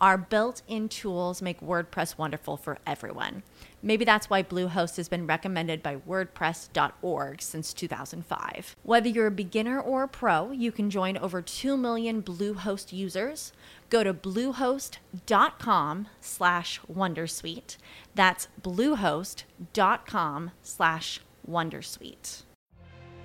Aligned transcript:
Our 0.00 0.16
built 0.16 0.62
in 0.68 0.88
tools 0.88 1.42
make 1.42 1.60
WordPress 1.60 2.16
wonderful 2.16 2.56
for 2.56 2.78
everyone. 2.86 3.42
Maybe 3.82 4.04
that's 4.04 4.30
why 4.30 4.44
Bluehost 4.44 4.96
has 4.96 5.08
been 5.08 5.26
recommended 5.26 5.82
by 5.82 5.96
WordPress.org 5.96 7.42
since 7.42 7.72
2005. 7.72 8.76
Whether 8.84 9.08
you're 9.08 9.26
a 9.26 9.32
beginner 9.32 9.80
or 9.80 10.04
a 10.04 10.08
pro, 10.08 10.52
you 10.52 10.70
can 10.70 10.88
join 10.88 11.16
over 11.16 11.42
2 11.42 11.76
million 11.76 12.22
Bluehost 12.22 12.92
users. 12.92 13.52
Go 13.90 14.04
to 14.04 14.14
bluehost.com 14.14 16.08
slash 16.20 16.80
Wondersuite. 16.92 17.76
That's 18.14 18.48
bluehost.com 18.62 20.50
slash 20.62 21.20
Wondersuite. 21.48 22.42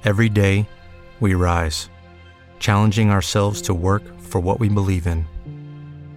Every 0.04 0.30
day, 0.30 0.68
we 1.20 1.36
rise, 1.36 1.90
challenging 2.60 3.12
ourselves 3.12 3.62
to 3.64 3.74
work 3.74 4.20
for 4.20 4.40
what 4.40 4.60
we 4.60 4.70
believe 4.70 5.06
in. 5.06 5.28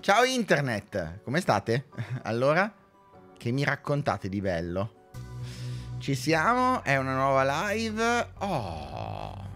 Ciao 0.00 0.24
internet, 0.24 1.20
come 1.24 1.42
state? 1.42 1.88
Allora? 2.24 2.72
Che 3.36 3.50
mi 3.50 3.64
raccontate 3.64 4.30
di 4.30 4.40
bello? 4.40 5.10
Ci 5.98 6.14
siamo? 6.14 6.82
È 6.82 6.96
una 6.96 7.14
nuova 7.14 7.70
live? 7.70 8.30
Oh. 8.38 9.48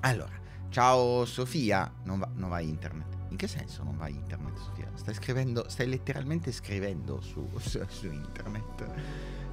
Allora, 0.00 0.38
ciao 0.68 1.24
Sofia. 1.24 1.90
Non 2.02 2.18
va, 2.18 2.28
non 2.34 2.50
va 2.50 2.60
internet. 2.60 3.06
In 3.30 3.38
che 3.38 3.46
senso 3.46 3.82
non 3.82 3.96
va 3.96 4.06
internet, 4.08 4.54
Sofia? 4.58 4.90
Stai 4.92 5.14
scrivendo, 5.14 5.66
stai 5.70 5.88
letteralmente 5.88 6.52
scrivendo 6.52 7.22
su, 7.22 7.48
su, 7.56 7.82
su 7.88 8.04
internet. 8.04 8.84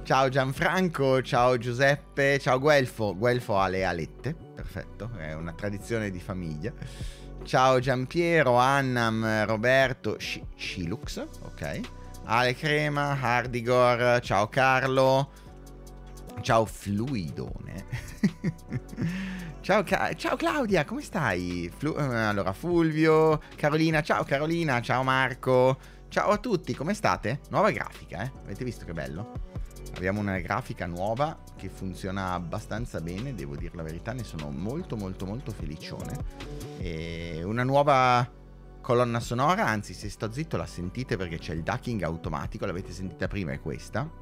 Ciao 0.02 0.28
Gianfranco, 0.28 1.22
ciao 1.22 1.56
Giuseppe, 1.56 2.38
ciao 2.38 2.58
Guelfo. 2.58 3.16
Guelfo 3.16 3.58
ha 3.58 3.68
le 3.68 3.86
alette, 3.86 4.34
perfetto, 4.34 5.10
è 5.16 5.32
una 5.32 5.54
tradizione 5.54 6.10
di 6.10 6.20
famiglia. 6.20 6.70
Ciao 7.44 7.80
Giampiero, 7.80 8.56
Annam, 8.56 9.44
Roberto, 9.44 10.16
Shilux, 10.18 11.26
ok. 11.42 11.80
Ale 12.24 12.54
Crema, 12.54 13.18
Hardigor, 13.20 14.20
ciao 14.20 14.48
Carlo, 14.48 15.30
ciao 16.40 16.64
Fluidone. 16.64 17.84
ciao, 19.60 19.82
Ca- 19.82 20.14
ciao, 20.14 20.36
Claudia, 20.36 20.84
come 20.84 21.02
stai? 21.02 21.70
Flu- 21.76 21.98
eh, 21.98 22.02
allora, 22.02 22.52
Fulvio, 22.52 23.40
Carolina, 23.56 24.02
ciao 24.02 24.22
Carolina, 24.24 24.80
ciao 24.80 25.02
Marco, 25.02 25.78
ciao 26.08 26.30
a 26.30 26.38
tutti, 26.38 26.74
come 26.74 26.94
state? 26.94 27.40
Nuova 27.50 27.70
grafica, 27.70 28.22
eh? 28.22 28.30
Avete 28.44 28.64
visto 28.64 28.84
che 28.84 28.92
bello? 28.92 29.32
Abbiamo 29.96 30.20
una 30.20 30.38
grafica 30.38 30.86
nuova 30.86 31.36
che 31.62 31.68
funziona 31.68 32.32
abbastanza 32.32 33.00
bene, 33.00 33.36
devo 33.36 33.54
dire 33.54 33.76
la 33.76 33.84
verità, 33.84 34.12
ne 34.12 34.24
sono 34.24 34.50
molto 34.50 34.96
molto 34.96 35.26
molto 35.26 35.52
felicione. 35.52 36.18
E 36.78 37.40
una 37.44 37.62
nuova 37.62 38.28
colonna 38.80 39.20
sonora, 39.20 39.66
anzi 39.66 39.94
se 39.94 40.10
sto 40.10 40.32
zitto 40.32 40.56
la 40.56 40.66
sentite 40.66 41.16
perché 41.16 41.38
c'è 41.38 41.54
il 41.54 41.62
ducking 41.62 42.02
automatico, 42.02 42.66
l'avete 42.66 42.90
sentita 42.90 43.28
prima, 43.28 43.52
è 43.52 43.60
questa. 43.60 44.21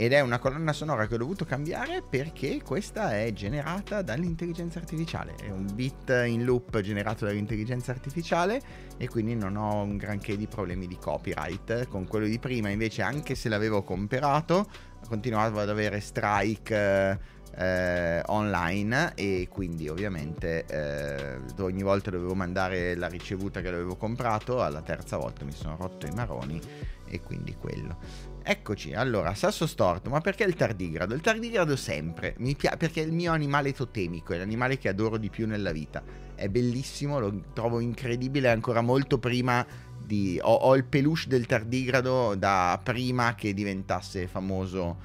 Ed 0.00 0.12
è 0.12 0.20
una 0.20 0.38
colonna 0.38 0.72
sonora 0.72 1.08
che 1.08 1.14
ho 1.14 1.18
dovuto 1.18 1.44
cambiare 1.44 2.04
perché 2.08 2.62
questa 2.62 3.18
è 3.18 3.32
generata 3.32 4.00
dall'intelligenza 4.00 4.78
artificiale. 4.78 5.34
È 5.34 5.50
un 5.50 5.66
beat 5.74 6.24
in 6.24 6.44
loop 6.44 6.78
generato 6.82 7.24
dall'intelligenza 7.24 7.90
artificiale 7.90 8.62
e 8.96 9.08
quindi 9.08 9.34
non 9.34 9.56
ho 9.56 9.82
un 9.82 9.96
granché 9.96 10.36
di 10.36 10.46
problemi 10.46 10.86
di 10.86 10.96
copyright. 11.00 11.88
Con 11.88 12.06
quello 12.06 12.26
di 12.26 12.38
prima 12.38 12.68
invece 12.68 13.02
anche 13.02 13.34
se 13.34 13.48
l'avevo 13.48 13.82
comperato 13.82 14.68
continuavo 15.08 15.58
ad 15.58 15.68
avere 15.68 15.98
strike 15.98 17.18
eh, 17.56 18.22
online 18.26 19.14
e 19.16 19.48
quindi 19.50 19.88
ovviamente 19.88 20.64
eh, 20.66 21.40
ogni 21.58 21.82
volta 21.82 22.10
dovevo 22.10 22.36
mandare 22.36 22.94
la 22.94 23.08
ricevuta 23.08 23.60
che 23.60 23.72
l'avevo 23.72 23.96
comprato, 23.96 24.62
alla 24.62 24.82
terza 24.82 25.16
volta 25.16 25.44
mi 25.44 25.50
sono 25.50 25.76
rotto 25.76 26.06
i 26.06 26.12
maroni 26.12 26.60
e 27.08 27.20
quindi 27.20 27.56
quello. 27.56 28.27
Eccoci, 28.50 28.94
allora, 28.94 29.34
sasso 29.34 29.66
storto, 29.66 30.08
ma 30.08 30.22
perché 30.22 30.42
il 30.42 30.54
tardigrado? 30.54 31.12
Il 31.12 31.20
tardigrado 31.20 31.76
sempre, 31.76 32.34
mi 32.38 32.56
piace 32.56 32.78
perché 32.78 33.02
è 33.02 33.04
il 33.04 33.12
mio 33.12 33.30
animale 33.30 33.74
totemico, 33.74 34.32
è 34.32 34.38
l'animale 34.38 34.78
che 34.78 34.88
adoro 34.88 35.18
di 35.18 35.28
più 35.28 35.46
nella 35.46 35.70
vita. 35.70 36.02
È 36.34 36.48
bellissimo, 36.48 37.18
lo 37.18 37.42
trovo 37.52 37.78
incredibile 37.78 38.48
ancora 38.48 38.80
molto 38.80 39.18
prima 39.18 39.66
di... 40.02 40.38
Ho, 40.40 40.54
ho 40.54 40.74
il 40.76 40.84
peluche 40.84 41.28
del 41.28 41.44
tardigrado 41.44 42.36
da 42.36 42.80
prima 42.82 43.34
che 43.34 43.52
diventasse 43.52 44.26
famoso 44.26 44.96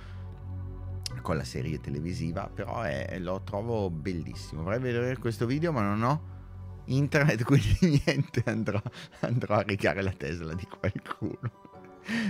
con 1.22 1.36
la 1.36 1.44
serie 1.44 1.82
televisiva, 1.82 2.48
però 2.48 2.80
è, 2.84 3.18
lo 3.20 3.42
trovo 3.44 3.90
bellissimo. 3.90 4.64
Vorrei 4.64 4.80
vedere 4.80 5.18
questo 5.18 5.46
video, 5.46 5.74
ma 5.74 5.82
non 5.82 6.02
ho 6.02 6.22
internet, 6.86 7.44
quindi 7.44 8.02
niente, 8.06 8.42
andrò, 8.46 8.82
andrò 9.20 9.56
a 9.56 9.64
rigare 9.64 10.02
la 10.02 10.14
Tesla 10.14 10.54
di 10.54 10.66
qualcuno. 10.80 11.63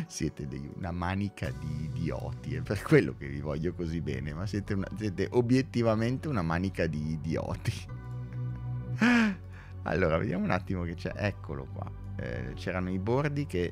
Siete 0.07 0.47
dei, 0.47 0.69
una 0.75 0.91
manica 0.91 1.49
di 1.49 1.85
idioti, 1.85 2.55
è 2.55 2.61
per 2.61 2.81
quello 2.81 3.15
che 3.17 3.27
vi 3.27 3.39
voglio 3.39 3.73
così 3.73 4.01
bene, 4.01 4.33
ma 4.33 4.45
siete, 4.45 4.73
una, 4.73 4.87
siete 4.97 5.27
obiettivamente 5.31 6.27
una 6.27 6.41
manica 6.41 6.85
di 6.87 7.11
idioti. 7.11 7.73
Allora, 9.83 10.17
vediamo 10.17 10.43
un 10.43 10.51
attimo 10.51 10.83
che 10.83 10.95
c'è. 10.95 11.11
Eccolo 11.15 11.67
qua. 11.73 11.91
Eh, 12.15 12.53
c'erano 12.55 12.89
i 12.89 12.99
bordi 12.99 13.45
che 13.45 13.71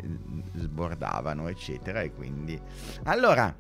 sbordavano, 0.56 1.48
eccetera, 1.48 2.02
e 2.02 2.12
quindi... 2.12 2.60
Allora, 3.04 3.56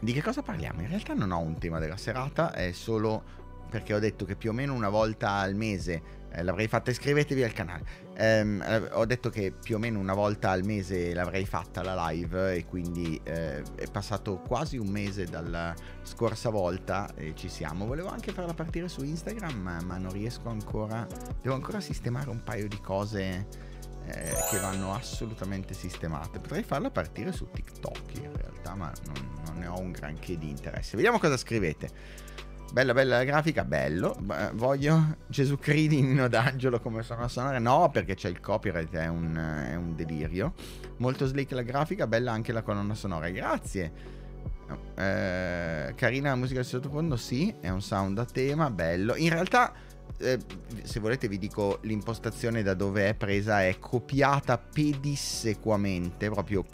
di 0.00 0.12
che 0.12 0.22
cosa 0.22 0.42
parliamo? 0.42 0.82
In 0.82 0.88
realtà 0.88 1.14
non 1.14 1.30
ho 1.30 1.38
un 1.38 1.58
tema 1.58 1.78
della 1.78 1.96
serata, 1.96 2.52
è 2.52 2.72
solo 2.72 3.43
perché 3.74 3.92
ho 3.92 3.98
detto 3.98 4.24
che 4.24 4.36
più 4.36 4.50
o 4.50 4.52
meno 4.52 4.72
una 4.72 4.88
volta 4.88 5.32
al 5.32 5.56
mese 5.56 6.00
eh, 6.30 6.44
l'avrei 6.44 6.68
fatta. 6.68 6.92
Iscrivetevi 6.92 7.42
al 7.42 7.52
canale. 7.52 7.84
Um, 8.16 8.62
ho 8.92 9.04
detto 9.04 9.30
che 9.30 9.50
più 9.50 9.74
o 9.74 9.78
meno 9.80 9.98
una 9.98 10.14
volta 10.14 10.50
al 10.50 10.62
mese 10.62 11.12
l'avrei 11.12 11.44
fatta 11.44 11.82
la 11.82 12.06
live 12.10 12.54
e 12.54 12.66
quindi 12.66 13.20
eh, 13.24 13.64
è 13.74 13.90
passato 13.90 14.36
quasi 14.36 14.76
un 14.76 14.86
mese 14.86 15.24
dalla 15.24 15.74
scorsa 16.04 16.50
volta 16.50 17.12
e 17.16 17.32
ci 17.34 17.48
siamo. 17.48 17.84
Volevo 17.84 18.10
anche 18.10 18.30
farla 18.30 18.54
partire 18.54 18.86
su 18.86 19.02
Instagram, 19.02 19.80
ma 19.84 19.98
non 19.98 20.12
riesco 20.12 20.48
ancora. 20.48 21.04
Devo 21.42 21.56
ancora 21.56 21.80
sistemare 21.80 22.30
un 22.30 22.44
paio 22.44 22.68
di 22.68 22.78
cose 22.80 23.48
eh, 24.06 24.34
che 24.50 24.60
vanno 24.60 24.94
assolutamente 24.94 25.74
sistemate. 25.74 26.38
Potrei 26.38 26.62
farla 26.62 26.92
partire 26.92 27.32
su 27.32 27.50
TikTok 27.50 28.18
in 28.18 28.36
realtà, 28.36 28.76
ma 28.76 28.92
non, 29.06 29.42
non 29.46 29.58
ne 29.58 29.66
ho 29.66 29.80
un 29.80 29.90
granché 29.90 30.38
di 30.38 30.48
interesse. 30.48 30.94
Vediamo 30.94 31.18
cosa 31.18 31.36
scrivete. 31.36 32.42
Bella 32.74 32.92
bella 32.92 33.18
la 33.18 33.24
grafica, 33.24 33.64
bello. 33.64 34.16
voglio 34.54 35.18
Gesù 35.28 35.60
Cridi 35.60 35.98
in 35.98 36.08
Nino 36.08 36.26
d'Angelo 36.26 36.80
come 36.80 37.04
sono 37.04 37.22
a 37.22 37.28
suonare? 37.28 37.60
No, 37.60 37.88
perché 37.92 38.16
c'è 38.16 38.28
il 38.28 38.40
copyright, 38.40 38.92
è 38.96 39.06
un, 39.06 39.36
è 39.36 39.76
un 39.76 39.94
delirio. 39.94 40.54
Molto 40.96 41.24
slick 41.24 41.52
la 41.52 41.62
grafica, 41.62 42.08
bella 42.08 42.32
anche 42.32 42.50
la 42.50 42.62
colonna 42.62 42.96
sonora. 42.96 43.30
Grazie. 43.30 43.92
Eh, 44.96 45.92
carina 45.94 46.30
la 46.30 46.34
musica 46.34 46.58
del 46.58 46.68
sottofondo, 46.68 47.14
sì, 47.14 47.54
è 47.60 47.68
un 47.68 47.80
sound 47.80 48.18
a 48.18 48.24
tema, 48.24 48.68
bello. 48.70 49.14
In 49.14 49.30
realtà 49.30 49.72
eh, 50.18 50.40
se 50.82 50.98
volete 50.98 51.28
vi 51.28 51.38
dico 51.38 51.78
l'impostazione 51.82 52.64
da 52.64 52.74
dove 52.74 53.08
è 53.08 53.14
presa, 53.14 53.62
è 53.62 53.78
copiata 53.78 54.58
pedissequamente, 54.58 56.28
proprio 56.28 56.64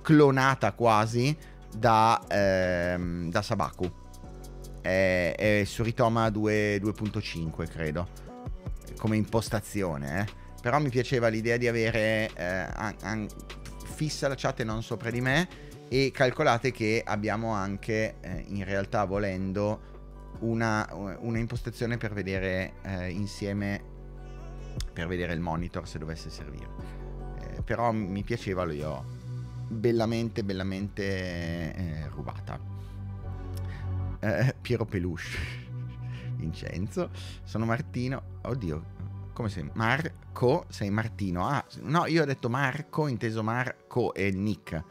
clonata 0.00 0.72
quasi 0.72 1.36
da, 1.76 2.22
ehm, 2.26 3.28
da 3.28 3.42
Sabaku. 3.42 4.08
È, 4.80 5.34
è 5.36 5.62
Suritoma 5.64 6.30
2, 6.30 6.78
2.5 6.78 7.68
credo, 7.68 8.08
come 8.96 9.16
impostazione. 9.16 10.20
Eh. 10.20 10.38
Però 10.60 10.78
mi 10.78 10.90
piaceva 10.90 11.28
l'idea 11.28 11.56
di 11.56 11.68
avere 11.68 12.30
eh, 12.34 12.44
an- 12.44 12.96
an- 13.02 13.28
fissa 14.00 14.28
la 14.28 14.34
chat 14.34 14.60
e 14.60 14.64
non 14.64 14.82
sopra 14.82 15.10
di 15.10 15.20
me 15.20 15.48
e 15.88 16.10
calcolate 16.10 16.70
che 16.70 17.02
abbiamo 17.04 17.52
anche 17.52 18.14
eh, 18.20 18.44
in 18.48 18.64
realtà 18.64 19.04
volendo 19.04 19.88
una, 20.38 20.88
una 20.92 21.38
impostazione 21.38 21.98
per 21.98 22.14
vedere 22.14 22.74
eh, 22.82 23.10
insieme 23.10 23.82
per 24.92 25.06
vedere 25.06 25.34
il 25.34 25.40
monitor 25.40 25.86
se 25.86 25.98
dovesse 25.98 26.30
servire 26.30 26.68
eh, 27.40 27.62
però 27.62 27.92
mi 27.92 28.22
piaceva 28.22 28.64
lo 28.64 28.72
io 28.72 29.04
bellamente 29.68 30.44
bellamente 30.44 31.04
eh, 31.74 32.08
rubata 32.08 32.58
eh, 34.20 34.54
Piero 34.60 34.84
Peluche 34.84 35.68
Vincenzo 36.36 37.10
sono 37.44 37.64
Martino 37.64 38.22
oddio 38.42 38.98
come 39.32 39.48
sei 39.48 39.68
Marco 39.74 40.66
sei 40.68 40.90
Martino 40.90 41.46
ah 41.46 41.64
no 41.82 42.06
io 42.06 42.22
ho 42.22 42.26
detto 42.26 42.48
Marco 42.48 43.06
inteso 43.06 43.42
Marco 43.42 44.14
e 44.14 44.30
nick 44.30 44.84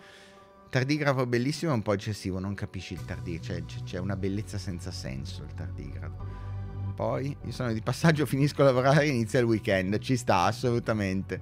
Tardigrafo 0.70 1.26
bellissimo 1.26 1.72
è 1.72 1.74
un 1.74 1.82
po' 1.82 1.94
eccessivo, 1.94 2.38
non 2.38 2.54
capisci 2.54 2.94
il 2.94 3.04
tardigrafo, 3.04 3.66
cioè, 3.66 3.84
c'è 3.84 3.98
una 3.98 4.16
bellezza 4.16 4.60
senza 4.60 4.92
senso 4.92 5.42
il 5.42 5.52
tardigrafo. 5.56 6.28
Poi, 6.94 7.36
io 7.44 7.52
sono 7.52 7.74
di 7.74 7.82
passaggio, 7.82 8.26
finisco 8.28 8.62
a 8.62 8.66
lavorare 8.66 9.08
inizia 9.08 9.40
il 9.40 9.46
weekend, 9.46 9.98
ci 9.98 10.16
sta 10.16 10.44
assolutamente. 10.44 11.42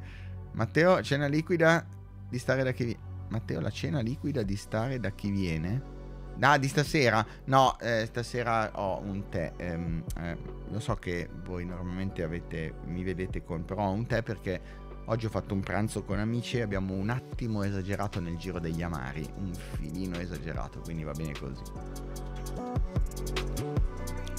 Matteo, 0.53 1.01
cena 1.01 1.27
liquida 1.27 1.86
di 2.29 2.39
stare 2.39 2.63
da 2.63 2.72
chi 2.72 2.86
viene. 2.86 3.01
Matteo, 3.27 3.60
la 3.60 3.70
cena 3.70 4.00
liquida 4.00 4.44
di 4.44 4.56
stare 4.56 4.98
da 4.98 5.10
chi 5.10 5.29
viene? 5.29 5.96
Ah, 6.39 6.58
di 6.58 6.67
stasera? 6.67 7.25
No, 7.46 7.77
eh, 7.79 8.06
stasera 8.06 8.72
ho 8.74 9.00
un 9.00 9.29
tè. 9.29 9.53
Ehm, 9.58 10.03
eh, 10.20 10.38
lo 10.70 10.79
so 10.79 10.96
che 10.96 11.29
voi 11.44 11.65
normalmente 11.65 12.24
avete, 12.24 12.75
mi 12.86 13.03
vedete 13.03 13.44
con, 13.44 13.65
però 13.65 13.88
ho 13.88 13.91
un 13.91 14.06
tè 14.06 14.22
perché 14.22 14.86
Oggi 15.10 15.25
ho 15.25 15.29
fatto 15.29 15.53
un 15.53 15.62
pranzo 15.62 16.03
con 16.03 16.20
amici 16.20 16.58
e 16.58 16.62
abbiamo 16.63 16.94
un 16.94 17.10
attimo 17.10 17.63
esagerato 17.63 18.20
nel 18.20 18.36
giro 18.36 18.60
degli 18.60 18.82
amari, 18.82 19.25
un 19.38 19.53
filino 19.53 20.17
esagerato, 20.17 20.82
quindi 20.82 21.06
va 21.06 21.13
bene 21.13 21.32
così. 21.32 21.63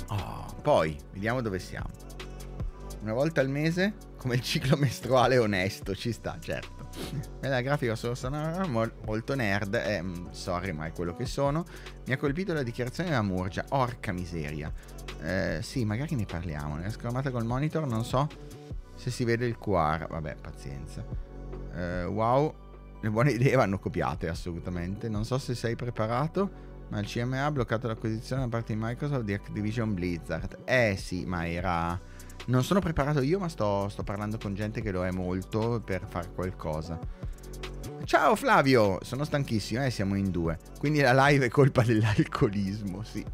Oh, 0.09 0.55
poi, 0.61 0.95
vediamo 1.13 1.41
dove 1.41 1.59
siamo. 1.59 1.89
Una 3.01 3.13
volta 3.13 3.41
al 3.41 3.49
mese, 3.49 3.95
come 4.17 4.35
il 4.35 4.43
ciclo 4.43 4.77
mestruale 4.77 5.39
onesto, 5.39 5.95
ci 5.95 6.13
sta, 6.13 6.37
certo. 6.41 6.89
Bella 7.41 7.61
grafica 7.61 7.95
solo 7.95 8.15
sono 8.15 8.67
molto 9.05 9.35
nerd, 9.35 9.75
eh, 9.75 10.03
sorry 10.33 10.73
ma 10.73 10.87
è 10.87 10.93
quello 10.93 11.15
che 11.15 11.27
sono. 11.27 11.65
Mi 12.07 12.13
ha 12.13 12.17
colpito 12.17 12.53
la 12.53 12.63
dichiarazione 12.63 13.11
della 13.11 13.23
Murgia, 13.23 13.65
orca 13.71 14.13
miseria. 14.13 14.73
Eh, 15.23 15.61
sì, 15.63 15.85
magari 15.85 16.15
ne 16.15 16.25
parliamo, 16.25 16.77
ne 16.77 16.91
schermata 16.91 17.31
col 17.31 17.45
monitor, 17.45 17.87
non 17.87 18.05
so 18.05 18.29
se 18.99 19.11
si 19.11 19.25
vede 19.25 19.47
il 19.47 19.59
QR, 19.59 20.07
vabbè, 20.09 20.37
pazienza. 20.41 21.05
Uh, 21.73 22.07
wow, 22.07 22.53
le 23.01 23.11
buone 23.11 23.31
idee 23.31 23.55
vanno 23.55 23.79
copiate 23.79 24.29
assolutamente. 24.29 25.09
Non 25.09 25.25
so 25.25 25.39
se 25.39 25.55
sei 25.55 25.77
preparato, 25.77 26.51
ma 26.89 26.99
il 26.99 27.07
CMA 27.07 27.45
ha 27.45 27.51
bloccato 27.53 27.87
l'acquisizione 27.87 28.43
da 28.43 28.49
parte 28.49 28.75
di 28.75 28.81
Microsoft 28.83 29.23
di 29.23 29.35
Activision 29.35 29.95
Blizzard. 29.95 30.59
Eh 30.65 30.97
sì, 30.99 31.25
ma 31.25 31.49
era... 31.49 32.17
Non 32.49 32.65
sono 32.65 32.81
preparato 32.81 33.21
io, 33.21 33.39
ma 33.39 33.49
sto, 33.49 33.89
sto 33.91 34.03
parlando 34.03 34.39
con 34.39 34.55
gente 34.55 34.81
che 34.81 34.91
lo 34.91 35.05
è 35.05 35.11
molto 35.11 35.83
per 35.85 36.07
fare 36.09 36.31
qualcosa. 36.35 36.99
Ciao 38.05 38.35
Flavio, 38.37 38.99
sono 39.03 39.25
stanchissimo, 39.25 39.85
eh, 39.85 39.91
siamo 39.91 40.15
in 40.15 40.31
due. 40.31 40.59
Quindi 40.79 41.01
la 41.01 41.13
live 41.29 41.47
è 41.47 41.49
colpa 41.51 41.83
dell'alcolismo, 41.83 43.03
sì 43.03 43.25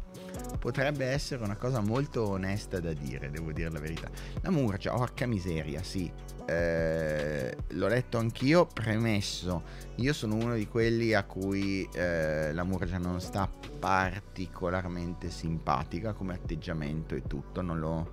potrebbe 0.65 1.05
essere 1.05 1.43
una 1.43 1.57
cosa 1.57 1.79
molto 1.79 2.27
onesta 2.27 2.79
da 2.79 2.91
dire, 2.91 3.29
devo 3.29 3.51
dire 3.51 3.69
la 3.69 3.79
verità. 3.79 4.09
La 4.41 4.49
Murgia, 4.49 4.97
orca 4.97 5.27
miseria, 5.27 5.83
sì. 5.83 6.11
Eh, 6.47 7.55
l'ho 7.67 7.87
letto 7.87 8.17
anch'io, 8.17 8.65
premesso, 8.65 9.61
io 9.97 10.11
sono 10.11 10.33
uno 10.33 10.55
di 10.55 10.67
quelli 10.67 11.13
a 11.13 11.23
cui 11.23 11.87
eh, 11.93 12.51
la 12.51 12.63
Murgia 12.63 12.97
non 12.97 13.21
sta 13.21 13.47
particolarmente 13.47 15.29
simpatica 15.29 16.13
come 16.13 16.33
atteggiamento 16.33 17.13
e 17.13 17.21
tutto, 17.27 17.61
non, 17.61 17.79
lo, 17.79 18.11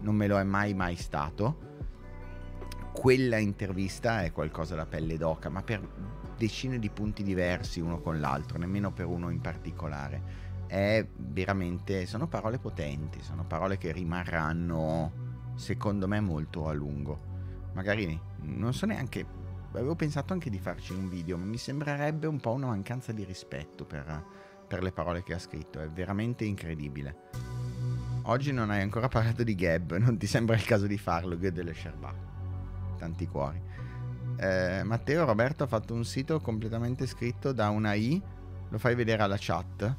non 0.00 0.14
me 0.14 0.26
lo 0.26 0.38
è 0.38 0.44
mai 0.44 0.74
mai 0.74 0.96
stato. 0.96 1.66
Quella 2.92 3.38
intervista 3.38 4.22
è 4.22 4.32
qualcosa 4.32 4.74
da 4.74 4.86
pelle 4.86 5.16
d'oca, 5.16 5.48
ma 5.48 5.62
per 5.62 5.86
decine 6.36 6.78
di 6.78 6.90
punti 6.90 7.22
diversi 7.22 7.80
uno 7.80 8.00
con 8.00 8.20
l'altro, 8.20 8.58
nemmeno 8.58 8.92
per 8.92 9.06
uno 9.06 9.30
in 9.30 9.40
particolare 9.40 10.46
è 10.68 11.04
veramente, 11.16 12.04
sono 12.04 12.28
parole 12.28 12.58
potenti, 12.58 13.22
sono 13.22 13.44
parole 13.44 13.78
che 13.78 13.90
rimarranno 13.90 15.26
secondo 15.54 16.06
me 16.06 16.20
molto 16.20 16.68
a 16.68 16.72
lungo. 16.72 17.26
Magari 17.72 18.20
non 18.42 18.74
so 18.74 18.84
neanche, 18.84 19.26
avevo 19.72 19.96
pensato 19.96 20.34
anche 20.34 20.50
di 20.50 20.58
farci 20.58 20.92
un 20.92 21.08
video, 21.08 21.38
ma 21.38 21.46
mi 21.46 21.56
sembrerebbe 21.56 22.26
un 22.26 22.38
po' 22.38 22.52
una 22.52 22.66
mancanza 22.66 23.12
di 23.12 23.24
rispetto 23.24 23.86
per, 23.86 24.24
per 24.68 24.82
le 24.82 24.92
parole 24.92 25.22
che 25.22 25.34
ha 25.34 25.38
scritto, 25.38 25.80
è 25.80 25.88
veramente 25.88 26.44
incredibile. 26.44 27.66
Oggi 28.30 28.52
non 28.52 28.68
hai 28.68 28.82
ancora 28.82 29.08
parlato 29.08 29.42
di 29.42 29.54
Gab, 29.54 29.96
non 29.96 30.18
ti 30.18 30.26
sembra 30.26 30.54
il 30.54 30.62
caso 30.62 30.86
di 30.86 30.98
farlo, 30.98 31.38
Gab 31.38 31.54
delle 31.54 31.72
Sherba. 31.72 32.12
Tanti 32.98 33.26
cuori. 33.26 33.58
Eh, 34.36 34.82
Matteo 34.84 35.24
Roberto 35.24 35.64
ha 35.64 35.66
fatto 35.66 35.94
un 35.94 36.04
sito 36.04 36.38
completamente 36.38 37.06
scritto 37.06 37.52
da 37.52 37.70
una 37.70 37.94
I, 37.94 38.20
lo 38.68 38.76
fai 38.76 38.94
vedere 38.94 39.22
alla 39.22 39.38
chat? 39.38 39.96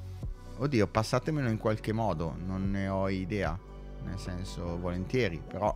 Oddio, 0.58 0.86
passatemelo 0.86 1.50
in 1.50 1.58
qualche 1.58 1.92
modo, 1.92 2.36
non 2.46 2.70
ne 2.70 2.88
ho 2.88 3.10
idea. 3.10 3.58
Nel 4.04 4.20
senso, 4.20 4.78
volentieri, 4.78 5.42
però 5.46 5.76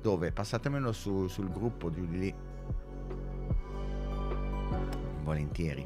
dove? 0.00 0.30
Passatemelo 0.30 0.92
su, 0.92 1.26
sul 1.26 1.50
gruppo 1.50 1.90
giù 1.90 2.06
di 2.06 2.18
lì. 2.20 2.34
Volentieri. 5.24 5.84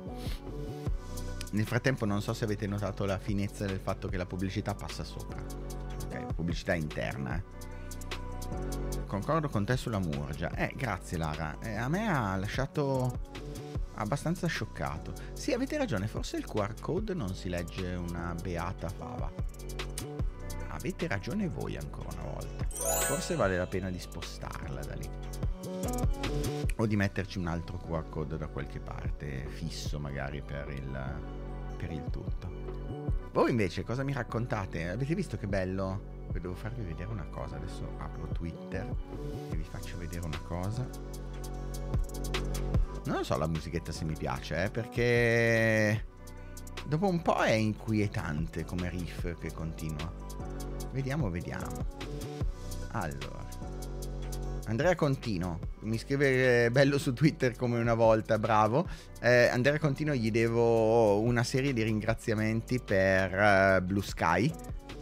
Nel 1.54 1.66
frattempo 1.66 2.04
non 2.04 2.20
so 2.20 2.32
se 2.32 2.42
avete 2.42 2.66
notato 2.66 3.04
la 3.04 3.16
finezza 3.16 3.64
del 3.64 3.78
fatto 3.78 4.08
che 4.08 4.16
la 4.16 4.26
pubblicità 4.26 4.74
passa 4.74 5.04
sopra. 5.04 5.40
Ok, 5.40 6.34
pubblicità 6.34 6.74
interna. 6.74 7.36
Eh. 7.36 9.06
Concordo 9.06 9.48
con 9.48 9.64
te 9.64 9.76
sulla 9.76 10.00
Murgia. 10.00 10.50
Eh, 10.50 10.72
grazie 10.74 11.16
Lara. 11.16 11.56
Eh, 11.60 11.76
a 11.76 11.88
me 11.88 12.08
ha 12.08 12.34
lasciato 12.34 13.20
abbastanza 13.94 14.48
scioccato. 14.48 15.12
Sì, 15.32 15.52
avete 15.52 15.76
ragione, 15.76 16.08
forse 16.08 16.38
il 16.38 16.44
QR 16.44 16.74
code 16.80 17.14
non 17.14 17.32
si 17.36 17.48
legge 17.48 17.94
una 17.94 18.34
beata 18.42 18.88
fava. 18.88 19.30
Avete 20.70 21.06
ragione 21.06 21.48
voi 21.48 21.76
ancora 21.76 22.08
una 22.14 22.32
volta. 22.32 22.66
Forse 23.06 23.36
vale 23.36 23.56
la 23.56 23.68
pena 23.68 23.90
di 23.90 24.00
spostarla 24.00 24.84
da 24.84 24.94
lì. 24.94 25.08
O 26.78 26.86
di 26.86 26.96
metterci 26.96 27.38
un 27.38 27.46
altro 27.46 27.78
QR 27.78 28.08
code 28.08 28.36
da 28.36 28.48
qualche 28.48 28.80
parte, 28.80 29.46
fisso 29.46 30.00
magari 30.00 30.42
per 30.42 30.68
il, 30.70 31.43
per 31.84 31.92
il 31.92 32.04
tutto. 32.10 32.62
Voi 33.32 33.50
invece 33.50 33.84
cosa 33.84 34.02
mi 34.02 34.12
raccontate? 34.12 34.88
Avete 34.88 35.14
visto 35.14 35.36
che 35.36 35.46
bello? 35.46 36.12
Devo 36.32 36.54
farvi 36.54 36.82
vedere 36.82 37.10
una 37.10 37.26
cosa, 37.30 37.56
adesso 37.56 37.88
apro 37.98 38.26
Twitter 38.28 38.84
e 39.50 39.56
vi 39.56 39.62
faccio 39.62 39.96
vedere 39.98 40.24
una 40.26 40.38
cosa. 40.38 40.88
Non 43.04 43.24
so 43.24 43.36
la 43.36 43.46
musichetta 43.46 43.92
se 43.92 44.04
mi 44.04 44.16
piace, 44.16 44.64
eh, 44.64 44.70
perché 44.70 46.06
dopo 46.86 47.06
un 47.06 47.22
po' 47.22 47.42
è 47.42 47.52
inquietante 47.52 48.64
come 48.64 48.88
riff 48.88 49.38
che 49.38 49.52
continua. 49.52 50.12
Vediamo, 50.90 51.30
vediamo. 51.30 51.86
Allora. 52.92 53.43
Andrea 54.66 54.94
Contino, 54.94 55.58
mi 55.80 55.98
scrive 55.98 56.70
bello 56.70 56.96
su 56.96 57.12
Twitter 57.12 57.54
come 57.54 57.78
una 57.78 57.92
volta, 57.92 58.38
bravo. 58.38 58.88
Eh, 59.20 59.48
Andrea 59.48 59.78
Contino 59.78 60.14
gli 60.14 60.30
devo 60.30 61.20
una 61.20 61.42
serie 61.42 61.74
di 61.74 61.82
ringraziamenti 61.82 62.80
per 62.82 63.78
uh, 63.80 63.84
Blue 63.84 64.02
Sky. 64.02 64.50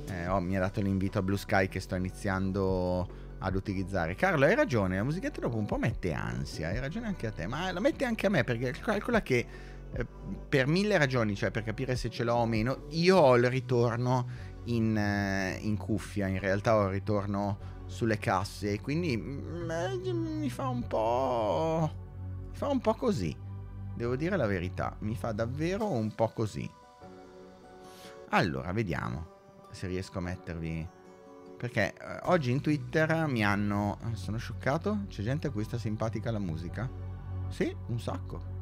Eh, 0.08 0.26
oh, 0.26 0.40
mi 0.40 0.56
ha 0.56 0.60
dato 0.60 0.80
l'invito 0.80 1.20
a 1.20 1.22
Blue 1.22 1.38
Sky 1.38 1.68
che 1.68 1.78
sto 1.78 1.94
iniziando 1.94 3.08
ad 3.38 3.54
utilizzare. 3.54 4.16
Carlo, 4.16 4.46
hai 4.46 4.56
ragione, 4.56 4.96
la 4.96 5.04
musichetta 5.04 5.40
dopo 5.40 5.56
un 5.56 5.66
po' 5.66 5.78
mette 5.78 6.12
ansia, 6.12 6.68
hai 6.68 6.80
ragione 6.80 7.06
anche 7.06 7.28
a 7.28 7.30
te, 7.30 7.46
ma 7.46 7.70
la 7.70 7.80
mette 7.80 8.04
anche 8.04 8.26
a 8.26 8.30
me 8.30 8.42
perché 8.42 8.72
calcola 8.72 9.22
che 9.22 9.46
eh, 9.92 10.06
per 10.48 10.66
mille 10.66 10.98
ragioni, 10.98 11.36
cioè 11.36 11.52
per 11.52 11.62
capire 11.62 11.94
se 11.94 12.10
ce 12.10 12.24
l'ho 12.24 12.34
o 12.34 12.46
meno, 12.46 12.86
io 12.90 13.16
ho 13.16 13.36
il 13.36 13.48
ritorno 13.48 14.26
in, 14.64 14.96
eh, 14.96 15.56
in 15.60 15.76
cuffia, 15.76 16.26
in 16.26 16.40
realtà 16.40 16.76
ho 16.76 16.86
il 16.86 16.90
ritorno 16.90 17.70
sulle 17.92 18.18
casse, 18.18 18.80
quindi 18.80 19.16
mm, 19.16 19.70
eh, 19.70 20.12
mi 20.12 20.50
fa 20.50 20.66
un 20.68 20.86
po'... 20.86 21.90
mi 22.50 22.56
fa 22.56 22.68
un 22.68 22.80
po' 22.80 22.94
così, 22.94 23.36
devo 23.94 24.16
dire 24.16 24.36
la 24.36 24.46
verità, 24.46 24.96
mi 25.00 25.14
fa 25.14 25.32
davvero 25.32 25.88
un 25.88 26.14
po' 26.14 26.28
così. 26.28 26.68
Allora, 28.30 28.72
vediamo 28.72 29.28
se 29.70 29.86
riesco 29.86 30.18
a 30.18 30.22
mettervi 30.22 30.88
perché 31.56 31.92
eh, 31.92 32.18
oggi 32.24 32.50
in 32.50 32.60
Twitter 32.60 33.26
mi 33.26 33.44
hanno... 33.44 33.98
Sono 34.14 34.38
scioccato? 34.38 35.04
C'è 35.08 35.22
gente 35.22 35.46
a 35.46 35.50
cui 35.50 35.64
sta 35.64 35.78
simpatica 35.78 36.30
la 36.32 36.40
musica? 36.40 36.90
Sì, 37.48 37.74
un 37.88 38.00
sacco. 38.00 38.52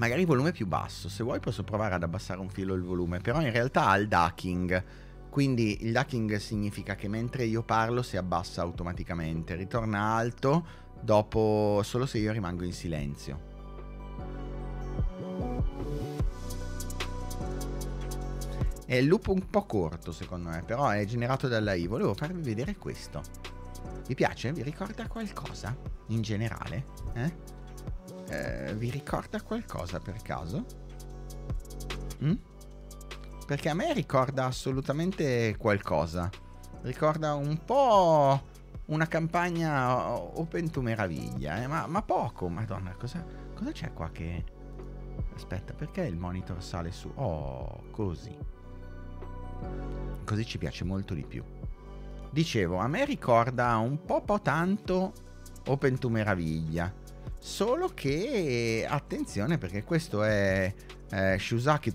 magari 0.00 0.24
volume 0.24 0.50
più 0.50 0.66
basso. 0.66 1.08
Se 1.08 1.22
vuoi 1.22 1.40
posso 1.40 1.62
provare 1.62 1.94
ad 1.94 2.02
abbassare 2.02 2.40
un 2.40 2.48
filo 2.48 2.74
il 2.74 2.82
volume, 2.82 3.20
però 3.20 3.40
in 3.42 3.52
realtà 3.52 3.86
ha 3.86 3.96
il 3.96 4.08
ducking. 4.08 4.84
Quindi 5.30 5.84
il 5.84 5.92
ducking 5.92 6.36
significa 6.36 6.96
che 6.96 7.06
mentre 7.06 7.44
io 7.44 7.62
parlo 7.62 8.02
si 8.02 8.16
abbassa 8.16 8.62
automaticamente, 8.62 9.54
ritorna 9.54 10.14
alto 10.14 10.88
dopo 11.00 11.80
solo 11.84 12.04
se 12.04 12.18
io 12.18 12.32
rimango 12.32 12.64
in 12.64 12.72
silenzio. 12.72 13.48
È 18.84 18.96
il 18.96 19.06
loop 19.06 19.28
un 19.28 19.48
po' 19.48 19.66
corto 19.66 20.10
secondo 20.10 20.48
me, 20.48 20.64
però 20.64 20.88
è 20.88 21.04
generato 21.04 21.46
dalla 21.46 21.74
I. 21.74 21.86
Volevo 21.86 22.12
farvi 22.12 22.42
vedere 22.42 22.76
questo. 22.76 23.22
Vi 24.08 24.16
piace? 24.16 24.52
Vi 24.52 24.62
ricorda 24.62 25.06
qualcosa? 25.06 25.76
In 26.08 26.22
generale? 26.22 26.86
Eh? 27.14 27.32
Eh, 28.30 28.74
vi 28.74 28.90
ricorda 28.90 29.40
qualcosa 29.42 30.00
per 30.00 30.20
caso? 30.22 30.64
Mm? 32.24 32.32
Perché 33.50 33.68
a 33.68 33.74
me 33.74 33.92
ricorda 33.92 34.44
assolutamente 34.44 35.56
qualcosa. 35.56 36.30
Ricorda 36.82 37.34
un 37.34 37.64
po' 37.64 38.40
una 38.84 39.08
campagna 39.08 40.08
Open 40.08 40.70
to 40.70 40.80
Meraviglia, 40.80 41.60
eh? 41.60 41.66
ma, 41.66 41.84
ma, 41.88 42.00
poco. 42.02 42.48
Madonna, 42.48 42.92
cosa, 42.92 43.26
cosa 43.52 43.72
c'è 43.72 43.92
qua 43.92 44.08
che... 44.10 44.44
Aspetta, 45.34 45.72
perché 45.72 46.02
il 46.02 46.16
monitor 46.16 46.62
sale 46.62 46.92
su? 46.92 47.10
Oh, 47.16 47.90
così. 47.90 48.38
Così 50.24 50.44
ci 50.46 50.58
piace 50.58 50.84
molto 50.84 51.12
di 51.14 51.24
più. 51.24 51.42
Dicevo, 52.30 52.76
a 52.76 52.86
me 52.86 53.04
ricorda 53.04 53.78
un 53.78 54.04
po' 54.04 54.22
po' 54.22 54.40
tanto 54.40 55.12
Open 55.66 55.98
to 55.98 56.08
Meraviglia. 56.08 56.94
Solo 57.42 57.92
che 57.94 58.86
attenzione 58.86 59.56
perché 59.56 59.82
questo 59.82 60.22
è 60.22 60.70
eh, 61.10 61.40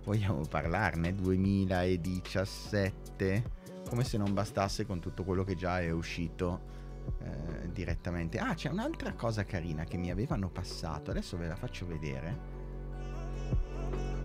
Vogliamo 0.02 0.46
parlarne? 0.48 1.14
2017? 1.14 3.52
Come 3.86 4.02
se 4.02 4.16
non 4.16 4.32
bastasse 4.32 4.86
con 4.86 4.98
tutto 4.98 5.24
quello 5.24 5.44
che 5.44 5.56
già 5.56 5.82
è 5.82 5.90
uscito 5.90 6.72
eh, 7.20 7.72
direttamente. 7.72 8.38
Ah, 8.38 8.54
c'è 8.54 8.70
un'altra 8.70 9.12
cosa 9.14 9.44
carina 9.44 9.84
che 9.84 9.96
mi 9.96 10.10
avevano 10.10 10.48
passato. 10.48 11.10
Adesso 11.10 11.36
ve 11.36 11.46
la 11.46 11.56
faccio 11.56 11.86
vedere. 11.86 12.62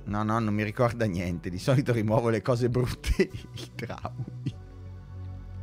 No, 0.06 0.24
no, 0.24 0.40
non 0.40 0.54
mi 0.54 0.64
ricorda 0.64 1.06
niente. 1.06 1.50
Di 1.50 1.60
solito 1.60 1.94
rimuovo 1.94 2.30
le 2.30 2.42
cose 2.42 2.70
brutte 2.70 3.22
i 3.22 3.72
traumi. 3.76 4.56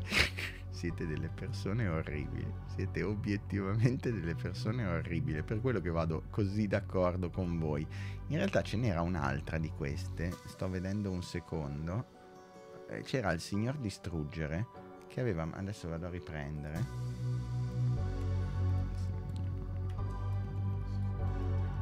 Siete 0.71 1.07
delle 1.07 1.29
persone 1.29 1.89
orribili. 1.89 2.47
Siete 2.75 3.03
obiettivamente 3.03 4.13
delle 4.13 4.35
persone 4.35 4.87
orribili. 4.87 5.43
Per 5.43 5.61
quello 5.61 5.81
che 5.81 5.91
vado 5.91 6.25
così 6.31 6.67
d'accordo 6.67 7.31
con 7.31 7.59
voi. 7.59 7.87
In 8.29 8.37
realtà 8.37 8.63
ce 8.63 8.77
n'era 8.77 9.01
un'altra 9.03 9.59
di 9.59 9.71
queste. 9.71 10.33
Sto 10.47 10.69
vedendo 10.69 11.11
un 11.11 11.23
secondo. 11.23 12.15
Eh, 12.89 13.01
c'era 13.03 13.33
il 13.33 13.41
signor 13.41 13.77
Distruggere 13.79 14.86
che 15.17 15.23
aveva. 15.23 15.49
Adesso 15.51 15.89
vado 15.89 16.07
a 16.07 16.11
riprendere. 16.11 16.85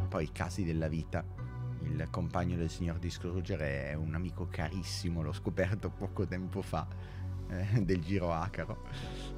Poi 0.08 0.22
i 0.22 0.30
casi 0.30 0.62
della 0.62 0.86
vita 0.86 1.24
il 1.80 2.06
compagno 2.10 2.56
del 2.56 2.70
signor 2.70 2.98
Distruggere 2.98 3.90
è 3.90 3.94
un 3.94 4.14
amico 4.14 4.46
carissimo, 4.48 5.20
l'ho 5.20 5.32
scoperto 5.32 5.90
poco 5.90 6.24
tempo 6.26 6.62
fa 6.62 6.86
eh, 7.48 7.82
del 7.82 8.00
giro 8.04 8.32
acaro. 8.32 8.84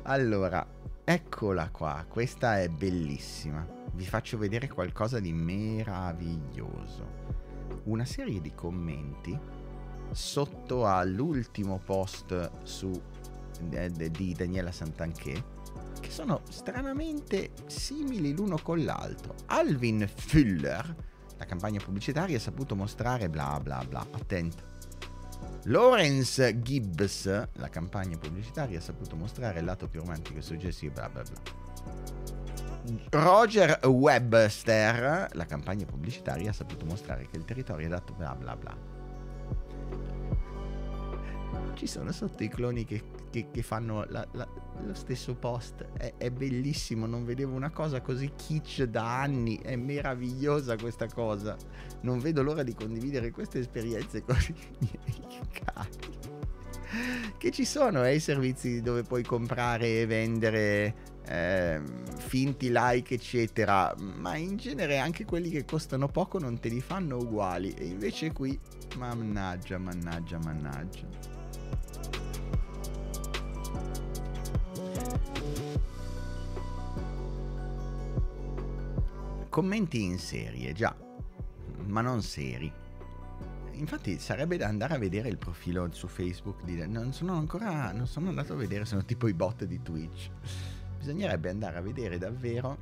Allora, 0.03 0.65
eccola 1.03 1.71
qua, 1.71 2.05
questa 2.07 2.61
è 2.61 2.69
bellissima. 2.69 3.67
Vi 3.95 4.05
faccio 4.05 4.37
vedere 4.37 4.69
qualcosa 4.69 5.21
di 5.21 5.33
meraviglioso. 5.33 7.25
Una 7.85 8.05
serie 8.05 8.43
di 8.43 8.53
commenti 8.55 9.37
sotto 10.11 10.87
all'ultimo 10.87 11.79
post 11.79 12.51
su, 12.63 12.91
di 13.61 14.35
Daniela 14.35 14.73
Santanché 14.73 15.55
che 16.01 16.11
sono 16.11 16.43
stranamente 16.49 17.51
simili 17.67 18.35
l'uno 18.35 18.59
con 18.63 18.85
l'altro. 18.85 19.35
Alvin 19.47 20.09
Fuller, 20.15 20.95
la 21.37 21.45
campagna 21.45 21.81
pubblicitaria, 21.83 22.37
ha 22.37 22.41
saputo 22.41 22.77
mostrare 22.77 23.29
bla 23.29 23.59
bla 23.63 23.85
bla. 23.87 24.07
Attento 24.11 24.75
Lawrence 25.65 26.63
Gibbs, 26.63 27.27
la 27.55 27.69
campagna 27.69 28.17
pubblicitaria, 28.17 28.79
ha 28.79 28.83
saputo 28.83 29.17
mostrare 29.17 29.59
il 29.59 29.65
lato 29.65 29.89
più 29.89 30.01
romantico 30.01 30.39
e 30.39 30.43
suggestivo, 30.43 30.93
bla 30.93 31.09
bla 31.09 31.23
bla. 31.23 31.65
Roger 33.11 33.81
Webster, 33.85 35.29
la 35.33 35.45
campagna 35.45 35.85
pubblicitaria, 35.85 36.51
ha 36.51 36.53
saputo 36.53 36.85
mostrare 36.85 37.27
che 37.29 37.37
il 37.37 37.45
territorio 37.45 37.87
è 37.87 37.91
dato 37.91 38.13
bla 38.13 38.37
bla 38.37 38.55
bla. 38.55 38.96
Ci 41.77 41.87
sono 41.87 42.11
sotto 42.11 42.43
i 42.43 42.49
cloni 42.49 42.87
che, 42.87 43.03
che, 43.31 43.49
che 43.53 43.63
fanno 43.63 44.07
la, 44.09 44.27
la, 44.33 44.49
lo 44.83 44.95
stesso 44.95 45.35
post. 45.35 45.87
È, 45.99 46.15
è, 46.17 46.31
bellissimo, 46.31 47.05
non 47.05 47.27
vedevo 47.27 47.55
una 47.55 47.69
cosa 47.69 48.01
così 48.01 48.33
kitsch 48.35 48.85
da 48.85 49.21
anni. 49.21 49.59
È 49.59 49.77
meravigliosa 49.77 50.77
questa 50.79 51.07
cosa. 51.07 51.55
Non 52.01 52.19
vedo 52.19 52.43
l'ora 52.43 52.63
di 52.63 52.75
condividere 52.75 53.31
queste 53.31 53.59
esperienze 53.59 54.23
con 54.23 54.39
i 54.49 54.55
miei 54.79 55.41
cari. 55.53 56.35
Che 57.37 57.51
ci 57.51 57.67
sono 57.67 58.07
eh, 58.07 58.15
i 58.15 58.21
servizi 58.21 58.81
dove 58.81 59.03
puoi 59.03 59.23
comprare 59.23 60.01
e 60.01 60.07
vendere 60.07 60.95
eh, 61.27 61.83
finti 62.17 62.71
like, 62.73 63.13
eccetera. 63.13 63.95
Ma 63.99 64.37
in 64.37 64.57
genere 64.57 64.97
anche 64.97 65.27
quelli 65.27 65.51
che 65.51 65.67
costano 65.67 66.09
poco 66.09 66.39
non 66.39 66.59
te 66.59 66.71
li 66.71 66.81
fanno 66.81 67.19
uguali. 67.19 67.75
E 67.75 67.85
invece 67.85 68.33
qui, 68.33 68.59
mannaggia, 68.97 69.77
mannaggia, 69.77 70.39
mannaggia. 70.39 71.36
Commenti 79.57 80.03
in 80.03 80.19
serie, 80.19 80.75
già, 80.75 80.95
ma 81.87 82.03
non 82.03 82.21
seri. 82.21 82.71
Infatti 83.71 84.19
sarebbe 84.19 84.59
da 84.59 84.67
andare 84.67 84.93
a 84.93 84.99
vedere 84.99 85.31
il 85.31 85.39
profilo 85.39 85.91
su 85.93 86.09
Facebook 86.09 86.63
di... 86.63 86.87
Non 86.87 87.15
sono 87.15 87.39
ancora... 87.39 87.91
non 87.91 88.07
sono 88.07 88.29
andato 88.29 88.53
a 88.53 88.57
vedere, 88.57 88.85
sono 88.85 89.03
tipo 89.07 89.29
i 89.29 89.33
bot 89.33 89.65
di 89.65 89.81
Twitch. 89.81 90.29
Bisognerebbe 90.99 91.49
andare 91.49 91.79
a 91.79 91.81
vedere 91.81 92.19
davvero 92.19 92.77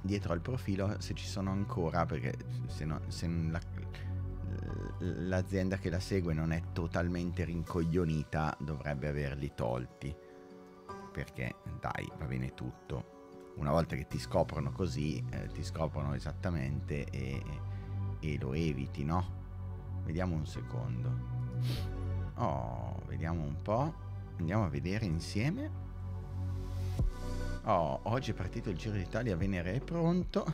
dietro 0.00 0.32
al 0.32 0.40
profilo 0.40 0.96
se 0.98 1.14
ci 1.14 1.28
sono 1.28 1.52
ancora, 1.52 2.04
perché 2.06 2.34
se, 2.66 2.84
no, 2.84 3.00
se 3.06 3.28
la, 3.28 3.60
l'azienda 4.98 5.76
che 5.76 5.90
la 5.90 6.00
segue 6.00 6.34
non 6.34 6.50
è 6.50 6.60
totalmente 6.72 7.44
rincoglionita 7.44 8.56
dovrebbe 8.58 9.06
averli 9.06 9.52
tolti. 9.54 10.12
Perché 11.12 11.54
dai, 11.78 12.10
va 12.18 12.24
bene 12.24 12.52
tutto 12.52 13.13
una 13.56 13.70
volta 13.70 13.96
che 13.96 14.06
ti 14.06 14.18
scoprono 14.18 14.72
così, 14.72 15.24
eh, 15.30 15.48
ti 15.48 15.62
scoprono 15.62 16.14
esattamente 16.14 17.04
e, 17.10 17.42
e, 18.20 18.38
lo 18.38 18.52
eviti, 18.52 19.04
no? 19.04 19.42
Vediamo 20.04 20.34
un 20.34 20.46
secondo. 20.46 21.10
Oh, 22.34 23.00
vediamo 23.06 23.42
un 23.42 23.62
po'. 23.62 23.94
Andiamo 24.38 24.64
a 24.64 24.68
vedere 24.68 25.06
insieme. 25.06 25.82
Oh, 27.64 28.00
oggi 28.04 28.32
è 28.32 28.34
partito 28.34 28.70
il 28.70 28.76
Giro 28.76 28.96
d'Italia, 28.96 29.36
Venere 29.36 29.74
è 29.74 29.80
pronto. 29.80 30.44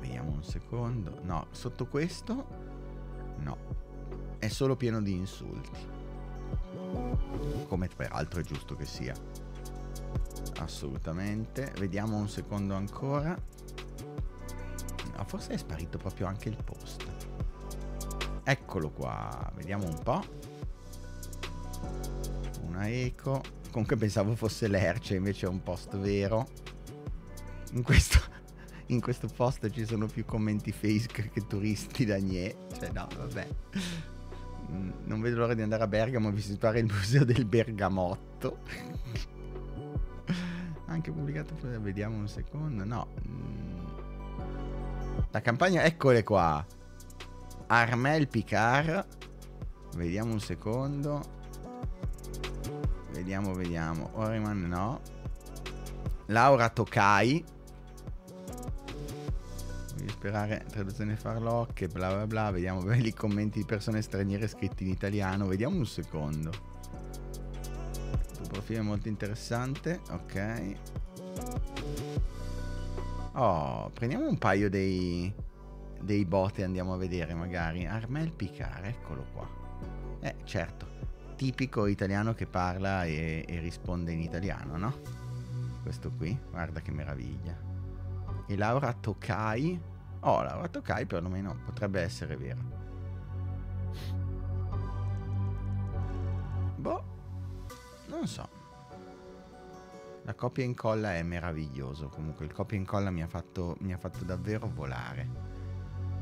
Vediamo 0.00 0.30
un 0.30 0.44
secondo. 0.44 1.20
No, 1.22 1.46
sotto 1.50 1.86
questo 1.86 2.68
no. 3.40 3.56
È 4.38 4.48
solo 4.48 4.76
pieno 4.76 5.02
di 5.02 5.12
insulti. 5.12 5.70
Come 7.68 7.88
peraltro 7.94 8.40
è 8.40 8.42
giusto 8.42 8.74
che 8.74 8.84
sia 8.84 9.14
assolutamente. 10.60 11.72
Vediamo 11.78 12.16
un 12.16 12.28
secondo 12.28 12.74
ancora. 12.74 13.36
No, 15.16 15.24
forse 15.24 15.52
è 15.52 15.56
sparito 15.56 15.98
proprio 15.98 16.26
anche 16.26 16.48
il 16.48 16.56
post. 16.62 17.06
Eccolo 18.44 18.90
qua, 18.90 19.50
vediamo 19.54 19.86
un 19.86 19.98
po'. 20.02 20.24
Una 22.66 22.88
eco. 22.88 23.42
Comunque 23.70 23.96
pensavo 23.96 24.34
fosse 24.34 24.66
l'Erce, 24.66 25.14
invece 25.14 25.46
è 25.46 25.48
un 25.48 25.62
post 25.62 25.96
vero. 25.96 26.48
In 27.72 27.82
questo, 27.82 28.18
in 28.86 29.00
questo 29.00 29.28
post 29.28 29.70
ci 29.70 29.84
sono 29.84 30.06
più 30.06 30.24
commenti 30.24 30.72
fake 30.72 31.30
che 31.30 31.46
turisti 31.46 32.04
da 32.04 32.18
Gne. 32.18 32.54
Cioè 32.78 32.90
no, 32.92 33.06
vabbè. 33.16 33.48
Mm, 34.70 34.90
non 35.04 35.20
vedo 35.20 35.38
l'ora 35.38 35.54
di 35.54 35.62
andare 35.62 35.82
a 35.82 35.86
Bergamo 35.86 36.28
a 36.28 36.32
visitare 36.32 36.80
il 36.80 36.86
museo 36.86 37.24
del 37.24 37.44
bergamotto 37.44 38.58
anche 41.00 41.12
pubblicato 41.12 41.54
vediamo 41.80 42.18
un 42.18 42.28
secondo 42.28 42.84
no 42.84 43.06
mm. 43.26 43.86
la 45.30 45.40
campagna 45.40 45.82
eccole 45.84 46.22
qua 46.22 46.64
Armel 47.72 48.26
Picard. 48.26 49.06
Vediamo 49.94 50.32
un 50.32 50.40
secondo. 50.40 51.22
Vediamo, 53.12 53.54
vediamo. 53.54 54.10
Oriman 54.14 54.66
no. 54.66 55.00
Laura 56.26 56.68
Tokai. 56.68 57.44
Voglio 59.94 60.10
sperare 60.10 60.64
traduzione 60.68 61.14
farlocche, 61.14 61.86
bla 61.86 62.08
bla 62.08 62.26
bla. 62.26 62.50
Vediamo 62.50 62.82
beh, 62.82 62.96
i 63.06 63.14
commenti 63.14 63.60
di 63.60 63.64
persone 63.64 64.02
straniere 64.02 64.48
scritti 64.48 64.82
in 64.82 64.90
italiano. 64.90 65.46
Vediamo 65.46 65.76
un 65.76 65.86
secondo. 65.86 66.50
Profilo 68.60 68.82
molto 68.82 69.08
interessante. 69.08 70.00
Ok. 70.10 70.74
Oh, 73.32 73.90
prendiamo 73.94 74.28
un 74.28 74.36
paio 74.36 74.68
dei, 74.68 75.32
dei 75.98 76.26
bot 76.26 76.58
e 76.58 76.64
andiamo 76.64 76.92
a 76.92 76.98
vedere 76.98 77.32
magari. 77.32 77.86
Armel 77.86 78.30
Picard, 78.30 78.84
eccolo 78.84 79.24
qua. 79.32 79.48
Eh, 80.20 80.34
certo. 80.44 80.86
Tipico 81.36 81.86
italiano 81.86 82.34
che 82.34 82.44
parla 82.44 83.06
e, 83.06 83.46
e 83.48 83.60
risponde 83.60 84.12
in 84.12 84.20
italiano, 84.20 84.76
no? 84.76 84.94
Questo 85.82 86.10
qui, 86.10 86.38
guarda 86.50 86.82
che 86.82 86.90
meraviglia. 86.92 87.56
E 88.46 88.56
Laura 88.58 88.92
Tokai. 88.92 89.80
Oh, 90.20 90.42
Laura 90.42 90.68
Tokai 90.68 91.06
perlomeno 91.06 91.56
potrebbe 91.64 92.02
essere 92.02 92.36
vero. 92.36 92.60
Non 98.20 98.28
so. 98.28 98.48
La 100.24 100.34
copia 100.34 100.62
e 100.62 100.66
incolla 100.66 101.14
è 101.14 101.22
meraviglioso. 101.22 102.08
Comunque, 102.08 102.44
il 102.44 102.52
copia 102.52 102.76
e 102.76 102.80
incolla 102.80 103.10
mi 103.10 103.22
ha 103.22 103.26
fatto, 103.26 103.76
mi 103.80 103.92
ha 103.92 103.98
fatto 103.98 104.24
davvero 104.24 104.70
volare. 104.72 105.48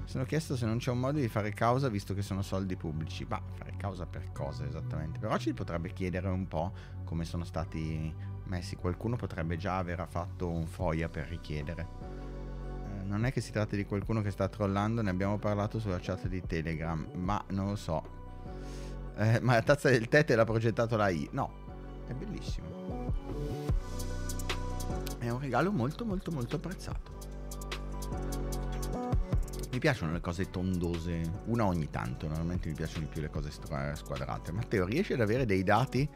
Mi 0.01 0.09
sono 0.09 0.25
chiesto 0.25 0.57
se 0.57 0.65
non 0.65 0.79
c'è 0.79 0.91
un 0.91 1.01
modo 1.01 1.19
di 1.19 1.29
fare 1.29 1.53
causa 1.53 1.89
visto 1.89 2.15
che 2.15 2.23
sono 2.23 2.43
soldi 2.43 2.77
pubblici. 2.77 3.27
Ma 3.29 3.43
fare 3.55 3.75
causa 3.77 4.07
per 4.07 4.33
cosa 4.33 4.65
esattamente? 4.65 5.19
Però 5.19 5.37
ci 5.37 5.53
potrebbe 5.53 5.93
chiedere 5.93 6.29
un 6.29 6.47
po' 6.47 6.73
come 7.05 7.25
sono 7.25 7.45
stati 7.45 8.15
messi. 8.45 8.77
Qualcuno 8.77 9.17
potrebbe 9.17 9.57
già 9.57 9.77
aver 9.77 10.07
fatto 10.09 10.49
un 10.49 10.67
foia 10.67 11.09
per 11.09 11.27
richiedere. 11.27 11.87
Eh, 12.87 13.05
non 13.05 13.25
è 13.25 13.33
che 13.33 13.41
si 13.41 13.51
tratti 13.51 13.77
di 13.77 13.85
qualcuno 13.85 14.23
che 14.23 14.31
sta 14.31 14.49
trollando, 14.49 15.03
ne 15.03 15.11
abbiamo 15.11 15.39
parlato 15.39 15.81
sulla 15.81 15.99
chat 16.01 16.29
di 16.29 16.41
Telegram, 16.47 17.05
ma 17.15 17.45
non 17.49 17.67
lo 17.67 17.77
so. 17.77 18.17
Eh, 19.17 19.41
ma 19.41 19.55
la 19.55 19.63
tazza 19.63 19.91
del 19.91 20.07
tè 20.07 20.25
te 20.25 20.37
l'ha 20.37 20.45
progettato 20.45 20.97
la 20.97 21.09
I. 21.09 21.29
No, 21.33 21.67
è 22.09 22.14
bellissimo. 22.14 23.12
È 25.18 25.29
un 25.29 25.40
regalo 25.40 25.71
molto 25.71 26.05
molto 26.05 26.31
molto 26.31 26.57
apprezzato. 26.57 27.16
Mi 29.71 29.79
piacciono 29.79 30.12
le 30.12 30.21
cose 30.21 30.51
tondose, 30.51 31.21
una 31.47 31.66
ogni 31.66 31.90
tanto, 31.90 32.27
normalmente 32.27 32.68
mi 32.68 32.75
piacciono 32.75 33.05
di 33.05 33.11
più 33.11 33.21
le 33.21 33.31
cose 33.31 33.51
squadrate. 33.51 34.51
Matteo, 34.51 34.87
riesci 34.87 35.12
ad 35.12 35.21
avere 35.21 35.44
dei 35.44 35.62
dati 35.62 36.09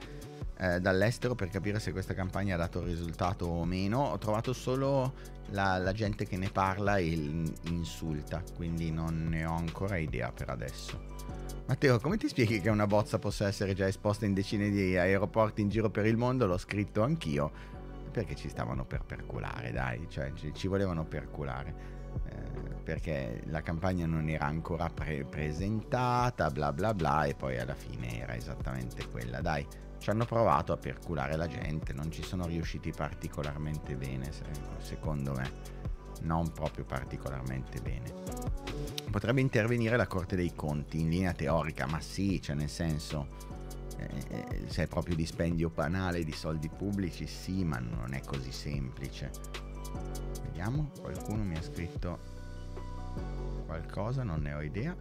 eh, 0.57 0.81
dall'estero 0.81 1.35
per 1.35 1.48
capire 1.48 1.78
se 1.78 1.92
questa 1.92 2.14
campagna 2.14 2.55
ha 2.55 2.59
dato 2.59 2.83
risultato 2.83 3.46
o 3.46 3.64
meno? 3.64 4.00
Ho 4.00 4.18
trovato 4.18 4.52
solo 4.52 5.12
la, 5.50 5.76
la 5.78 5.92
gente 5.92 6.26
che 6.26 6.37
ne 6.37 6.48
parla 6.50 6.96
e 6.96 7.05
insulta, 7.64 8.42
quindi 8.55 8.90
non 8.90 9.28
ne 9.28 9.44
ho 9.44 9.55
ancora 9.55 9.96
idea 9.96 10.33
per 10.33 10.48
adesso. 10.48 11.12
Matteo, 11.66 11.99
come 12.01 12.16
ti 12.16 12.29
spieghi 12.29 12.61
che 12.61 12.68
una 12.68 12.87
bozza 12.87 13.18
possa 13.18 13.47
essere 13.47 13.73
già 13.75 13.87
esposta 13.87 14.27
in 14.27 14.35
decine 14.35 14.68
di 14.68 14.97
aeroporti 14.97 15.62
in 15.62 15.68
giro 15.68 15.90
per 15.90 16.07
il 16.07 16.16
mondo? 16.16 16.47
L'ho 16.47 16.59
scritto 16.59 17.03
anch'io, 17.03 17.51
perché 18.11 18.35
ci 18.35 18.49
stavano 18.49 18.85
per 18.85 19.05
perculare, 19.05 19.73
dai, 19.73 20.07
cioè 20.09 20.33
ci, 20.53 20.68
volevano 20.68 21.05
perculare. 21.05 22.01
Eh, 22.29 22.75
perché 22.83 23.42
la 23.47 23.62
campagna 23.62 24.07
non 24.07 24.29
era 24.29 24.45
ancora 24.47 24.88
pre- 24.88 25.25
presentata, 25.25 26.51
bla 26.51 26.73
bla 26.73 26.92
bla, 26.92 27.25
e 27.25 27.35
poi 27.35 27.59
alla 27.59 27.75
fine 27.75 28.21
era 28.21 28.35
esattamente 28.35 29.07
quella. 29.09 29.40
Dai, 29.40 29.66
ci 29.99 30.11
hanno 30.11 30.27
provato 30.27 30.73
a 30.73 30.77
perculare 30.77 31.37
la 31.37 31.47
gente, 31.47 31.92
non 31.92 32.11
ci 32.11 32.23
sono 32.23 32.47
riusciti 32.47 32.92
particolarmente 32.92 33.95
bene, 33.95 34.31
secondo 34.81 35.33
me. 35.33 35.51
Non 36.20 36.53
proprio 36.53 36.85
particolarmente 36.85 37.81
bene. 37.81 38.12
Potrebbe 39.11 39.40
intervenire 39.40 39.96
la 39.96 40.07
Corte 40.07 40.37
dei 40.37 40.55
Conti 40.55 41.01
in 41.01 41.09
linea 41.11 41.33
teorica, 41.33 41.87
ma 41.87 42.01
sì, 42.01 42.40
cioè 42.40 42.55
nel 42.55 42.68
senso, 42.68 43.27
eh, 43.96 44.09
eh 44.29 44.64
se 44.68 44.85
è 44.85 44.87
proprio 44.87 45.16
dispendio 45.16 45.70
banale 45.70 46.22
di 46.25 46.33
soldi 46.33 46.68
pubblici, 46.68 47.27
sì, 47.27 47.64
ma 47.64 47.79
non 47.79 48.14
è 48.14 48.20
così 48.20 48.53
semplice. 48.53 49.31
Vediamo, 50.44 50.92
qualcuno 51.01 51.42
mi 51.42 51.57
ha 51.57 51.62
scritto 51.62 52.20
qualcosa, 53.66 54.22
non 54.22 54.42
ne 54.42 54.55
ho 54.55 54.62
idea. 54.62 54.94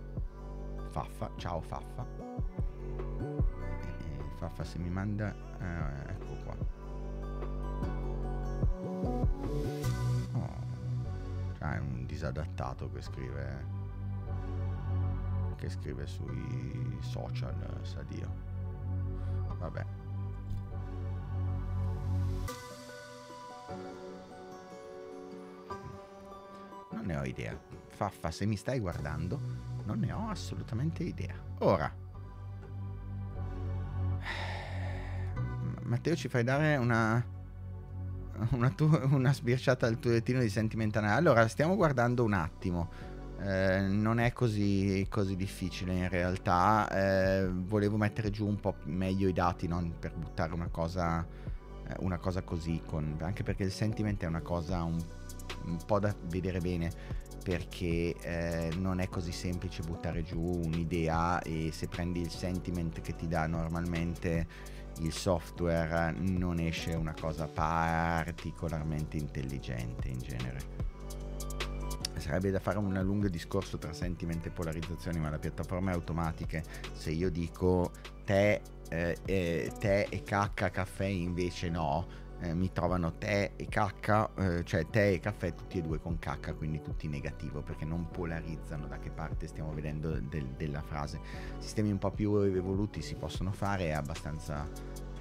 Faffa, 0.89 1.31
ciao 1.37 1.61
Faffa. 1.61 2.05
E 3.17 4.35
Faffa 4.37 4.63
se 4.63 4.77
mi 4.77 4.89
manda... 4.89 5.33
Eh, 5.59 6.11
ecco 6.11 6.35
qua. 6.43 6.55
Cioè 11.61 11.75
è 11.75 11.77
un 11.77 12.05
disadattato 12.07 12.91
che 12.91 13.01
scrive... 13.01 13.65
Che 15.57 15.69
scrive 15.69 16.07
sui 16.07 16.97
social, 17.01 17.53
sa 17.83 18.01
Dio. 18.01 18.33
Vabbè. 19.59 19.85
Non 26.93 27.05
ne 27.05 27.15
ho 27.15 27.23
idea. 27.25 27.55
Faffa, 27.89 28.31
se 28.31 28.47
mi 28.47 28.55
stai 28.55 28.79
guardando, 28.79 29.39
non 29.85 29.99
ne 29.99 30.11
ho 30.11 30.29
assolutamente 30.29 31.03
idea. 31.03 31.35
Ora. 31.59 31.93
Matteo, 35.83 36.15
ci 36.15 36.27
fai 36.27 36.43
dare 36.43 36.77
una. 36.77 37.23
Una, 38.49 38.69
tu, 38.69 38.89
una 39.11 39.33
sbirciata 39.33 39.85
al 39.85 39.99
tuo 39.99 40.11
lettino 40.11 40.39
di 40.39 40.49
sentimentale. 40.49 41.07
Allora, 41.07 41.47
stiamo 41.47 41.75
guardando 41.75 42.23
un 42.23 42.33
attimo. 42.33 42.89
Eh, 43.39 43.81
non 43.81 44.19
è 44.19 44.33
così, 44.33 45.05
così, 45.09 45.35
difficile 45.35 45.93
in 45.93 46.09
realtà. 46.09 46.89
Eh, 46.89 47.49
volevo 47.49 47.97
mettere 47.97 48.29
giù 48.29 48.47
un 48.47 48.59
po' 48.59 48.75
meglio 48.85 49.27
i 49.27 49.33
dati, 49.33 49.67
non 49.67 49.93
per 49.99 50.13
buttare 50.15 50.53
una 50.53 50.67
cosa, 50.69 51.25
eh, 51.87 51.95
una 51.99 52.17
cosa 52.17 52.41
così. 52.41 52.81
Con, 52.85 53.17
anche 53.21 53.43
perché 53.43 53.63
il 53.63 53.71
sentiment 53.71 54.21
è 54.23 54.27
una 54.27 54.41
cosa 54.41 54.83
un, 54.83 54.99
un 55.65 55.77
po' 55.85 55.99
da 55.99 56.13
vedere 56.29 56.59
bene 56.59 57.19
perché 57.43 58.15
eh, 58.21 58.69
non 58.77 58.99
è 58.99 59.09
così 59.09 59.31
semplice 59.31 59.81
buttare 59.81 60.21
giù 60.21 60.39
un'idea 60.39 61.41
e 61.41 61.71
se 61.71 61.87
prendi 61.87 62.21
il 62.21 62.29
sentiment 62.29 63.01
che 63.01 63.15
ti 63.15 63.27
dà 63.27 63.47
normalmente 63.47 64.45
il 64.99 65.13
software 65.13 66.11
non 66.11 66.59
esce 66.59 66.93
una 66.93 67.13
cosa 67.19 67.47
particolarmente 67.47 69.17
intelligente 69.17 70.09
in 70.09 70.19
genere. 70.19 70.89
Sarebbe 72.17 72.51
da 72.51 72.59
fare 72.59 72.77
un 72.77 72.93
lungo 73.01 73.27
discorso 73.29 73.79
tra 73.79 73.93
sentiment 73.93 74.45
e 74.45 74.51
polarizzazioni, 74.51 75.19
ma 75.19 75.31
le 75.31 75.39
piattaforme 75.39 75.91
automatiche, 75.91 76.63
se 76.93 77.09
io 77.09 77.31
dico 77.31 77.91
tè, 78.23 78.61
eh, 78.89 79.17
eh, 79.25 79.71
tè 79.79 80.05
e 80.09 80.21
cacca, 80.21 80.69
caffè 80.69 81.05
invece 81.05 81.69
no, 81.69 82.05
eh, 82.41 82.53
mi 82.53 82.71
trovano 82.71 83.13
tè 83.17 83.53
e 83.55 83.67
cacca, 83.67 84.29
eh, 84.35 84.63
cioè 84.63 84.87
tè 84.87 85.11
e 85.11 85.19
caffè 85.19 85.53
tutti 85.53 85.77
e 85.77 85.81
due 85.81 85.99
con 85.99 86.19
cacca, 86.19 86.53
quindi 86.53 86.81
tutti 86.81 87.07
negativo, 87.07 87.61
perché 87.61 87.85
non 87.85 88.09
polarizzano 88.09 88.87
da 88.87 88.97
che 88.99 89.09
parte 89.09 89.47
stiamo 89.47 89.73
vedendo 89.73 90.19
del, 90.19 90.47
della 90.57 90.81
frase. 90.81 91.19
Sistemi 91.59 91.91
un 91.91 91.97
po' 91.97 92.11
più 92.11 92.35
evoluti 92.37 93.01
si 93.01 93.15
possono 93.15 93.51
fare, 93.51 93.85
è 93.85 93.91
abbastanza 93.91 94.67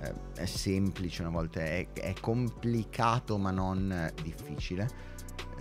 eh, 0.01 0.15
è 0.35 0.47
semplice 0.47 1.23
una 1.23 1.31
volta, 1.31 1.61
è, 1.61 1.87
è 1.93 2.15
complicato 2.21 3.37
ma 3.39 3.51
non 3.51 4.13
difficile 4.23 5.10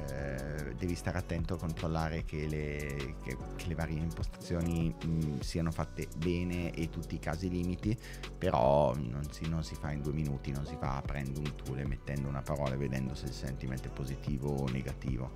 eh, 0.08 0.74
devi 0.76 0.96
stare 0.96 1.18
attento 1.18 1.56
a 1.56 1.58
controllare 1.58 2.24
che 2.24 2.48
le, 2.48 3.16
che, 3.24 3.38
che 3.56 3.68
le 3.68 3.76
varie 3.76 4.00
impostazioni 4.00 4.94
mh, 5.04 5.08
mm, 5.08 5.40
siano 5.40 5.72
fatte 5.72 6.08
bene 6.18 6.72
e 6.74 6.90
tutti 6.90 7.16
i 7.16 7.20
casi 7.20 7.50
limiti, 7.50 7.98
però 8.38 8.96
non 8.96 9.30
si, 9.32 9.48
non 9.48 9.64
si, 9.64 9.76
fa 9.76 9.92
in 9.92 10.02
due 10.02 10.14
minuti, 10.14 10.52
non 10.52 10.66
si 10.66 10.76
fa 10.80 10.98
aprendo 10.98 11.40
un 11.40 11.56
tool 11.56 11.80
e 11.80 11.86
mettendo 11.86 12.28
una 12.28 12.42
parola 12.42 12.74
e 12.74 12.78
vedendo 12.78 13.14
se 13.14 13.26
il 13.26 13.34
sentimento 13.34 13.88
è 13.88 13.92
positivo 13.92 14.50
o 14.50 14.70
negativo. 14.70 15.32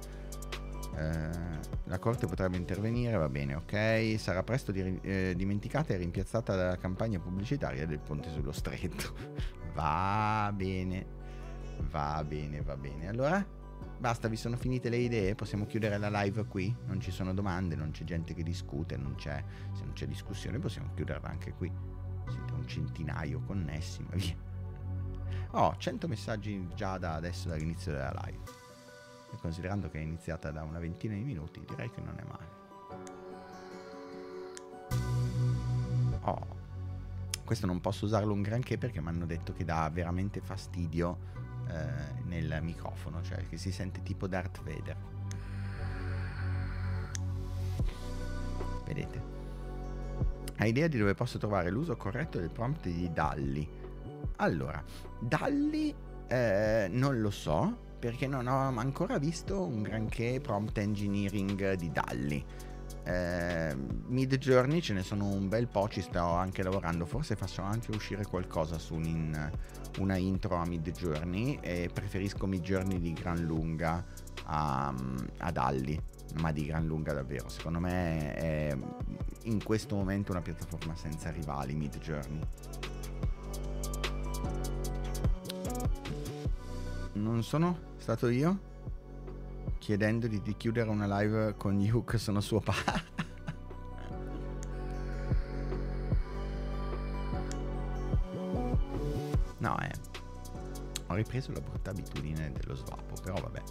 Eh, 0.95 1.71
la 1.85 1.99
corte 1.99 2.27
potrebbe 2.27 2.57
intervenire, 2.57 3.17
va 3.17 3.29
bene, 3.29 3.55
ok. 3.55 4.15
Sarà 4.17 4.43
presto 4.43 4.71
di, 4.71 4.99
eh, 5.01 5.33
dimenticata 5.35 5.93
e 5.93 5.97
rimpiazzata 5.97 6.55
dalla 6.55 6.77
campagna 6.77 7.19
pubblicitaria 7.19 7.85
del 7.85 7.99
ponte 7.99 8.29
sullo 8.29 8.51
stretto. 8.51 9.13
va 9.73 10.51
bene, 10.55 11.05
va 11.89 12.23
bene, 12.25 12.61
va 12.61 12.77
bene. 12.77 13.07
Allora, 13.07 13.45
Basta, 13.97 14.27
vi 14.27 14.35
sono 14.35 14.57
finite 14.57 14.89
le 14.89 14.97
idee, 14.97 15.33
possiamo 15.33 15.65
chiudere 15.65 15.97
la 15.97 16.09
live 16.21 16.45
qui, 16.45 16.75
non 16.85 16.99
ci 16.99 17.09
sono 17.09 17.33
domande, 17.33 17.75
non 17.75 17.91
c'è 17.91 18.03
gente 18.03 18.33
che 18.33 18.43
discute, 18.43 18.97
non 18.97 19.15
se 19.17 19.43
non 19.83 19.93
c'è 19.93 20.05
discussione 20.07 20.59
possiamo 20.59 20.89
chiuderla 20.93 21.29
anche 21.29 21.53
qui. 21.53 21.71
Siete 22.27 22.53
un 22.53 22.67
centinaio 22.67 23.41
connessi, 23.45 24.03
ma 24.03 24.15
via. 24.15 24.35
Ho 25.51 25.75
100 25.77 26.07
messaggi 26.07 26.67
già 26.75 26.97
da 26.97 27.13
adesso 27.13 27.47
dall'inizio 27.47 27.91
della 27.91 28.13
live. 28.25 28.43
E 29.31 29.37
considerando 29.37 29.89
che 29.89 29.99
è 29.99 30.01
iniziata 30.01 30.51
da 30.51 30.63
una 30.63 30.79
ventina 30.79 31.13
di 31.13 31.23
minuti, 31.23 31.63
direi 31.65 31.89
che 31.89 32.01
non 32.01 32.17
è 32.17 32.23
male. 32.23 32.61
Oh, 36.21 36.47
questo 37.43 37.65
non 37.65 37.81
posso 37.81 38.05
usarlo 38.05 38.33
un 38.33 38.41
granché 38.41 38.77
perché 38.77 39.01
mi 39.01 39.09
hanno 39.09 39.25
detto 39.25 39.53
che 39.53 39.63
dà 39.63 39.89
veramente 39.91 40.39
fastidio 40.39 41.31
eh, 41.69 42.21
nel 42.25 42.59
microfono, 42.61 43.21
cioè 43.21 43.47
che 43.47 43.57
si 43.57 43.71
sente 43.71 44.01
tipo 44.03 44.27
Darth 44.27 44.61
Vader. 44.63 44.95
Vedete? 48.85 49.21
Hai 50.57 50.69
idea 50.69 50.87
di 50.87 50.97
dove 50.97 51.15
posso 51.15 51.37
trovare 51.37 51.69
l'uso 51.69 51.95
corretto 51.97 52.39
del 52.39 52.49
prompt 52.49 52.83
di 52.83 53.11
Dalli? 53.11 53.67
Allora, 54.37 54.83
Dalli 55.19 55.93
eh, 56.27 56.87
non 56.89 57.19
lo 57.19 57.31
so 57.31 57.91
perché 57.99 58.27
non 58.27 58.47
ho 58.47 58.77
ancora 58.77 59.17
visto 59.17 59.61
un 59.61 59.81
granché 59.81 60.39
prompt 60.41 60.77
engineering 60.77 61.73
di 61.73 61.91
Dalli. 61.91 62.45
Eh, 63.05 63.75
Mid 64.07 64.37
Journey 64.37 64.79
ce 64.81 64.93
ne 64.93 65.03
sono 65.03 65.27
un 65.27 65.49
bel 65.49 65.67
po', 65.67 65.89
ci 65.89 66.01
sto 66.01 66.23
anche 66.23 66.63
lavorando, 66.63 67.05
forse 67.05 67.35
faccio 67.35 67.61
anche 67.61 67.91
uscire 67.91 68.25
qualcosa 68.25 68.77
su 68.77 68.95
un 68.95 69.03
in, 69.05 69.51
una 69.99 70.15
intro 70.15 70.55
a 70.55 70.65
Mid 70.65 70.89
Journey 70.91 71.57
e 71.61 71.89
preferisco 71.91 72.47
Mid 72.47 72.61
Journey 72.61 72.99
di 72.99 73.11
gran 73.13 73.39
lunga 73.39 74.03
a, 74.45 74.93
a 75.37 75.51
Dalli, 75.51 75.99
ma 76.35 76.51
di 76.51 76.65
gran 76.65 76.85
lunga 76.85 77.13
davvero. 77.13 77.49
Secondo 77.49 77.79
me 77.79 78.33
è 78.35 78.77
in 79.43 79.61
questo 79.63 79.95
momento 79.95 80.31
una 80.31 80.41
piattaforma 80.41 80.95
senza 80.95 81.29
rivali 81.29 81.73
Mid 81.73 81.97
Journey. 81.97 82.41
Non 87.13 87.43
sono 87.43 87.91
stato 87.97 88.27
io? 88.29 88.71
Chiedendogli 89.83 90.39
di 90.39 90.55
chiudere 90.55 90.89
una 90.89 91.19
live 91.19 91.55
con 91.57 91.77
Yuke 91.77 92.17
sono 92.17 92.39
suo 92.39 92.61
padre. 92.61 93.03
no, 99.59 99.77
eh. 99.81 100.12
Ho 101.13 101.15
ripreso 101.15 101.51
la 101.51 101.61
brutta 101.61 101.91
abitudine 101.91 102.51
dello 102.51 102.73
svapo, 102.73 103.13
però 103.21 103.35
vabbè. 103.35 103.61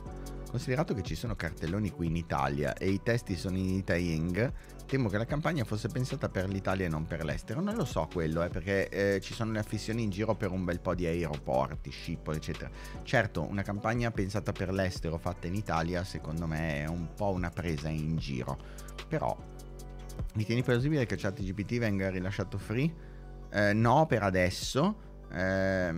Considerato 0.49 0.95
che 0.95 1.03
ci 1.03 1.17
sono 1.17 1.35
cartelloni 1.35 1.91
qui 1.91 2.07
in 2.07 2.15
Italia 2.15 2.75
e 2.75 2.89
i 2.89 3.03
testi 3.03 3.35
sono 3.37 3.57
in 3.57 3.69
Itaying, 3.71 4.53
temo 4.87 5.09
che 5.09 5.19
la 5.19 5.25
campagna 5.25 5.65
fosse 5.65 5.89
pensata 5.89 6.29
per 6.29 6.49
l'Italia 6.49 6.87
e 6.87 6.89
non 6.89 7.05
per 7.05 7.25
l'estero. 7.25 7.61
Non 7.61 7.75
lo 7.75 7.85
so 7.85 8.09
quello, 8.13 8.45
eh, 8.45 8.49
perché 8.49 8.89
eh, 8.89 9.21
ci 9.21 9.35
sono 9.35 9.51
le 9.51 9.59
affissioni 9.59 10.05
in 10.05 10.11
giro 10.11 10.37
per 10.37 10.53
un 10.53 10.65
bel 10.65 10.79
po' 10.79 10.95
di 10.95 11.05
aeroporti, 11.05 11.91
Schiphol, 11.91 12.37
eccetera. 12.37 12.71
Certo, 13.03 13.43
una 13.43 13.63
campagna 13.63 14.13
pensata 14.13 14.53
per 14.53 14.71
l'estero 14.73 15.19
fatta 15.19 15.49
in 15.49 15.55
Italia, 15.55 16.05
secondo 16.05 16.47
me, 16.47 16.83
è 16.83 16.87
un 16.87 17.09
po' 17.13 17.31
una 17.31 17.51
presa 17.51 17.89
in 17.89 18.19
giro. 18.19 18.57
Però, 19.09 19.37
ritieni 20.35 20.63
plausibile 20.63 21.07
che 21.07 21.17
ChatGPT 21.17 21.79
venga 21.79 22.09
rilasciato 22.09 22.57
free? 22.57 22.95
Eh, 23.51 23.73
no, 23.73 24.07
per 24.07 24.23
adesso. 24.23 25.11
Eh, 25.33 25.95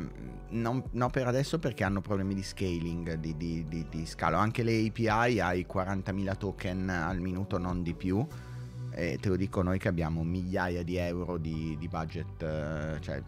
non, 0.50 0.84
no, 0.92 1.10
per 1.10 1.26
adesso 1.26 1.58
perché 1.58 1.84
hanno 1.84 2.00
problemi 2.00 2.34
di 2.34 2.42
scaling, 2.42 3.14
di, 3.14 3.36
di, 3.36 3.66
di, 3.68 3.86
di 3.88 4.06
scalo. 4.06 4.36
Anche 4.36 4.62
le 4.62 4.86
API 4.86 5.40
hai 5.40 5.66
40.000 5.70 6.36
token 6.36 6.88
al 6.88 7.20
minuto, 7.20 7.58
non 7.58 7.82
di 7.82 7.94
più 7.94 8.26
e 8.96 9.18
te 9.20 9.28
lo 9.28 9.34
dico 9.34 9.60
noi 9.60 9.78
che 9.80 9.88
abbiamo 9.88 10.22
migliaia 10.22 10.84
di 10.84 10.96
euro 10.96 11.36
di, 11.36 11.76
budget, 11.90 12.40
eh, 12.42 13.00
cioè 13.00 13.20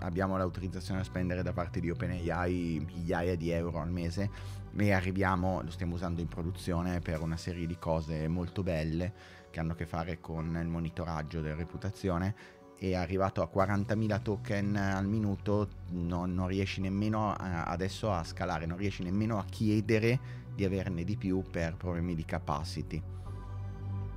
abbiamo 0.00 0.36
l'autorizzazione 0.36 1.00
a 1.00 1.04
spendere 1.04 1.42
da 1.42 1.52
parte 1.52 1.78
di 1.78 1.88
OpenAI 1.88 2.84
migliaia 2.84 3.36
di 3.36 3.50
euro 3.50 3.80
al 3.80 3.90
mese 3.90 4.28
e 4.76 4.92
arriviamo, 4.92 5.62
lo 5.62 5.70
stiamo 5.70 5.94
usando 5.94 6.20
in 6.20 6.26
produzione 6.26 6.98
per 6.98 7.20
una 7.20 7.36
serie 7.36 7.64
di 7.64 7.78
cose 7.78 8.26
molto 8.26 8.64
belle 8.64 9.12
che 9.50 9.60
hanno 9.60 9.72
a 9.72 9.76
che 9.76 9.86
fare 9.86 10.18
con 10.18 10.58
il 10.60 10.66
monitoraggio 10.66 11.40
della 11.40 11.54
reputazione 11.54 12.34
e 12.78 12.94
arrivato 12.94 13.42
a 13.42 13.50
40.000 13.52 14.22
token 14.22 14.76
al 14.76 15.06
minuto 15.06 15.68
non, 15.90 16.34
non 16.34 16.48
riesci 16.48 16.80
nemmeno 16.80 17.32
a, 17.32 17.64
adesso 17.64 18.10
a 18.12 18.24
scalare, 18.24 18.66
non 18.66 18.76
riesci 18.76 19.02
nemmeno 19.02 19.38
a 19.38 19.44
chiedere 19.44 20.42
di 20.54 20.64
averne 20.64 21.04
di 21.04 21.16
più 21.16 21.42
per 21.50 21.76
problemi 21.76 22.14
di 22.14 22.24
capacity. 22.24 23.02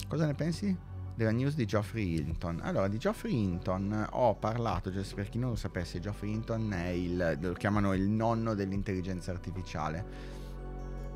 Cosa 0.08 0.26
ne 0.26 0.34
pensi? 0.34 0.78
della 1.18 1.32
news 1.32 1.56
di 1.56 1.66
Geoffrey 1.66 2.20
Hinton. 2.20 2.60
Allora, 2.62 2.88
di 2.88 3.00
Geoffrey 3.00 3.34
Hinton 3.34 4.08
ho 4.12 4.36
parlato, 4.36 4.94
cioè, 4.94 5.04
per 5.16 5.30
chi 5.30 5.40
non 5.40 5.50
lo 5.50 5.56
sapesse, 5.56 6.00
Geoffrey 6.00 6.32
Hinton 6.32 6.72
è 6.72 6.90
il, 6.90 7.40
lo 7.42 7.54
chiamano 7.54 7.94
il 7.96 8.08
nonno 8.08 8.54
dell'intelligenza 8.54 9.32
artificiale. 9.32 10.36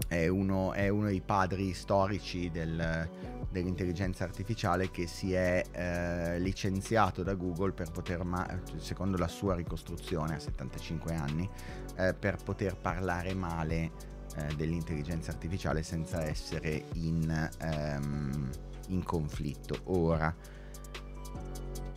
È 0.08 0.28
uno, 0.28 0.74
è 0.74 0.90
uno 0.90 1.06
dei 1.06 1.22
padri 1.22 1.74
storici 1.74 2.50
del, 2.50 3.08
dell'intelligenza 3.52 4.24
artificiale 4.24 4.90
che 4.90 5.08
si 5.08 5.34
è 5.34 5.64
eh, 5.72 6.40
licenziato 6.40 7.24
da 7.24 7.34
Google 7.34 7.72
per 7.72 7.92
poter, 7.92 8.24
ma- 8.24 8.48
secondo 8.78 9.18
la 9.18 9.28
sua 9.28 9.56
ricostruzione 9.56 10.36
a 10.36 10.40
75 10.40 11.16
anni, 11.16 11.50
eh, 11.98 12.14
per 12.14 12.38
poter 12.44 12.76
parlare 12.76 13.34
male 13.34 13.92
eh, 14.38 14.56
dell'intelligenza 14.56 15.32
artificiale 15.32 15.84
senza 15.84 16.24
essere 16.24 16.86
in... 16.94 17.50
Ehm, 17.60 18.50
in 18.92 19.04
conflitto. 19.04 19.80
Ora, 19.86 20.34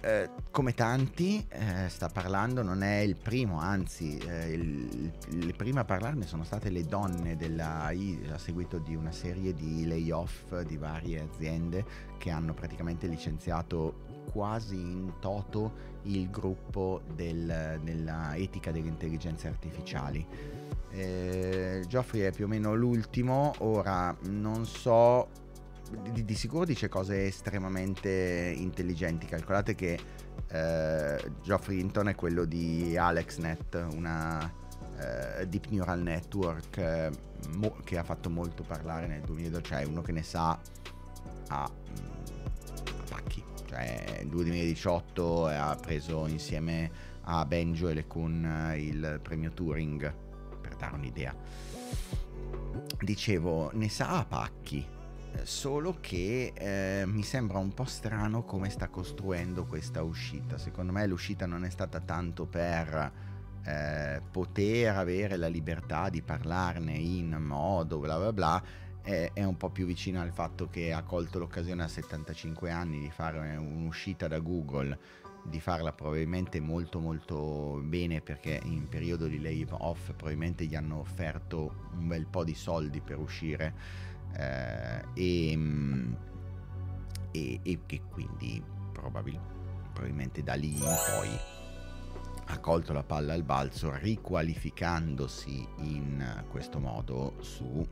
eh, 0.05 0.29
come 0.51 0.75
tanti, 0.75 1.45
eh, 1.49 1.89
sta 1.89 2.09
parlando, 2.09 2.63
non 2.63 2.83
è 2.83 2.99
il 2.99 3.17
primo, 3.17 3.59
anzi, 3.59 4.19
eh, 4.19 4.53
il, 4.53 5.11
le 5.31 5.53
prime 5.55 5.81
a 5.81 5.85
parlarne 5.85 6.27
sono 6.27 6.45
state 6.45 6.69
le 6.69 6.85
donne 6.85 7.37
dell'AI, 7.37 8.29
a 8.31 8.37
seguito 8.37 8.77
di 8.79 8.95
una 8.95 9.13
serie 9.13 9.55
di 9.55 9.87
layoff 9.87 10.61
di 10.61 10.77
varie 10.77 11.21
aziende 11.21 11.85
che 12.19 12.31
hanno 12.31 12.53
praticamente 12.53 13.07
licenziato 13.07 14.13
quasi 14.31 14.77
in 14.77 15.15
toto 15.21 15.93
il 16.03 16.29
gruppo 16.29 17.01
del, 17.15 17.81
della 17.83 18.37
etica 18.37 18.71
delle 18.71 18.89
intelligenze 18.89 19.49
artificiali. 19.49 20.27
Eh, 20.91 21.83
Geoffrey 21.89 22.21
è 22.23 22.31
più 22.31 22.45
o 22.45 22.49
meno 22.49 22.75
l'ultimo, 22.75 23.55
ora 23.61 24.15
non 24.29 24.67
so 24.67 25.44
di, 25.91 26.25
di, 26.25 26.35
sicuro 26.35 26.65
dice 26.65 26.89
cose 26.89 27.27
estremamente 27.27 28.55
intelligenti. 28.57 29.27
Calcolate 29.27 29.75
che 29.75 29.99
eh, 30.49 31.31
Geoffrey 31.43 31.81
Hinton 31.81 32.09
è 32.09 32.15
quello 32.15 32.45
di 32.45 32.97
AlexNet, 32.97 33.87
una 33.93 34.51
eh, 34.99 35.47
deep 35.47 35.67
neural 35.69 36.01
network 36.01 36.77
eh, 36.77 37.11
mo- 37.57 37.77
che 37.85 37.99
ha 37.99 38.05
fatto 38.05 38.31
molto 38.31 38.63
parlare 38.63 39.07
nel 39.07 39.23
2012, 39.23 39.65
cioè 39.65 39.85
uno 39.85 40.03
che 40.03 40.13
ne 40.13 40.23
sa 40.23 40.59
a, 41.49 41.63
a 41.63 41.71
pacchi. 43.09 43.43
Cioè, 43.67 44.19
nel 44.19 44.29
2018 44.29 45.47
ha 45.47 45.77
preso 45.81 46.27
insieme 46.27 47.13
a 47.23 47.45
Benjo 47.45 47.89
e 47.89 47.95
LeCun 47.95 48.75
il 48.77 49.21
premio 49.23 49.51
Turing, 49.53 50.15
per 50.61 50.77
dare 50.77 50.95
un'idea. 50.95 51.35
Dicevo, 53.01 53.71
ne 53.75 53.89
sa 53.89 54.19
a 54.19 54.25
pacchi 54.25 54.94
solo 55.43 55.99
che 56.01 56.53
eh, 56.55 57.05
mi 57.07 57.23
sembra 57.23 57.59
un 57.59 57.75
po' 57.75 57.85
strano 57.85 58.45
come 58.45 58.71
sta 58.71 58.89
costruendo 58.89 59.67
questa 59.67 60.03
uscita. 60.03 60.59
Secondo 60.59 60.93
me 60.93 61.07
l'uscita 61.07 61.47
non 61.47 61.65
è 61.65 61.71
stata 61.71 62.01
tanto 62.01 62.47
per 62.47 63.13
eh, 63.65 64.21
poter 64.31 64.97
avere 64.97 65.37
la 65.37 65.49
libertà 65.49 66.09
di 66.09 66.23
parlarne 66.23 66.93
in 66.93 67.37
modo 67.41 67.99
bla 67.99 68.19
bla 68.19 68.33
bla, 68.33 68.63
è, 69.03 69.31
è, 69.33 69.45
un 69.45 69.57
po' 69.57 69.71
più 69.71 69.87
vicino 69.87 70.21
al 70.21 70.33
fatto 70.33 70.69
che 70.69 70.93
ha 70.93 71.03
colto 71.03 71.39
l'occasione 71.39 71.83
a 71.83 71.89
75 71.89 72.71
anni 72.71 73.01
di 73.01 73.11
fare 73.11 73.57
un'uscita 73.57 74.29
da 74.29 74.39
Google, 74.39 74.99
di 75.45 75.61
farla 75.61 75.93
probabilmente 75.93 76.61
molto 76.61 77.01
molto 77.01 77.81
bene 77.83 78.21
perché 78.21 78.61
in 78.65 78.89
periodo 78.89 79.27
di 79.27 79.41
lay 79.41 79.67
off 79.69 80.13
probabilmente 80.13 80.65
gli 80.65 80.75
hanno 80.75 81.01
offerto 81.01 81.89
un 81.93 82.07
bel 82.09 82.27
po' 82.27 82.45
di 82.45 82.55
soldi 82.55 83.01
per 83.01 83.19
uscire 83.19 84.13
eh, 84.37 85.05
e, 85.15 85.57
mm, 85.57 86.13
e, 87.31 87.61
e, 87.63 87.79
che 87.87 88.03
quindi 88.11 88.63
probabil, 88.93 89.39
probabilmente 89.93 90.43
da 90.43 90.55
lì 90.55 90.75
in 90.75 90.81
poi 90.81 91.29
ha 92.47 92.59
colto 92.59 92.93
la 92.93 93.03
palla 93.03 93.33
al 93.33 93.43
balzo 93.43 93.95
riqualificandosi 93.95 95.67
in 95.79 96.45
questo 96.51 96.79
modo 96.79 97.37
su 97.41 97.87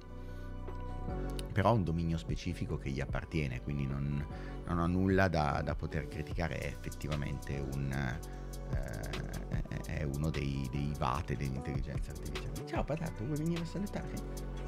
però 1.52 1.74
un 1.74 1.82
dominio 1.82 2.16
specifico 2.16 2.76
che 2.78 2.90
gli 2.90 3.00
appartiene 3.00 3.60
quindi 3.62 3.86
non, 3.86 4.24
non 4.66 4.78
ho 4.78 4.86
nulla 4.86 5.28
da, 5.28 5.62
da, 5.64 5.74
poter 5.74 6.06
criticare 6.06 6.58
è 6.58 6.66
effettivamente 6.66 7.58
un, 7.74 7.92
eh, 7.92 9.82
è 9.86 10.02
uno 10.04 10.30
dei, 10.30 10.68
dei 10.70 10.92
vate 10.98 11.36
dell'intelligenza 11.36 12.10
artificiale. 12.12 12.66
Ciao 12.66 12.84
Patato 12.84 13.24
vuoi 13.24 13.38
venire 13.38 13.62
a 13.62 13.66
salutare? 13.66 14.14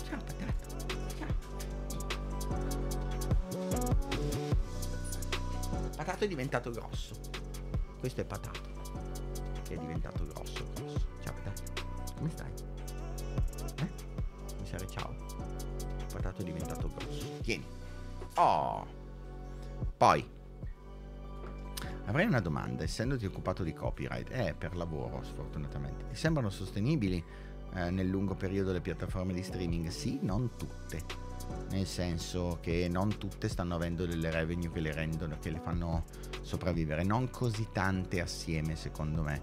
ciao 0.02 0.18
Patato 0.18 1.53
Patato 5.96 6.24
è 6.24 6.28
diventato 6.28 6.70
grosso. 6.70 7.14
Questo 7.98 8.20
è 8.20 8.24
Patato. 8.24 8.60
Che 9.62 9.74
è 9.74 9.78
diventato 9.78 10.26
grosso, 10.26 10.66
grosso. 10.74 11.06
Ciao 11.22 11.32
Patato. 11.32 11.62
Come 12.16 12.30
stai? 12.30 12.50
Eh? 13.76 13.90
Mi 14.60 14.66
serve 14.66 14.88
ciao. 14.88 15.14
Patato 16.12 16.42
è 16.42 16.44
diventato 16.44 16.90
grosso. 16.94 17.26
Tieni. 17.42 17.64
Oh. 18.36 18.86
Poi. 19.96 20.32
Avrei 22.06 22.26
una 22.26 22.40
domanda, 22.40 22.82
essendoti 22.82 23.24
occupato 23.24 23.62
di 23.62 23.72
copyright, 23.72 24.30
eh, 24.30 24.54
per 24.56 24.76
lavoro 24.76 25.22
sfortunatamente, 25.22 26.06
ti 26.08 26.14
sembrano 26.16 26.50
sostenibili 26.50 27.22
eh, 27.74 27.90
nel 27.90 28.08
lungo 28.08 28.34
periodo 28.34 28.72
le 28.72 28.80
piattaforme 28.80 29.32
di 29.32 29.42
streaming? 29.42 29.88
Sì, 29.88 30.18
non 30.20 30.50
tutte. 30.56 31.23
Nel 31.70 31.86
senso 31.86 32.58
che 32.60 32.88
non 32.88 33.18
tutte 33.18 33.48
stanno 33.48 33.74
avendo 33.74 34.06
delle 34.06 34.30
revenue 34.30 34.70
che 34.70 34.80
le 34.80 34.92
rendono, 34.92 35.38
che 35.40 35.50
le 35.50 35.58
fanno 35.58 36.04
sopravvivere, 36.42 37.02
non 37.02 37.30
così 37.30 37.68
tante 37.72 38.20
assieme 38.20 38.76
secondo 38.76 39.22
me, 39.22 39.40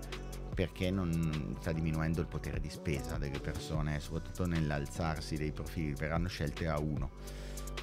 perché 0.53 0.91
non 0.91 1.57
sta 1.59 1.71
diminuendo 1.71 2.21
il 2.21 2.27
potere 2.27 2.59
di 2.59 2.69
spesa 2.69 3.17
delle 3.17 3.39
persone, 3.39 3.99
soprattutto 3.99 4.45
nell'alzarsi 4.45 5.35
dei 5.35 5.51
profili, 5.51 5.93
verranno 5.93 6.27
scelte 6.27 6.67
a 6.67 6.79
uno. 6.79 7.09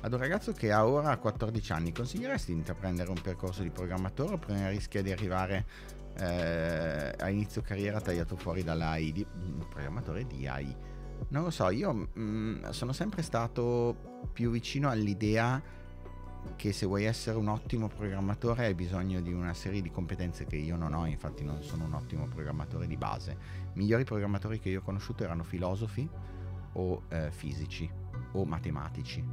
Ad 0.00 0.12
un 0.12 0.18
ragazzo 0.18 0.52
che 0.52 0.70
ha 0.70 0.86
ora 0.86 1.16
14 1.16 1.72
anni, 1.72 1.92
consiglieresti 1.92 2.52
di 2.52 2.58
intraprendere 2.58 3.10
un 3.10 3.20
percorso 3.20 3.62
di 3.62 3.70
programmatore 3.70 4.34
oppure 4.34 4.70
rischia 4.70 5.02
di 5.02 5.10
arrivare 5.10 5.66
eh, 6.18 7.14
a 7.18 7.28
inizio 7.28 7.62
carriera 7.62 8.00
tagliato 8.00 8.36
fuori 8.36 8.62
dall'AI, 8.62 9.12
di, 9.12 9.26
programmatore 9.68 10.26
di 10.26 10.46
AI? 10.46 10.76
Non 11.28 11.42
lo 11.42 11.50
so, 11.50 11.70
io 11.70 11.92
mh, 11.92 12.08
mm, 12.18 12.68
sono 12.70 12.92
sempre 12.92 13.22
stato 13.22 14.22
più 14.32 14.50
vicino 14.50 14.88
all'idea 14.88 15.60
che 16.56 16.72
se 16.72 16.86
vuoi 16.86 17.04
essere 17.04 17.36
un 17.36 17.48
ottimo 17.48 17.88
programmatore 17.88 18.66
hai 18.66 18.74
bisogno 18.74 19.20
di 19.20 19.32
una 19.32 19.54
serie 19.54 19.82
di 19.82 19.90
competenze 19.90 20.44
che 20.46 20.56
io 20.56 20.76
non 20.76 20.94
ho, 20.94 21.06
infatti 21.06 21.44
non 21.44 21.62
sono 21.62 21.84
un 21.84 21.94
ottimo 21.94 22.26
programmatore 22.26 22.86
di 22.86 22.96
base. 22.96 23.36
I 23.74 23.78
migliori 23.78 24.04
programmatori 24.04 24.58
che 24.58 24.68
io 24.70 24.80
ho 24.80 24.82
conosciuto 24.82 25.24
erano 25.24 25.42
filosofi 25.42 26.08
o 26.72 27.02
eh, 27.08 27.30
fisici 27.30 27.90
o 28.32 28.44
matematici. 28.44 29.24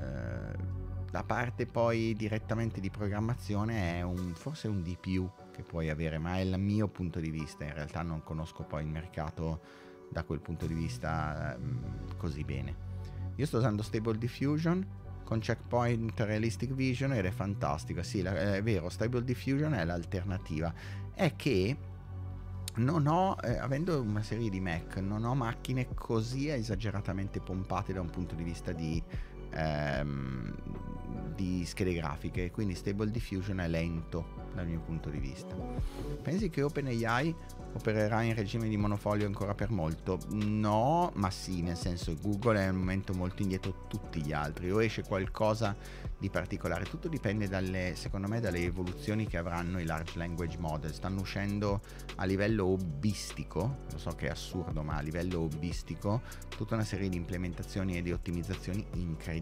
Eh, 0.00 0.80
la 1.10 1.24
parte 1.24 1.66
poi 1.66 2.14
direttamente 2.16 2.80
di 2.80 2.88
programmazione 2.88 3.98
è 3.98 4.02
un, 4.02 4.32
forse 4.34 4.66
un 4.66 4.82
di 4.82 4.96
più 4.98 5.28
che 5.52 5.62
puoi 5.62 5.90
avere, 5.90 6.18
ma 6.18 6.36
è 6.36 6.40
il 6.40 6.58
mio 6.58 6.88
punto 6.88 7.20
di 7.20 7.30
vista, 7.30 7.64
in 7.64 7.74
realtà 7.74 8.02
non 8.02 8.22
conosco 8.22 8.62
poi 8.62 8.82
il 8.82 8.88
mercato 8.88 9.60
da 10.12 10.22
quel 10.24 10.40
punto 10.40 10.66
di 10.66 10.74
vista 10.74 11.56
mh, 11.58 12.16
così 12.16 12.44
bene. 12.44 12.90
Io 13.36 13.46
sto 13.46 13.58
usando 13.58 13.82
Stable 13.82 14.18
Diffusion 14.18 14.86
con 15.24 15.38
Checkpoint 15.40 16.20
Realistic 16.20 16.72
Vision 16.72 17.14
ed 17.14 17.24
è 17.24 17.30
fantastico. 17.30 18.02
Sì, 18.02 18.20
è 18.20 18.62
vero, 18.62 18.88
Stable 18.90 19.24
Diffusion 19.24 19.72
è 19.72 19.84
l'alternativa. 19.84 20.72
È 21.14 21.34
che 21.34 21.76
non 22.74 23.06
ho, 23.06 23.36
eh, 23.42 23.58
avendo 23.58 24.00
una 24.00 24.22
serie 24.22 24.48
di 24.48 24.60
Mac, 24.60 24.96
non 24.96 25.24
ho 25.24 25.34
macchine 25.34 25.88
così 25.94 26.48
esageratamente 26.48 27.40
pompate 27.40 27.92
da 27.92 28.00
un 28.00 28.10
punto 28.10 28.34
di 28.34 28.42
vista 28.42 28.72
di, 28.72 29.02
ehm, 29.54 30.54
di 31.34 31.64
schede 31.64 31.94
grafiche, 31.94 32.50
quindi 32.50 32.74
Stable 32.74 33.10
Diffusion 33.10 33.60
è 33.60 33.68
lento 33.68 34.40
dal 34.54 34.66
mio 34.66 34.80
punto 34.80 35.08
di 35.08 35.18
vista. 35.18 35.54
Pensi 36.22 36.50
che 36.50 36.62
OpenAI 36.62 37.34
opererà 37.74 38.22
in 38.22 38.34
regime 38.34 38.68
di 38.68 38.76
monofolio 38.76 39.26
ancora 39.26 39.54
per 39.54 39.70
molto? 39.70 40.18
No, 40.30 41.10
ma 41.14 41.30
sì, 41.30 41.62
nel 41.62 41.76
senso 41.76 42.14
Google 42.20 42.60
è 42.60 42.64
al 42.64 42.74
momento 42.74 43.14
molto 43.14 43.42
indietro 43.42 43.86
tutti 43.88 44.22
gli 44.22 44.32
altri, 44.32 44.70
o 44.70 44.82
esce 44.82 45.02
qualcosa 45.02 45.74
di 46.18 46.28
particolare, 46.28 46.84
tutto 46.84 47.08
dipende 47.08 47.48
dalle, 47.48 47.94
secondo 47.96 48.28
me, 48.28 48.40
dalle 48.40 48.62
evoluzioni 48.62 49.26
che 49.26 49.38
avranno 49.38 49.80
i 49.80 49.84
large 49.84 50.18
language 50.18 50.58
model, 50.58 50.92
stanno 50.92 51.20
uscendo 51.20 51.80
a 52.16 52.24
livello 52.24 52.66
hobbistico, 52.66 53.78
lo 53.90 53.98
so 53.98 54.10
che 54.10 54.26
è 54.26 54.30
assurdo, 54.30 54.82
ma 54.82 54.96
a 54.96 55.00
livello 55.00 55.40
hobbistico, 55.40 56.20
tutta 56.54 56.74
una 56.74 56.84
serie 56.84 57.08
di 57.08 57.16
implementazioni 57.16 57.96
e 57.96 58.02
di 58.02 58.12
ottimizzazioni 58.12 58.84
incredibili, 58.94 59.40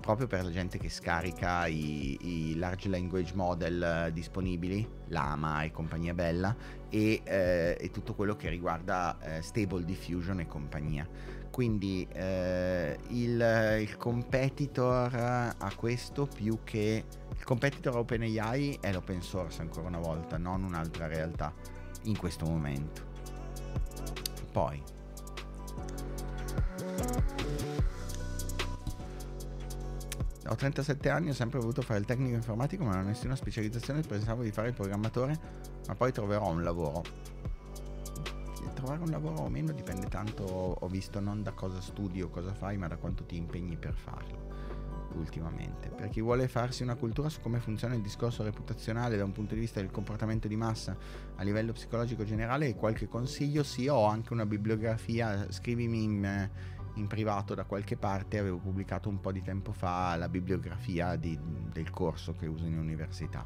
proprio 0.00 0.26
per 0.26 0.44
la 0.44 0.50
gente 0.50 0.78
che 0.78 0.88
scarica 0.88 1.66
i, 1.66 2.16
i 2.20 2.56
large 2.56 2.88
language 2.88 3.34
model 3.34 3.82
eh, 3.82 4.12
disponibili, 4.12 4.88
Lama 5.08 5.62
e 5.62 5.70
compagnia 5.70 6.14
bella, 6.14 6.56
e, 6.88 7.20
eh, 7.24 7.76
e 7.78 7.90
tutto 7.90 8.14
quello 8.14 8.34
che 8.34 8.48
riguarda 8.48 9.18
eh, 9.20 9.42
Stable 9.42 9.84
Diffusion 9.84 10.40
e 10.40 10.46
compagnia. 10.46 11.06
Quindi 11.50 12.06
eh, 12.12 12.96
il, 13.08 13.78
il 13.80 13.96
competitor 13.96 15.14
a 15.14 15.72
questo 15.74 16.26
più 16.26 16.60
che 16.62 17.04
il 17.36 17.44
competitor 17.44 17.96
OpenAI 17.96 18.78
è 18.80 18.92
l'open 18.92 19.22
source 19.22 19.60
ancora 19.60 19.88
una 19.88 19.98
volta, 19.98 20.38
non 20.38 20.62
un'altra 20.62 21.06
realtà 21.06 21.52
in 22.04 22.16
questo 22.16 22.46
momento. 22.46 23.06
Poi 24.52 24.82
ho 30.48 30.54
37 30.54 31.10
anni, 31.10 31.30
ho 31.30 31.34
sempre 31.34 31.58
voluto 31.58 31.82
fare 31.82 32.00
il 32.00 32.06
tecnico 32.06 32.34
informatico, 32.34 32.84
ma 32.84 32.94
non 32.94 33.04
ho 33.04 33.06
nessuna 33.06 33.36
specializzazione, 33.36 34.00
pensavo 34.00 34.42
di 34.42 34.50
fare 34.50 34.68
il 34.68 34.74
programmatore, 34.74 35.38
ma 35.86 35.94
poi 35.94 36.12
troverò 36.12 36.50
un 36.50 36.62
lavoro. 36.62 37.02
Trovare 38.74 39.00
un 39.00 39.10
lavoro 39.10 39.42
o 39.42 39.48
meno 39.48 39.72
dipende 39.72 40.06
tanto, 40.08 40.44
ho 40.44 40.86
visto 40.86 41.18
non 41.18 41.42
da 41.42 41.52
cosa 41.52 41.80
studi 41.80 42.22
o 42.22 42.28
cosa 42.28 42.54
fai, 42.54 42.76
ma 42.76 42.86
da 42.86 42.96
quanto 42.96 43.24
ti 43.24 43.36
impegni 43.36 43.76
per 43.76 43.94
farlo 43.94 44.46
ultimamente. 45.14 45.88
Per 45.88 46.08
chi 46.08 46.20
vuole 46.20 46.48
farsi 46.48 46.82
una 46.82 46.94
cultura 46.94 47.28
su 47.28 47.40
come 47.40 47.58
funziona 47.58 47.94
il 47.94 48.02
discorso 48.02 48.42
reputazionale 48.42 49.16
da 49.16 49.24
un 49.24 49.32
punto 49.32 49.54
di 49.54 49.60
vista 49.60 49.80
del 49.80 49.90
comportamento 49.90 50.48
di 50.48 50.56
massa 50.56 50.96
a 51.36 51.42
livello 51.42 51.72
psicologico 51.72 52.24
generale, 52.24 52.74
qualche 52.74 53.08
consiglio 53.08 53.62
sì, 53.62 53.88
ho 53.88 54.04
anche 54.04 54.32
una 54.32 54.46
bibliografia, 54.46 55.50
scrivimi 55.50 56.04
in, 56.04 56.50
in 56.98 57.06
privato 57.06 57.54
da 57.54 57.64
qualche 57.64 57.96
parte, 57.96 58.38
avevo 58.38 58.58
pubblicato 58.58 59.08
un 59.08 59.20
po' 59.20 59.32
di 59.32 59.42
tempo 59.42 59.72
fa 59.72 60.16
la 60.16 60.28
bibliografia 60.28 61.16
di, 61.16 61.38
del 61.72 61.90
corso 61.90 62.34
che 62.34 62.46
uso 62.46 62.64
in 62.64 62.76
università. 62.76 63.44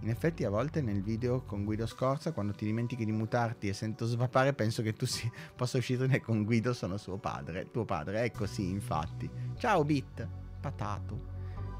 In 0.00 0.10
effetti 0.10 0.44
a 0.44 0.50
volte 0.50 0.80
nel 0.80 1.02
video 1.02 1.42
con 1.42 1.64
Guido 1.64 1.86
Scorza, 1.86 2.32
quando 2.32 2.52
ti 2.52 2.64
dimentichi 2.64 3.04
di 3.04 3.10
mutarti 3.10 3.68
e 3.68 3.72
sento 3.72 4.06
svapare, 4.06 4.52
penso 4.52 4.82
che 4.82 4.92
tu 4.92 5.06
si, 5.06 5.30
possa 5.56 5.78
uscirne 5.78 6.20
con 6.20 6.44
Guido, 6.44 6.72
sono 6.72 6.96
suo 6.98 7.16
padre, 7.16 7.70
tuo 7.70 7.84
padre, 7.84 8.22
ecco 8.22 8.46
sì, 8.46 8.68
infatti. 8.68 9.28
Ciao 9.56 9.84
Bit, 9.84 10.28
patato. 10.60 11.36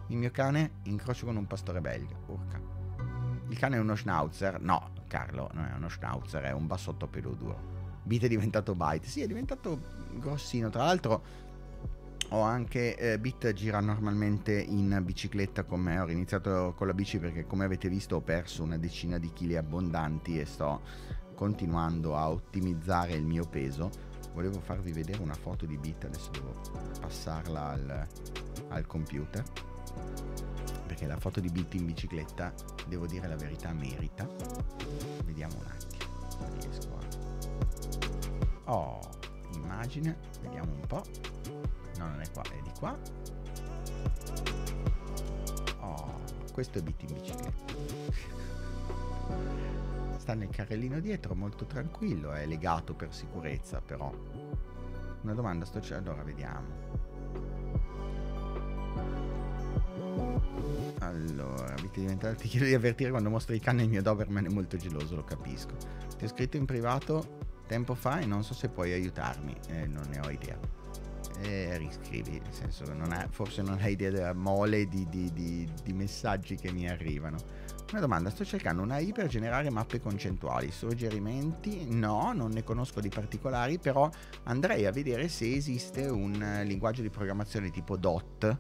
Il 0.09 0.17
mio 0.17 0.31
cane 0.31 0.79
incrocio 0.85 1.27
con 1.27 1.37
un 1.37 1.47
pastore 1.47 1.81
belga, 1.81 2.17
urca. 2.27 2.61
Il 3.49 3.59
cane 3.59 3.77
è 3.77 3.81
uno 3.81 3.95
schnauzer? 3.95 4.61
No, 4.61 4.91
Carlo, 5.07 5.51
non 5.53 5.67
è 5.67 5.75
uno 5.75 5.89
schnauzer, 5.89 6.43
è 6.45 6.53
un 6.53 6.67
bassotto 6.67 7.07
pelo 7.07 7.35
duro. 7.35 7.77
Bit 8.03 8.25
è 8.25 8.29
diventato 8.29 8.75
Byte, 8.75 9.07
sì, 9.07 9.21
è 9.21 9.27
diventato 9.27 9.98
grossino, 10.15 10.71
tra 10.71 10.85
l'altro 10.85 11.47
ho 12.31 12.43
anche 12.43 12.97
eh, 12.97 13.19
Bit 13.19 13.53
gira 13.53 13.81
normalmente 13.81 14.61
in 14.61 15.01
bicicletta 15.03 15.65
con 15.65 15.81
me. 15.81 15.99
Ho 15.99 16.11
iniziato 16.11 16.75
con 16.77 16.87
la 16.87 16.93
bici 16.93 17.19
perché, 17.19 17.47
come 17.47 17.65
avete 17.65 17.89
visto, 17.89 18.17
ho 18.17 18.21
perso 18.21 18.63
una 18.63 18.77
decina 18.77 19.19
di 19.19 19.33
chili 19.33 19.57
abbondanti 19.57 20.39
e 20.39 20.45
sto 20.45 20.83
continuando 21.35 22.17
a 22.17 22.29
ottimizzare 22.29 23.13
il 23.15 23.25
mio 23.25 23.47
peso. 23.49 23.91
Volevo 24.35 24.61
farvi 24.61 24.93
vedere 24.93 25.23
una 25.23 25.35
foto 25.35 25.65
di 25.65 25.79
Bit, 25.79 26.05
adesso 26.05 26.31
devo 26.31 26.53
passarla 27.01 27.71
al, 27.71 28.07
al 28.69 28.87
computer. 28.87 29.43
Perché 30.87 31.07
la 31.07 31.19
foto 31.19 31.41
di 31.41 31.49
Bit 31.49 31.75
in 31.75 31.87
bicicletta, 31.87 32.53
devo 32.87 33.07
dire 33.07 33.27
la 33.27 33.37
verità, 33.37 33.73
merita. 33.73 34.29
Vediamo 35.25 35.55
un 35.57 35.67
attimo. 35.67 36.07
Riesco 36.61 36.99
a. 38.65 38.73
Oh, 38.73 39.18
immagine, 39.63 40.17
vediamo 40.43 40.73
un 40.73 40.87
po'. 40.87 41.03
No, 41.99 42.09
non 42.09 42.21
è 42.21 42.31
qua, 42.31 42.43
è 42.43 42.61
di 42.63 42.71
qua. 42.79 42.97
Oh, 45.81 46.21
questo 46.53 46.79
è 46.79 46.83
Bit 46.83 47.03
in 47.03 47.15
bicicletta. 47.15 47.75
Sta 50.19 50.35
nel 50.35 50.49
carrellino 50.51 51.01
dietro, 51.01 51.35
molto 51.35 51.67
tranquillo, 51.67 52.33
è 52.33 52.47
legato 52.47 52.95
per 52.95 53.13
sicurezza, 53.15 53.81
però. 53.81 54.13
Una 55.23 55.35
domanda 55.35 55.65
sto 55.65 55.81
cercando, 55.81 56.11
allora 56.11 56.25
vediamo. 56.25 56.67
Allora, 61.01 61.75
Bit 61.81 61.95
diventare 61.95 62.35
ti 62.35 62.49
chiedo 62.49 62.67
di 62.67 62.75
avvertire 62.75 63.11
quando 63.11 63.31
mostri 63.31 63.57
il 63.57 63.63
cane 63.63 63.83
il 63.83 63.89
mio 63.89 64.03
Doberman 64.03 64.47
è 64.47 64.49
molto 64.49 64.77
geloso, 64.77 65.17
lo 65.17 65.25
capisco. 65.25 65.75
Ti 66.17 66.25
ho 66.25 66.29
scritto 66.29 66.57
in 66.57 66.67
privato 66.67 67.47
tempo 67.69 67.95
fa 67.95 68.19
e 68.19 68.27
non 68.27 68.43
so 68.43 68.55
se 68.55 68.69
puoi 68.69 68.93
aiutarmi, 68.93 69.55
eh, 69.69 69.87
non 69.87 70.07
ne 70.09 70.19
ho 70.19 70.31
idea 70.31 70.59
e 71.41 71.77
riscrivi, 71.79 72.41
nel 72.41 72.53
senso 72.53 72.85
che 72.85 72.95
non 72.95 73.13
ha, 73.13 73.29
forse 73.31 73.63
non 73.63 73.79
hai 73.81 73.93
idea 73.93 74.11
della 74.11 74.35
mole 74.35 74.89
di, 74.89 75.07
di, 75.09 75.33
di, 75.33 75.69
di, 75.85 75.93
messaggi 75.93 76.57
che 76.57 76.73
mi 76.73 76.89
arrivano. 76.89 77.37
Una 77.91 78.01
domanda, 78.01 78.29
sto 78.29 78.45
cercando 78.45 78.83
una 78.83 78.99
I 78.99 79.13
per 79.13 79.29
generare 79.29 79.71
mappe 79.71 80.01
concettuali, 80.01 80.71
suggerimenti? 80.71 81.87
No, 81.89 82.33
non 82.33 82.51
ne 82.51 82.65
conosco 82.65 83.01
di 83.01 83.09
particolari, 83.09 83.79
però 83.79 84.11
andrei 84.45 84.85
a 84.85 84.91
vedere 84.91 85.29
se 85.29 85.55
esiste 85.55 86.07
un 86.07 86.63
linguaggio 86.65 87.03
di 87.03 87.09
programmazione 87.09 87.71
tipo 87.71 87.97
DOT 87.97 88.59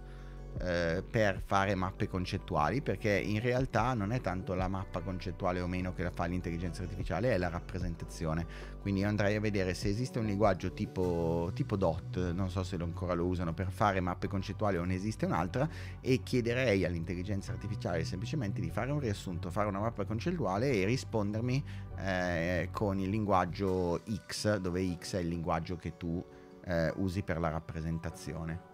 eh, 0.60 1.04
per 1.08 1.40
fare 1.44 1.74
mappe 1.74 2.08
concettuali 2.08 2.82
perché 2.82 3.10
in 3.10 3.40
realtà 3.40 3.94
non 3.94 4.12
è 4.12 4.20
tanto 4.20 4.54
la 4.54 4.66
mappa 4.66 5.00
concettuale 5.00 5.60
o 5.60 5.68
meno 5.68 5.92
che 5.92 6.02
la 6.02 6.10
fa 6.10 6.24
l'intelligenza 6.24 6.82
artificiale, 6.82 7.32
è 7.32 7.38
la 7.38 7.48
rappresentazione. 7.48 8.46
Quindi 8.80 9.04
andrei 9.04 9.36
a 9.36 9.40
vedere 9.40 9.74
se 9.74 9.88
esiste 9.88 10.18
un 10.18 10.26
linguaggio 10.26 10.72
tipo, 10.72 11.50
tipo 11.54 11.76
DOT, 11.76 12.32
non 12.32 12.50
so 12.50 12.62
se 12.62 12.76
ancora 12.76 13.14
lo 13.14 13.26
usano 13.26 13.52
per 13.52 13.70
fare 13.70 14.00
mappe 14.00 14.28
concettuali 14.28 14.78
o 14.78 14.84
ne 14.84 14.94
esiste 14.94 15.26
un'altra, 15.26 15.68
e 16.00 16.22
chiederei 16.22 16.84
all'intelligenza 16.84 17.52
artificiale 17.52 18.04
semplicemente 18.04 18.60
di 18.60 18.70
fare 18.70 18.90
un 18.90 19.00
riassunto, 19.00 19.50
fare 19.50 19.68
una 19.68 19.80
mappa 19.80 20.04
concettuale 20.04 20.72
e 20.72 20.84
rispondermi 20.86 21.64
eh, 21.98 22.68
con 22.72 22.98
il 22.98 23.10
linguaggio 23.10 24.00
X, 24.26 24.56
dove 24.56 24.96
X 24.98 25.16
è 25.16 25.20
il 25.20 25.28
linguaggio 25.28 25.76
che 25.76 25.96
tu 25.96 26.24
eh, 26.64 26.92
usi 26.96 27.22
per 27.22 27.38
la 27.38 27.48
rappresentazione. 27.48 28.67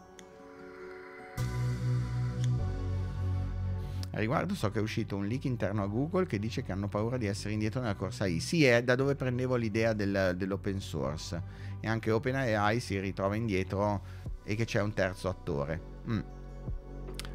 A 4.15 4.19
riguardo 4.19 4.55
so 4.55 4.71
che 4.71 4.79
è 4.79 4.83
uscito 4.83 5.17
un 5.17 5.27
leak 5.27 5.45
interno 5.45 5.83
a 5.83 5.87
Google 5.87 6.27
che 6.27 6.39
dice 6.39 6.63
che 6.63 6.71
hanno 6.71 6.87
paura 6.87 7.17
di 7.17 7.27
essere 7.27 7.53
indietro 7.53 7.81
nella 7.81 7.97
corsa 7.97 8.27
I. 8.27 8.39
Sì, 8.39 8.65
è 8.65 8.85
da 8.85 8.95
dove 8.95 9.17
prendevo 9.17 9.57
l'idea 9.57 9.93
del, 9.93 10.35
dell'open 10.37 10.81
source. 10.81 11.43
E 11.81 11.89
anche 11.89 12.13
OpenAI 12.13 12.79
si 12.79 12.99
ritrova 13.01 13.35
indietro 13.35 14.03
e 14.45 14.55
che 14.55 14.65
c'è 14.65 14.81
un 14.81 14.93
terzo 14.93 15.29
attore. 15.29 15.81
Mm. 16.09 16.21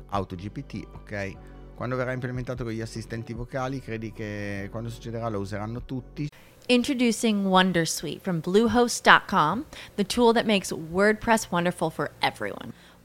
AutoGPT, 0.08 0.88
ok. 0.94 1.36
Quando 1.76 1.98
verrà 1.98 2.14
implementato 2.14 2.64
con 2.64 2.72
gli 2.72 2.82
assistenti 2.82 3.34
vocali, 3.34 3.82
credi 3.82 4.14
che 4.14 4.70
quando 4.72 4.90
succederà 4.90 5.28
lo 5.28 5.40
useranno 5.40 5.84
tutti? 5.84 6.30
Introducing 6.68 7.46
Wondersuite 7.46 8.22
from 8.22 8.42
Bluehost.com, 8.42 9.66
the 9.96 10.06
tool 10.06 10.34
that 10.34 10.46
makes 10.46 10.72
WordPress 10.72 11.50
wonderful 11.52 11.90
for 11.90 12.12
everyone. 12.22 12.74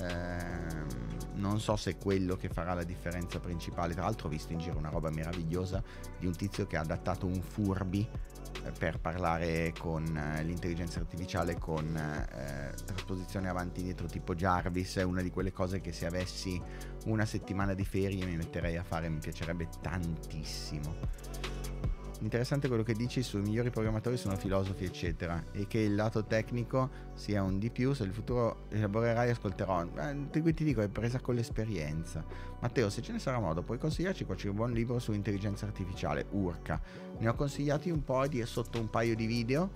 Ehm, 0.00 0.86
non 1.34 1.60
so 1.60 1.76
se 1.76 1.92
è 1.92 1.98
quello 1.98 2.36
che 2.36 2.48
farà 2.48 2.74
la 2.74 2.84
differenza 2.84 3.40
principale. 3.40 3.94
Tra 3.94 4.04
l'altro 4.04 4.28
ho 4.28 4.30
visto 4.30 4.52
in 4.52 4.58
giro 4.58 4.78
una 4.78 4.90
roba 4.90 5.10
meravigliosa 5.10 5.82
di 6.18 6.26
un 6.26 6.36
tizio 6.36 6.66
che 6.66 6.76
ha 6.76 6.80
adattato 6.80 7.26
un 7.26 7.40
Furby 7.42 8.08
eh, 8.64 8.70
per 8.70 9.00
parlare 9.00 9.72
con 9.78 10.16
eh, 10.16 10.42
l'intelligenza 10.44 11.00
artificiale 11.00 11.58
con 11.58 11.96
eh, 11.96 12.74
trasposizione 12.84 13.48
avanti 13.48 13.76
e 13.76 13.80
indietro 13.80 14.06
tipo 14.06 14.34
Jarvis. 14.34 14.96
È 14.96 15.02
una 15.02 15.22
di 15.22 15.30
quelle 15.30 15.52
cose 15.52 15.80
che 15.80 15.92
se 15.92 16.06
avessi 16.06 16.60
una 17.06 17.24
settimana 17.24 17.74
di 17.74 17.84
ferie 17.84 18.24
mi 18.24 18.36
metterei 18.36 18.76
a 18.76 18.84
fare, 18.84 19.08
mi 19.08 19.18
piacerebbe 19.18 19.68
tantissimo 19.80 21.61
interessante 22.22 22.68
quello 22.68 22.82
che 22.82 22.94
dici 22.94 23.22
sui 23.22 23.40
migliori 23.40 23.70
programmatori 23.70 24.16
sono 24.16 24.36
filosofi, 24.36 24.84
eccetera, 24.84 25.44
e 25.52 25.66
che 25.66 25.78
il 25.78 25.94
lato 25.94 26.24
tecnico 26.24 26.90
sia 27.14 27.42
un 27.42 27.58
di 27.58 27.70
più. 27.70 27.92
Se 27.92 28.04
il 28.04 28.12
futuro 28.12 28.66
elaborerai, 28.70 29.30
ascolterò. 29.30 29.84
Eh, 29.84 30.30
ti 30.30 30.64
dico, 30.64 30.80
è 30.80 30.88
presa 30.88 31.20
con 31.20 31.34
l'esperienza. 31.34 32.24
Matteo, 32.60 32.88
se 32.90 33.02
ce 33.02 33.12
ne 33.12 33.18
sarà 33.18 33.38
modo, 33.38 33.62
puoi 33.62 33.78
consigliarci 33.78 34.24
qualche 34.24 34.50
buon 34.50 34.72
libro 34.72 34.98
su 34.98 35.12
intelligenza 35.12 35.66
artificiale, 35.66 36.26
Urca. 36.30 36.80
Ne 37.18 37.28
ho 37.28 37.34
consigliati 37.34 37.90
un 37.90 38.04
po' 38.04 38.26
di, 38.26 38.44
sotto 38.46 38.78
un 38.78 38.88
paio 38.88 39.16
di 39.16 39.26
video, 39.26 39.70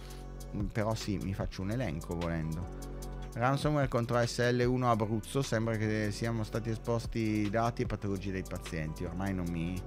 mm, 0.54 0.66
però 0.66 0.94
sì, 0.94 1.18
mi 1.18 1.34
faccio 1.34 1.62
un 1.62 1.72
elenco 1.72 2.16
volendo. 2.16 2.94
Ransomware 3.34 3.88
contro 3.88 4.16
SL1 4.16 4.82
Abruzzo, 4.84 5.42
sembra 5.42 5.76
che 5.76 6.08
siamo 6.10 6.42
stati 6.42 6.70
esposti 6.70 7.50
dati 7.50 7.82
e 7.82 7.86
patologie 7.86 8.32
dei 8.32 8.44
pazienti. 8.48 9.04
Ormai 9.04 9.34
non 9.34 9.46
mi 9.50 9.78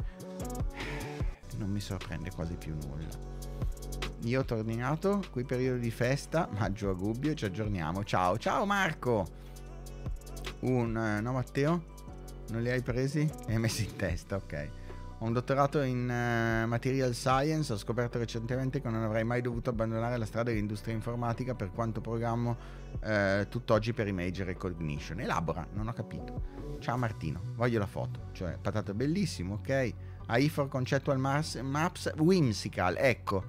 non 1.59 1.69
mi 1.69 1.81
sorprende 1.81 2.31
quasi 2.31 2.55
più 2.55 2.73
nulla. 2.73 3.07
Io 4.23 4.39
ho 4.39 4.45
tornato, 4.45 5.21
qui 5.31 5.43
periodo 5.43 5.79
di 5.79 5.91
festa, 5.91 6.49
maggio 6.57 6.89
a 6.89 6.93
Gubbio, 6.93 7.33
ci 7.35 7.45
aggiorniamo. 7.45 8.03
Ciao, 8.03 8.37
ciao 8.37 8.65
Marco! 8.65 9.27
Un... 10.61 10.95
Uh, 10.95 11.21
no 11.21 11.33
Matteo? 11.33 11.83
Non 12.49 12.61
li 12.61 12.69
hai 12.69 12.81
presi? 12.81 13.29
E 13.47 13.53
hai 13.53 13.59
messi 13.59 13.85
in 13.85 13.95
testa, 13.95 14.35
ok. 14.35 14.69
Ho 15.19 15.25
un 15.25 15.33
dottorato 15.33 15.81
in 15.81 16.03
uh, 16.03 16.67
Material 16.67 17.13
Science, 17.13 17.71
ho 17.71 17.77
scoperto 17.77 18.17
recentemente 18.17 18.81
che 18.81 18.89
non 18.89 19.03
avrei 19.03 19.23
mai 19.23 19.41
dovuto 19.41 19.69
abbandonare 19.69 20.17
la 20.17 20.25
strada 20.25 20.49
dell'industria 20.49 20.93
informatica 20.93 21.55
per 21.55 21.71
quanto 21.71 22.01
programmo 22.01 22.57
uh, 23.01 23.47
tutt'oggi 23.47 23.93
per 23.93 24.07
Image 24.07 24.45
Recognition. 24.45 25.19
Elabora, 25.19 25.65
non 25.73 25.87
ho 25.87 25.93
capito. 25.93 26.77
Ciao 26.79 26.97
Martino, 26.97 27.41
voglio 27.55 27.79
la 27.79 27.87
foto. 27.87 28.29
Cioè, 28.31 28.57
patata 28.61 28.93
bellissimo, 28.93 29.55
ok? 29.55 29.93
AI 30.29 30.47
for 30.47 30.67
Conceptual 30.67 31.17
Maps 31.17 32.11
Whimsical, 32.17 32.95
ecco, 32.97 33.43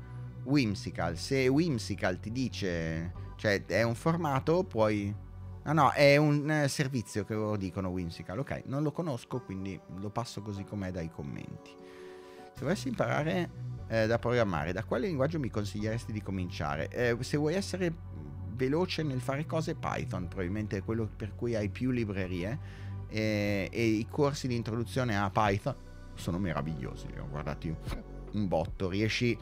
Whimsical, 0.45 1.19
se 1.19 1.47
Whimsical 1.47 2.19
ti 2.19 2.33
dice, 2.33 3.13
cioè 3.37 3.65
è 3.67 3.83
un 3.83 3.95
formato, 3.95 4.65
puoi... 4.65 5.15
No, 5.63 5.73
no, 5.75 5.91
è 5.91 6.17
un 6.17 6.51
eh, 6.51 6.69
servizio 6.69 7.27
che 7.27 7.35
loro 7.35 7.57
dicono 7.59 7.91
Whimsical, 7.91 8.39
ok, 8.39 8.63
non 8.65 8.83
lo 8.83 8.93
conosco, 8.93 9.43
quindi 9.43 9.79
lo 9.99 10.09
passo 10.09 10.41
così 10.41 10.65
com'è 10.65 10.91
dai 10.91 11.11
commenti. 11.11 11.71
Se 12.55 12.63
volessi 12.63 12.89
imparare 12.89 13.51
eh, 13.89 14.07
da 14.07 14.19
programmare, 14.19 14.73
da 14.73 14.83
quale 14.83 15.07
linguaggio 15.07 15.39
mi 15.39 15.51
consiglieresti 15.51 16.13
di 16.13 16.23
cominciare? 16.23 16.89
Eh, 16.89 17.17
se 17.21 17.37
vuoi 17.37 17.57
essere 17.57 17.95
veloce 18.55 19.03
nel 19.03 19.21
fare 19.21 19.45
cose, 19.45 19.75
Python 19.75 20.29
probabilmente 20.29 20.79
è 20.79 20.83
quello 20.83 21.07
per 21.15 21.35
cui 21.35 21.55
hai 21.55 21.69
più 21.69 21.91
librerie 21.91 22.59
eh, 23.09 23.69
e 23.71 23.85
i 23.85 24.07
corsi 24.09 24.49
di 24.49 24.57
introduzione 24.57 25.19
a 25.19 25.29
Python 25.29 25.89
sono 26.21 26.39
meravigliosi, 26.39 27.09
li 27.09 27.19
ho 27.19 27.27
guardati 27.29 27.75
un 28.33 28.47
botto, 28.47 28.89
riesci 28.89 29.37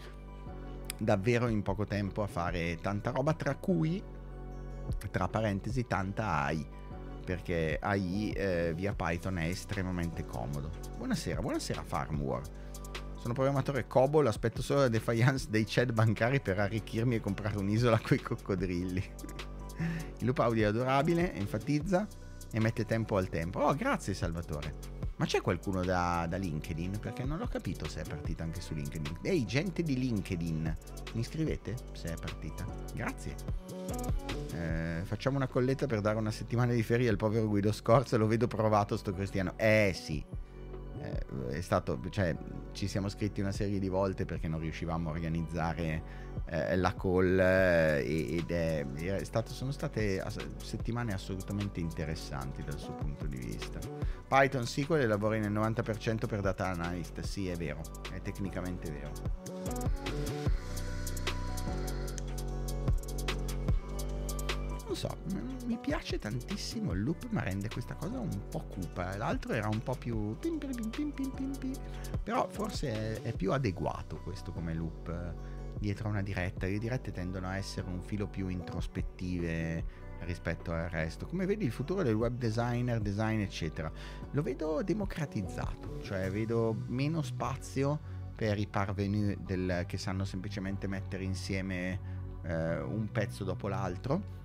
davvero 0.97 1.49
in 1.49 1.63
poco 1.63 1.85
tempo 1.85 2.23
a 2.23 2.27
fare 2.27 2.79
tanta 2.81 3.11
roba, 3.11 3.35
tra 3.35 3.55
cui, 3.57 4.03
tra 5.11 5.29
parentesi, 5.29 5.87
tanta 5.87 6.45
AI, 6.45 6.67
perché 7.25 7.79
AI 7.81 8.31
eh, 8.31 8.73
via 8.75 8.95
Python 8.95 9.39
è 9.39 9.47
estremamente 9.47 10.25
comodo. 10.25 10.71
Buonasera, 10.97 11.41
buonasera 11.41 11.83
Farmwar. 11.83 12.43
Sono 13.19 13.35
programmatore 13.35 13.87
Cobol, 13.87 14.29
aspetto 14.29 14.63
solo 14.63 14.81
la 14.81 14.89
defiance 14.89 15.49
dei 15.51 15.65
chat 15.67 15.93
bancari 15.93 16.41
per 16.41 16.61
arricchirmi 16.61 17.17
e 17.17 17.21
comprare 17.21 17.59
un'isola 17.59 17.99
coi 17.99 18.21
coccodrilli. 18.21 19.05
Il 20.19 20.27
lupo 20.27 20.43
audio 20.43 20.65
è 20.65 20.69
adorabile, 20.69 21.35
enfatizza 21.35 22.07
e 22.51 22.61
mette 22.61 22.85
tempo 22.85 23.17
al 23.17 23.29
tempo. 23.29 23.61
Oh, 23.61 23.75
grazie 23.75 24.15
Salvatore. 24.15 24.98
Ma 25.19 25.27
c'è 25.27 25.41
qualcuno 25.41 25.83
da, 25.85 26.27
da, 26.29 26.37
LinkedIn? 26.37 26.99
Perché 27.01 27.25
non 27.25 27.39
l'ho 27.39 27.49
capito 27.49 27.89
se 27.89 28.03
è 28.03 28.05
partita 28.05 28.45
anche 28.45 28.61
su 28.61 28.75
LinkedIn. 28.75 29.19
Ehi, 29.23 29.45
gente 29.47 29.83
di 29.83 29.99
LinkedIn, 29.99 30.77
mi 31.15 31.25
scrivete 31.25 31.75
se 31.93 32.13
è 32.13 32.17
partita? 32.17 32.65
Grazie. 32.95 33.35
Eh, 34.55 35.01
facciamo 35.03 35.37
una 35.37 35.49
colletta 35.49 35.87
per 35.87 36.01
dare 36.01 36.19
una 36.19 36.31
settimana 36.31 36.73
di 36.73 36.85
ferie 36.85 37.09
al 37.09 37.17
povero 37.17 37.49
Guido 37.49 37.73
Scorza. 37.73 38.17
Lo 38.17 38.29
vedo 38.29 38.47
provato 38.47 38.97
sto 38.97 39.13
cristiano. 39.13 39.55
Eh 39.57 39.93
sì, 39.93 40.25
eh, 41.51 41.63
stato, 41.63 42.01
cioè, 42.11 42.37
ci 42.73 42.89
siamo 42.89 43.09
scritti 43.09 43.41
una 43.41 43.53
serie 43.53 43.79
di 43.79 43.89
volte 43.89 44.25
perché 44.25 44.49
non 44.49 44.61
riuscivamo 44.61 45.09
a 45.09 45.13
organizzare 45.13 46.03
eh, 46.47 46.77
la 46.77 46.95
call 46.95 47.39
eh, 47.39 48.37
ed 48.37 48.51
è, 48.51 48.87
è 48.87 49.25
stato, 49.25 49.53
sono 49.53 49.71
state 49.71 50.23
settimane 50.63 51.13
assolutamente 51.13 51.81
interessanti 51.81 52.63
dal 52.63 52.79
suo 52.79 52.95
punto 52.95 53.27
di 53.27 53.39
vista. 53.39 53.79
Python 54.27 54.67
SQL 54.67 55.07
lavora 55.07 55.39
nel 55.39 55.53
90% 55.53 56.27
per 56.27 56.41
data 56.41 56.67
analyst, 56.67 57.21
sì 57.21 57.49
è 57.49 57.57
vero, 57.57 57.81
è 58.13 58.21
tecnicamente 58.21 58.91
vero. 58.91 60.19
So, 64.99 65.17
mi 65.67 65.79
piace 65.79 66.19
tantissimo 66.19 66.93
il 66.93 67.05
loop, 67.05 67.29
ma 67.31 67.43
rende 67.43 67.69
questa 67.69 67.95
cosa 67.95 68.19
un 68.19 68.49
po' 68.51 68.65
cupa. 68.65 69.17
L'altro 69.17 69.53
era 69.53 69.69
un 69.69 69.81
po' 69.81 69.95
più... 69.95 70.37
Però 72.23 72.49
forse 72.49 73.23
è, 73.23 73.23
è 73.23 73.33
più 73.33 73.53
adeguato 73.53 74.21
questo 74.23 74.51
come 74.51 74.75
loop 74.75 75.09
eh, 75.09 75.79
dietro 75.79 76.09
a 76.09 76.11
una 76.11 76.23
diretta. 76.23 76.67
Le 76.67 76.79
dirette 76.79 77.13
tendono 77.13 77.47
a 77.47 77.57
essere 77.57 77.87
un 77.87 78.03
filo 78.03 78.27
più 78.27 78.49
introspettive 78.49 80.07
rispetto 80.23 80.73
al 80.73 80.89
resto. 80.89 81.27
Come 81.27 81.47
vedi 81.47 81.65
il 81.65 81.71
futuro 81.71 82.03
del 82.03 82.15
web 82.15 82.37
designer, 82.37 82.99
design 82.99 83.39
eccetera, 83.39 83.91
lo 84.33 84.43
vedo 84.43 84.83
democratizzato, 84.83 86.01
cioè 86.03 86.29
vedo 86.29 86.77
meno 86.89 87.23
spazio 87.23 88.17
per 88.35 88.59
i 88.59 88.67
parvenu 88.67 89.37
del, 89.39 89.85
che 89.87 89.97
sanno 89.97 90.25
semplicemente 90.25 90.89
mettere 90.89 91.23
insieme 91.23 92.01
eh, 92.43 92.81
un 92.81 93.09
pezzo 93.13 93.45
dopo 93.45 93.69
l'altro 93.69 94.38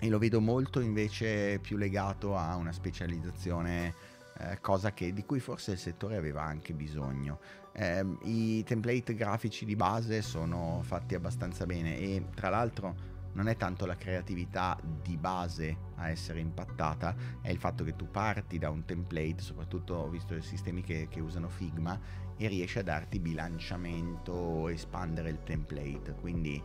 e 0.00 0.08
lo 0.08 0.18
vedo 0.18 0.40
molto 0.40 0.80
invece 0.80 1.58
più 1.60 1.76
legato 1.76 2.36
a 2.36 2.56
una 2.56 2.72
specializzazione 2.72 3.94
eh, 4.38 4.58
cosa 4.60 4.92
che, 4.92 5.12
di 5.12 5.24
cui 5.24 5.40
forse 5.40 5.72
il 5.72 5.78
settore 5.78 6.16
aveva 6.16 6.42
anche 6.42 6.72
bisogno. 6.72 7.38
Eh, 7.72 8.04
I 8.22 8.64
template 8.64 9.14
grafici 9.14 9.64
di 9.64 9.76
base 9.76 10.22
sono 10.22 10.80
fatti 10.82 11.14
abbastanza 11.14 11.66
bene 11.66 11.98
e 11.98 12.24
tra 12.34 12.48
l'altro 12.48 13.18
non 13.32 13.46
è 13.46 13.56
tanto 13.56 13.86
la 13.86 13.94
creatività 13.96 14.76
di 14.82 15.16
base 15.16 15.76
a 15.96 16.08
essere 16.08 16.40
impattata, 16.40 17.14
è 17.40 17.50
il 17.50 17.58
fatto 17.58 17.84
che 17.84 17.94
tu 17.94 18.10
parti 18.10 18.58
da 18.58 18.70
un 18.70 18.84
template, 18.84 19.40
soprattutto 19.40 20.08
visto 20.08 20.34
i 20.34 20.42
sistemi 20.42 20.82
che, 20.82 21.06
che 21.08 21.20
usano 21.20 21.48
Figma, 21.48 21.98
e 22.36 22.48
riesci 22.48 22.78
a 22.78 22.82
darti 22.82 23.20
bilanciamento, 23.20 24.68
espandere 24.68 25.28
il 25.28 25.42
template. 25.44 26.14
Quindi 26.18 26.60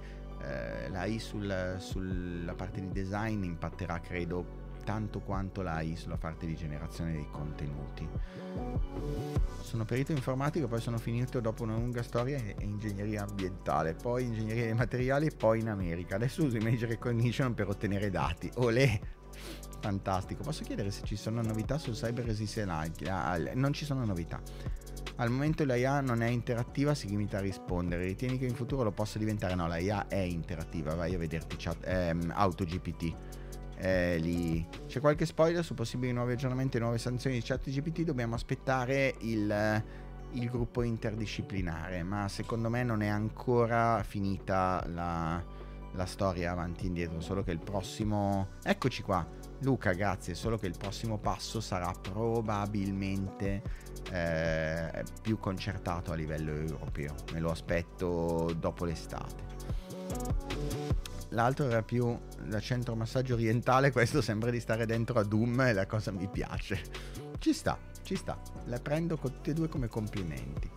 eh, 0.45 0.89
l'AI 0.89 1.19
sul, 1.19 1.75
sulla 1.79 2.53
parte 2.53 2.81
di 2.81 2.91
design 2.91 3.43
impatterà, 3.43 3.99
credo, 3.99 4.63
tanto 4.83 5.19
quanto 5.19 5.61
l'AI 5.61 5.95
sulla 5.95 6.17
parte 6.17 6.45
di 6.45 6.55
generazione 6.55 7.13
dei 7.13 7.27
contenuti. 7.31 8.07
Sono 9.61 9.83
perito 9.83 10.11
informatico, 10.11 10.67
poi 10.67 10.79
sono 10.79 10.97
finito 10.97 11.39
dopo 11.39 11.63
una 11.63 11.75
lunga 11.75 12.03
storia 12.03 12.37
in 12.37 12.69
ingegneria 12.69 13.25
ambientale, 13.27 13.93
poi 13.95 14.23
ingegneria 14.23 14.65
dei 14.65 14.73
materiali 14.75 15.25
e 15.27 15.31
poi 15.35 15.59
in 15.59 15.69
America. 15.69 16.15
Adesso 16.15 16.45
uso 16.45 16.57
Image 16.57 16.85
Recognition 16.85 17.53
per 17.53 17.67
ottenere 17.67 18.09
dati. 18.09 18.49
Olè! 18.55 18.99
Fantastico. 19.79 20.43
Posso 20.43 20.63
chiedere 20.63 20.91
se 20.91 21.03
ci 21.03 21.15
sono 21.15 21.41
novità 21.41 21.77
sul 21.77 21.93
Cyber 21.93 22.25
Resistance? 22.25 23.09
Ah, 23.09 23.37
non 23.53 23.73
ci 23.73 23.85
sono 23.85 24.03
novità. 24.05 24.41
Al 25.17 25.29
momento 25.29 25.63
la 25.65 25.75
IA 25.75 26.01
non 26.01 26.21
è 26.21 26.27
interattiva, 26.27 26.93
si 26.93 27.07
limita 27.07 27.37
a 27.37 27.41
rispondere. 27.41 28.03
Ritieni 28.03 28.37
che 28.37 28.45
in 28.45 28.55
futuro 28.55 28.83
lo 28.83 28.91
possa 28.91 29.17
diventare? 29.19 29.55
No, 29.55 29.67
la 29.67 29.77
IA 29.77 30.07
è 30.07 30.17
interattiva. 30.17 30.95
Vai 30.95 31.13
a 31.13 31.17
vederti 31.17 31.55
chat, 31.57 31.77
ehm, 31.85 32.31
AutoGPT 32.35 33.13
eh, 33.77 34.17
lì. 34.17 34.65
C'è 34.87 34.99
qualche 34.99 35.25
spoiler 35.25 35.63
su 35.63 35.73
possibili 35.73 36.11
nuovi 36.11 36.33
aggiornamenti 36.33 36.77
e 36.77 36.79
nuove 36.79 36.97
sanzioni 36.97 37.37
di 37.37 37.43
ChatGPT? 37.43 38.01
Dobbiamo 38.01 38.35
aspettare 38.35 39.15
il, 39.19 39.83
il, 40.31 40.49
gruppo 40.49 40.81
interdisciplinare, 40.81 42.03
ma 42.03 42.27
secondo 42.27 42.69
me 42.69 42.83
non 42.83 43.01
è 43.01 43.07
ancora 43.07 44.01
finita 44.03 44.83
la, 44.87 45.43
la 45.95 46.05
storia 46.05 46.51
avanti 46.51 46.83
e 46.83 46.87
indietro, 46.87 47.19
solo 47.21 47.43
che 47.43 47.51
il 47.51 47.59
prossimo... 47.59 48.49
Eccoci 48.63 49.01
qua, 49.01 49.25
Luca, 49.61 49.93
grazie, 49.93 50.35
solo 50.35 50.57
che 50.57 50.67
il 50.67 50.75
prossimo 50.77 51.17
passo 51.17 51.61
sarà 51.61 51.91
probabilmente 51.99 53.61
eh, 54.11 55.03
più 55.21 55.39
concertato 55.39 56.11
a 56.11 56.15
livello 56.15 56.51
europeo. 56.51 57.15
Me 57.33 57.39
lo 57.39 57.51
aspetto 57.51 58.53
dopo 58.57 58.85
l'estate 58.85 59.43
l'altro 61.29 61.65
era 61.65 61.83
più 61.83 62.17
da 62.47 62.59
centro 62.59 62.95
massaggio 62.95 63.35
orientale, 63.35 63.91
questo 63.91 64.21
sembra 64.21 64.49
di 64.49 64.59
stare 64.59 64.85
dentro 64.85 65.19
a 65.19 65.23
Doom 65.23 65.61
e 65.61 65.73
la 65.73 65.85
cosa 65.85 66.11
mi 66.11 66.27
piace. 66.27 66.81
Ci 67.37 67.53
sta, 67.53 67.77
ci 68.01 68.15
sta, 68.15 68.39
la 68.65 68.79
prendo 68.79 69.17
tutti 69.17 69.51
e 69.51 69.53
due 69.53 69.67
come 69.67 69.87
complimenti. 69.87 70.71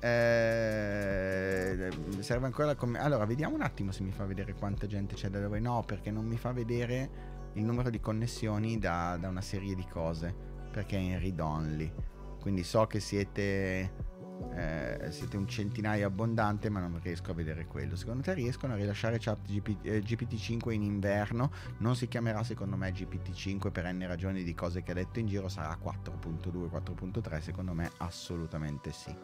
Eh, 0.00 1.90
serve 2.20 2.46
ancora 2.46 2.68
la 2.68 2.76
com- 2.76 2.96
allora 3.00 3.24
vediamo 3.24 3.56
un 3.56 3.62
attimo 3.62 3.90
se 3.90 4.04
mi 4.04 4.12
fa 4.12 4.24
vedere 4.24 4.54
quanta 4.54 4.86
gente 4.86 5.16
c'è 5.16 5.28
da 5.28 5.40
dove 5.40 5.58
no 5.58 5.82
perché 5.84 6.12
non 6.12 6.24
mi 6.24 6.36
fa 6.36 6.52
vedere 6.52 7.10
il 7.54 7.64
numero 7.64 7.90
di 7.90 7.98
connessioni 7.98 8.78
da, 8.78 9.16
da 9.18 9.28
una 9.28 9.40
serie 9.40 9.74
di 9.74 9.84
cose 9.90 10.32
perché 10.70 10.96
è 10.96 11.00
in 11.00 11.18
read 11.18 11.40
only 11.40 11.92
quindi 12.40 12.62
so 12.62 12.86
che 12.86 13.00
siete 13.00 14.06
eh, 14.54 15.08
siete 15.10 15.36
un 15.36 15.46
centinaio 15.46 16.06
abbondante 16.06 16.68
ma 16.70 16.80
non 16.80 17.00
riesco 17.02 17.30
a 17.30 17.34
vedere 17.34 17.66
quello. 17.66 17.96
Secondo 17.96 18.22
te 18.22 18.34
riescono 18.34 18.74
a 18.74 18.76
rilasciare 18.76 19.18
chat 19.18 19.38
GP, 19.44 19.84
eh, 19.84 20.02
GPT-5 20.02 20.72
in 20.72 20.82
inverno? 20.82 21.50
Non 21.78 21.96
si 21.96 22.08
chiamerà 22.08 22.42
secondo 22.44 22.76
me 22.76 22.92
GPT-5 22.92 23.70
per 23.70 23.92
n 23.92 24.06
ragioni 24.06 24.42
di 24.44 24.54
cose 24.54 24.82
che 24.82 24.92
ha 24.92 24.94
detto 24.94 25.18
in 25.18 25.26
giro 25.26 25.48
sarà 25.48 25.76
4.2 25.82 26.68
4.3 26.70 27.40
secondo 27.40 27.72
me 27.72 27.90
assolutamente 27.98 28.92
sì 28.92 29.14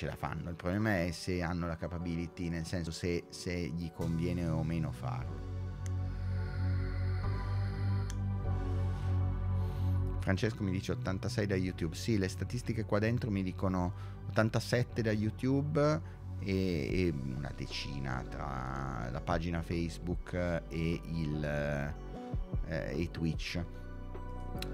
ce 0.00 0.06
la 0.06 0.16
fanno 0.16 0.48
il 0.48 0.56
problema 0.56 1.02
è 1.02 1.10
se 1.10 1.42
hanno 1.42 1.66
la 1.66 1.76
capability 1.76 2.48
nel 2.48 2.64
senso 2.64 2.90
se, 2.90 3.24
se 3.28 3.52
gli 3.52 3.92
conviene 3.92 4.48
o 4.48 4.62
meno 4.62 4.90
farlo 4.92 5.48
Francesco 10.20 10.62
mi 10.62 10.70
dice 10.70 10.92
86 10.92 11.46
da 11.46 11.56
YouTube. 11.56 11.96
Sì, 11.96 12.18
le 12.18 12.28
statistiche 12.28 12.84
qua 12.84 12.98
dentro 12.98 13.30
mi 13.30 13.42
dicono 13.42 13.92
87 14.28 15.00
da 15.00 15.10
YouTube 15.12 15.80
e, 16.40 17.08
e 17.08 17.14
una 17.34 17.50
decina 17.56 18.22
tra 18.28 19.08
la 19.10 19.20
pagina 19.22 19.62
Facebook 19.62 20.34
e, 20.34 21.00
il, 21.04 21.42
eh, 22.66 23.00
e 23.00 23.10
Twitch. 23.10 23.64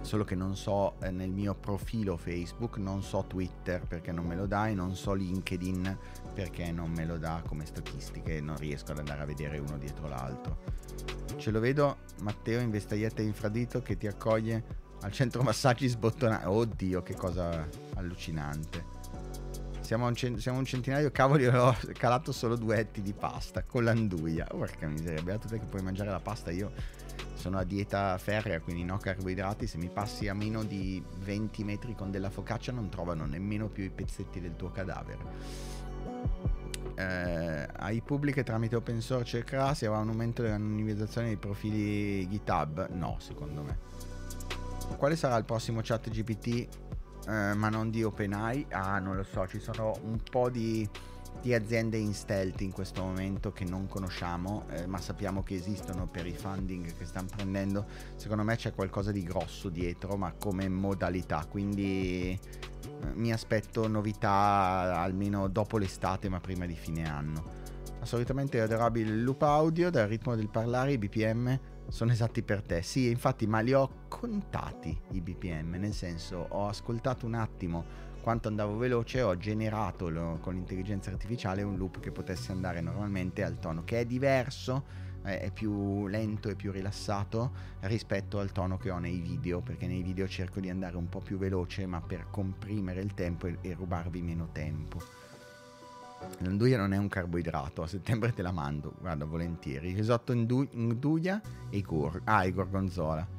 Solo 0.01 0.25
che 0.25 0.35
non 0.35 0.57
so 0.57 0.95
eh, 1.01 1.11
nel 1.11 1.31
mio 1.31 1.55
profilo 1.55 2.17
Facebook, 2.17 2.77
non 2.77 3.03
so 3.03 3.25
Twitter 3.27 3.81
perché 3.87 4.13
non 4.13 4.25
me 4.25 4.37
lo 4.37 4.47
dà 4.47 4.69
e 4.69 4.75
non 4.75 4.95
so 4.95 5.13
LinkedIn 5.13 5.99
perché 6.33 6.71
non 6.71 6.91
me 6.91 7.05
lo 7.05 7.19
dà 7.19 7.43
come 7.47 7.67
statistiche, 7.67 8.41
non 8.41 8.57
riesco 8.57 8.93
ad 8.93 8.99
andare 8.99 9.23
a 9.23 9.25
vedere 9.25 9.59
uno 9.59 9.79
dietro 9.79 10.09
l'altro. 10.09 10.59
Ce 11.37 11.51
lo 11.51 11.61
vedo 11.61 11.99
Matteo 12.21 12.61
in 12.61 12.71
vestaglietta 12.71 13.21
infradito 13.21 13.83
che 13.83 13.97
ti 13.97 14.07
accoglie 14.07 14.85
al 15.01 15.13
centro 15.13 15.43
massaggi 15.43 15.89
sbottonato. 15.89 16.51
Oddio, 16.51 17.03
che 17.03 17.15
cosa 17.15 17.69
allucinante. 17.95 18.95
Siamo 19.81 20.07
un, 20.07 20.15
cent- 20.15 20.39
siamo 20.39 20.59
un 20.59 20.65
centinaio, 20.65 21.11
cavoli, 21.11 21.47
ho 21.47 21.77
calato 21.93 22.33
solo 22.33 22.57
due 22.57 22.79
etti 22.79 23.03
di 23.03 23.13
pasta 23.13 23.63
con 23.63 23.85
l'anduia. 23.85 24.45
Porca 24.45 24.89
miseria, 24.89 25.23
beato 25.23 25.47
te 25.49 25.59
che 25.59 25.67
puoi 25.67 25.83
mangiare 25.83 26.11
la 26.11 26.21
pasta. 26.21 26.51
Io 26.51 26.73
sono 27.37 27.59
a 27.59 27.65
dieta 27.65 28.17
ferrea, 28.19 28.61
quindi 28.61 28.85
no 28.85 28.99
carboidrati. 28.99 29.67
Se 29.67 29.79
mi 29.79 29.89
passi 29.89 30.29
a 30.29 30.35
meno 30.35 30.65
di 30.65 31.03
20 31.19 31.65
metri 31.65 31.95
con 31.95 32.11
della 32.11 32.31
focaccia 32.31 32.73
non 32.73 32.89
trovano 32.89 33.27
nemmeno 33.27 33.69
più 33.69 33.85
i 33.85 33.91
pezzetti 33.91 34.41
del 34.41 34.57
tuo 34.57 34.71
cadavere. 34.71 35.75
Eh, 36.95 37.69
ai 37.77 38.01
pubbliche 38.01 38.43
tramite 38.43 38.75
open 38.75 39.03
source 39.03 39.39
cercherà 39.39 39.75
se 39.75 39.85
avrà 39.85 39.99
un 39.99 40.09
aumento 40.09 40.41
dell'anonimizzazione 40.41 41.27
dei 41.27 41.37
profili 41.37 42.27
GitHub? 42.29 42.89
No, 42.91 43.17
secondo 43.19 43.63
me. 43.63 43.79
Quale 44.97 45.17
sarà 45.17 45.37
il 45.37 45.45
prossimo 45.45 45.81
chat 45.83 46.09
GPT? 46.09 46.69
Eh, 47.29 47.55
ma 47.55 47.69
non 47.69 47.91
di 47.91 48.03
OpenAI? 48.03 48.67
Ah, 48.71 48.99
non 48.99 49.17
lo 49.17 49.25
so, 49.25 49.47
ci 49.47 49.59
sono 49.59 49.99
un 50.05 50.19
po' 50.23 50.49
di, 50.49 50.89
di 51.41 51.55
aziende 51.55 51.97
in 51.97 52.13
stealth 52.15 52.61
in 52.61 52.73
questo 52.73 53.03
momento 53.03 53.53
che 53.53 53.65
non 53.65 53.87
conosciamo, 53.87 54.65
eh, 54.71 54.87
ma 54.87 55.01
sappiamo 55.01 55.43
che 55.43 55.55
esistono 55.55 56.07
per 56.07 56.27
i 56.27 56.35
funding 56.35 56.97
che 56.97 57.05
stanno 57.05 57.29
prendendo. 57.35 57.87
Secondo 58.17 58.43
me 58.43 58.57
c'è 58.57 58.75
qualcosa 58.75 59.13
di 59.13 59.23
grosso 59.23 59.69
dietro, 59.69 60.17
ma 60.17 60.33
come 60.39 60.69
modalità, 60.69 61.47
quindi 61.49 62.31
eh, 62.31 62.39
mi 63.15 63.33
aspetto 63.33 63.87
novità 63.89 65.01
almeno 65.01 65.49
dopo 65.49 65.79
l'estate, 65.79 66.29
ma 66.29 66.41
prima 66.41 66.67
di 66.67 66.75
fine 66.75 67.09
anno. 67.09 67.65
Solitamente 68.03 68.59
è 68.59 68.61
adorabile 68.61 69.11
il 69.11 69.25
loop 69.25 69.43
audio, 69.43 69.91
dal 69.91 70.07
ritmo 70.07 70.37
del 70.37 70.49
parlare, 70.49 70.93
i 70.93 70.99
BPM 70.99 71.59
sono 71.89 72.13
esatti 72.13 72.43
per 72.43 72.63
te. 72.63 72.83
Sì, 72.83 73.09
infatti, 73.11 73.47
ma 73.47 73.61
li 73.61 73.73
ho 73.73 74.05
contati 74.09 74.97
i 75.13 75.21
BPM, 75.21 75.75
nel 75.75 75.93
senso 75.93 76.47
ho 76.49 76.69
ascoltato 76.69 77.27
un 77.27 77.35
attimo 77.35 78.06
quanto 78.27 78.49
andavo 78.49 78.77
veloce, 78.77 79.23
ho 79.23 79.37
generato 79.37 80.09
lo, 80.09 80.39
con 80.41 80.55
l'intelligenza 80.55 81.11
artificiale 81.11 81.63
un 81.63 81.77
loop 81.77 82.01
che 82.01 82.11
potesse 82.11 82.51
andare 82.51 82.81
normalmente 82.81 83.45
al 83.45 83.61
tono, 83.61 83.85
che 83.85 84.01
è 84.01 84.05
diverso, 84.05 84.83
è 85.23 85.53
più 85.55 86.09
lento 86.09 86.49
e 86.49 86.57
più 86.57 86.73
rilassato 86.73 87.53
rispetto 87.83 88.41
al 88.41 88.51
tono 88.51 88.79
che 88.79 88.91
ho 88.91 88.99
nei 88.99 89.21
video, 89.21 89.61
perché 89.61 89.87
nei 89.87 90.03
video 90.03 90.27
cerco 90.27 90.59
di 90.59 90.69
andare 90.69 90.97
un 90.97 91.09
po' 91.09 91.21
più 91.21 91.39
veloce, 91.39 91.87
ma 91.87 92.01
per 92.01 92.27
comprimere 92.29 93.01
il 93.01 93.15
tempo 93.15 93.47
e, 93.47 93.59
e 93.61 93.75
rubarvi 93.75 94.21
meno 94.23 94.49
tempo. 94.51 95.01
L'anduia 96.39 96.79
non 96.79 96.93
è 96.93 96.97
un 96.97 97.07
carboidrato, 97.07 97.85
a 97.85 97.87
settembre 97.87 98.33
te 98.33 98.43
la 98.43 98.51
mando, 98.51 98.95
guarda, 98.99 99.25
volentieri. 99.25 99.93
Risotto 99.93 100.33
induia 100.33 101.41
e, 101.71 101.81
gor- 101.81 102.23
ah, 102.25 102.45
gorgonzola. 102.51 103.36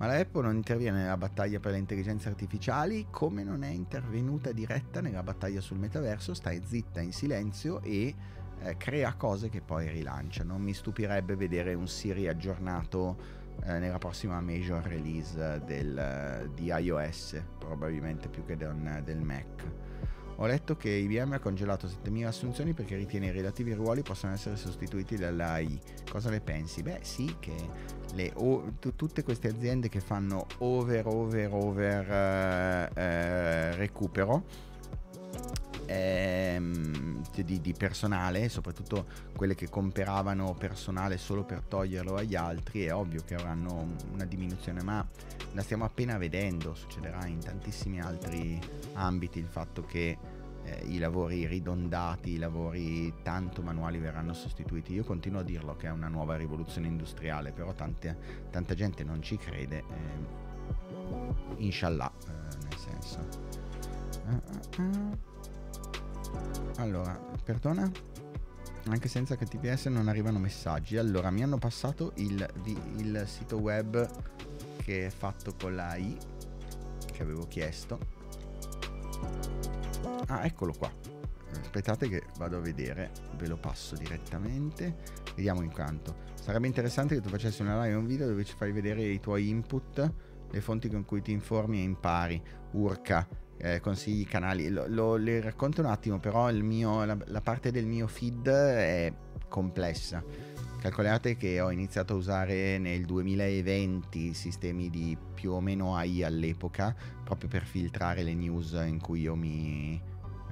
Ma 0.00 0.06
la 0.06 0.16
Apple 0.16 0.44
non 0.44 0.56
interviene 0.56 1.02
nella 1.02 1.18
battaglia 1.18 1.60
per 1.60 1.72
le 1.72 1.78
intelligenze 1.78 2.28
artificiali, 2.28 3.08
come 3.10 3.44
non 3.44 3.62
è 3.62 3.68
intervenuta 3.68 4.50
diretta 4.50 5.02
nella 5.02 5.22
battaglia 5.22 5.60
sul 5.60 5.76
metaverso, 5.76 6.32
stai 6.32 6.62
zitta 6.64 7.02
in 7.02 7.12
silenzio 7.12 7.82
e 7.82 8.14
eh, 8.62 8.76
crea 8.78 9.12
cose 9.12 9.50
che 9.50 9.60
poi 9.60 9.90
rilancia. 9.90 10.42
Non 10.42 10.62
mi 10.62 10.72
stupirebbe 10.72 11.36
vedere 11.36 11.74
un 11.74 11.86
Siri 11.86 12.28
aggiornato 12.28 13.14
eh, 13.62 13.78
nella 13.78 13.98
prossima 13.98 14.40
major 14.40 14.82
release 14.84 15.60
del, 15.66 16.50
di 16.54 16.72
iOS, 16.74 17.38
probabilmente 17.58 18.30
più 18.30 18.46
che 18.46 18.56
del, 18.56 19.02
del 19.04 19.20
Mac. 19.20 19.64
Ho 20.42 20.46
letto 20.46 20.74
che 20.74 20.88
IBM 20.88 21.32
ha 21.34 21.38
congelato 21.38 21.86
7.000 21.86 22.24
assunzioni 22.24 22.72
perché 22.72 22.96
ritiene 22.96 23.26
i 23.26 23.30
relativi 23.30 23.74
ruoli 23.74 24.00
possano 24.00 24.32
essere 24.32 24.56
sostituiti 24.56 25.16
dall'AI. 25.16 25.78
Cosa 26.10 26.30
ne 26.30 26.40
pensi? 26.40 26.82
Beh 26.82 27.00
sì, 27.02 27.36
che 27.38 27.52
le, 28.14 28.32
o, 28.36 28.72
t- 28.78 28.94
tutte 28.96 29.22
queste 29.22 29.48
aziende 29.48 29.90
che 29.90 30.00
fanno 30.00 30.46
over, 30.58 31.06
over, 31.08 31.52
over 31.52 32.10
eh, 32.10 32.90
eh, 32.94 33.76
recupero 33.76 34.44
ehm, 35.90 37.22
di, 37.34 37.60
di, 37.60 37.72
personale, 37.72 38.48
soprattutto 38.48 39.06
quelle 39.34 39.54
che 39.54 39.68
comperavano 39.68 40.54
personale 40.54 41.18
solo 41.18 41.42
per 41.42 41.62
toglierlo 41.62 42.14
agli 42.14 42.36
altri, 42.36 42.84
è 42.84 42.94
ovvio 42.94 43.22
che 43.24 43.34
avranno 43.34 43.88
una 44.12 44.24
diminuzione, 44.24 44.82
ma 44.82 45.06
la 45.52 45.62
stiamo 45.62 45.84
appena 45.84 46.16
vedendo, 46.16 46.74
succederà 46.74 47.26
in 47.26 47.40
tantissimi 47.40 48.00
altri 48.00 48.58
ambiti 48.94 49.38
il 49.38 49.48
fatto 49.48 49.82
che 49.84 50.16
eh, 50.62 50.84
i 50.86 50.98
lavori 50.98 51.46
ridondati, 51.46 52.32
i 52.32 52.38
lavori 52.38 53.12
tanto 53.22 53.62
manuali 53.62 53.98
verranno 53.98 54.32
sostituiti. 54.32 54.92
Io 54.92 55.04
continuo 55.04 55.40
a 55.40 55.44
dirlo 55.44 55.76
che 55.76 55.88
è 55.88 55.90
una 55.90 56.08
nuova 56.08 56.36
rivoluzione 56.36 56.86
industriale, 56.86 57.50
però 57.52 57.72
tante, 57.72 58.46
tanta 58.50 58.74
gente 58.74 59.02
non 59.02 59.22
ci 59.22 59.36
crede. 59.36 59.78
Eh, 59.78 60.38
inshallah, 61.56 62.12
eh, 62.28 62.56
nel 62.62 62.76
senso. 62.76 63.58
Uh, 64.26 64.80
uh, 64.80 64.82
uh. 64.82 65.29
Allora, 66.76 67.12
perdona? 67.44 67.90
Anche 68.88 69.08
senza 69.08 69.36
HTTPS 69.36 69.86
non 69.86 70.08
arrivano 70.08 70.38
messaggi. 70.38 70.96
Allora, 70.96 71.30
mi 71.30 71.42
hanno 71.42 71.58
passato 71.58 72.12
il, 72.16 72.46
il 72.96 73.24
sito 73.26 73.58
web 73.58 74.08
che 74.78 75.06
è 75.06 75.10
fatto 75.10 75.54
con 75.58 75.74
la 75.74 75.94
I 75.96 76.16
che 77.12 77.22
avevo 77.22 77.46
chiesto. 77.46 77.98
Ah, 80.26 80.44
eccolo 80.44 80.72
qua. 80.72 80.90
Aspettate 81.60 82.08
che 82.08 82.22
vado 82.38 82.56
a 82.56 82.60
vedere, 82.60 83.10
ve 83.36 83.46
lo 83.46 83.56
passo 83.56 83.94
direttamente. 83.96 84.96
Vediamo 85.36 85.62
intanto. 85.62 86.28
Sarebbe 86.34 86.66
interessante 86.66 87.14
che 87.14 87.20
tu 87.20 87.28
facessi 87.28 87.62
una 87.62 87.82
live 87.82 87.94
un 87.94 88.06
video 88.06 88.26
dove 88.26 88.44
ci 88.44 88.54
fai 88.56 88.72
vedere 88.72 89.02
i 89.02 89.20
tuoi 89.20 89.48
input, 89.48 90.12
le 90.50 90.60
fonti 90.60 90.88
con 90.88 91.04
cui 91.04 91.20
ti 91.22 91.32
informi 91.32 91.78
e 91.78 91.82
impari. 91.82 92.42
Urca, 92.72 93.28
eh, 93.60 93.80
consigli, 93.80 94.26
canali, 94.26 94.68
lo, 94.68 94.86
lo, 94.88 95.16
le 95.16 95.40
racconto 95.40 95.80
un 95.80 95.86
attimo, 95.86 96.18
però 96.18 96.50
mio, 96.52 97.04
la, 97.04 97.16
la, 97.26 97.40
parte 97.40 97.70
del 97.70 97.86
mio 97.86 98.06
feed 98.06 98.48
è 98.48 99.12
complessa. 99.48 100.22
Calcolate 100.80 101.36
che 101.36 101.60
ho 101.60 101.70
iniziato 101.70 102.14
a 102.14 102.16
usare 102.16 102.78
nel 102.78 103.04
2020 103.04 104.32
sistemi 104.32 104.88
di 104.88 105.16
più 105.34 105.52
o 105.52 105.60
meno 105.60 105.94
AI 105.94 106.22
all'epoca, 106.22 106.94
proprio 107.22 107.50
per 107.50 107.64
filtrare 107.64 108.22
le 108.22 108.34
news 108.34 108.72
in 108.86 108.98
cui 108.98 109.20
io 109.20 109.34
mi, 109.34 110.00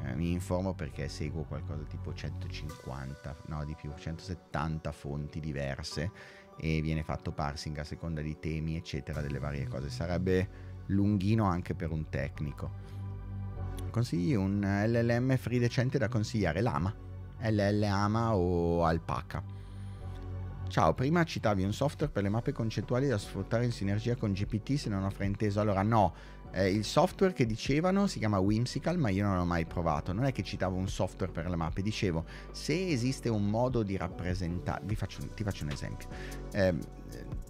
eh, 0.05 0.15
mi 0.15 0.33
informo 0.33 0.75
perché 0.75 1.09
seguo 1.09 1.45
qualcosa 1.45 1.83
tipo 1.85 2.13
150, 2.13 3.37
no 3.47 3.65
di 3.65 3.75
più, 3.75 3.91
170 3.97 4.93
fonti 4.93 5.41
diverse 5.41 6.11
e 6.61 6.81
viene 6.83 7.03
fatto 7.05 7.31
parsing 7.31 7.79
a 7.79 7.85
seconda 7.85 8.21
di 8.21 8.39
temi 8.39 8.77
eccetera 8.77 9.23
delle 9.23 9.39
varie 9.39 9.67
cose. 9.67 9.89
Sarebbe 9.89 10.77
lunghino 10.89 11.45
anche 11.45 11.75
per 11.75 11.91
un 11.91 12.09
tecnico. 12.09 12.97
Consigli 13.91 14.35
un 14.35 14.61
LLM 14.61 15.37
free 15.37 15.59
decente 15.59 15.99
da 15.99 16.09
consigliare, 16.09 16.61
Lama, 16.61 16.95
LLAMA 17.41 18.35
o 18.37 18.85
Alpaca. 18.85 19.57
Ciao, 20.69 20.93
prima 20.93 21.25
citavi 21.25 21.65
un 21.65 21.73
software 21.73 22.13
per 22.13 22.23
le 22.23 22.29
mappe 22.29 22.53
concettuali 22.53 23.09
da 23.09 23.17
sfruttare 23.17 23.65
in 23.65 23.73
sinergia 23.73 24.17
con 24.17 24.33
GPT 24.33 24.75
se 24.75 24.91
non 24.91 25.03
ho 25.03 25.11
frainteso. 25.11 25.61
Allora 25.61 25.83
no, 25.83 26.13
eh, 26.53 26.71
il 26.71 26.85
software 26.85 27.33
che 27.33 27.47
dicevano 27.47 28.07
si 28.07 28.19
chiama 28.19 28.39
Whimsical, 28.39 28.99
ma 28.99 29.09
io 29.09 29.25
non 29.25 29.37
l'ho 29.37 29.45
mai 29.45 29.65
provato. 29.65 30.13
Non 30.13 30.25
è 30.25 30.33
che 30.33 30.43
citavo 30.43 30.77
un 30.77 30.89
software 30.89 31.33
per 31.33 31.49
le 31.49 31.57
mappe, 31.57 31.81
dicevo 31.81 32.25
se 32.53 32.89
esiste 32.89 33.31
un 33.31 33.49
modo 33.49 33.83
di 33.83 33.97
rappresentare. 33.97 34.95
Faccio, 34.95 35.27
ti 35.35 35.43
faccio 35.43 35.65
un 35.65 35.71
esempio. 35.71 36.09
Eh, 36.53 36.75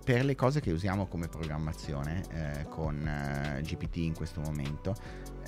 per 0.05 0.25
le 0.25 0.35
cose 0.35 0.61
che 0.61 0.71
usiamo 0.71 1.07
come 1.07 1.29
programmazione 1.29 2.23
eh, 2.31 2.69
con 2.69 3.07
eh, 3.07 3.61
GPT 3.63 3.97
in 3.97 4.15
questo 4.15 4.41
momento, 4.41 4.95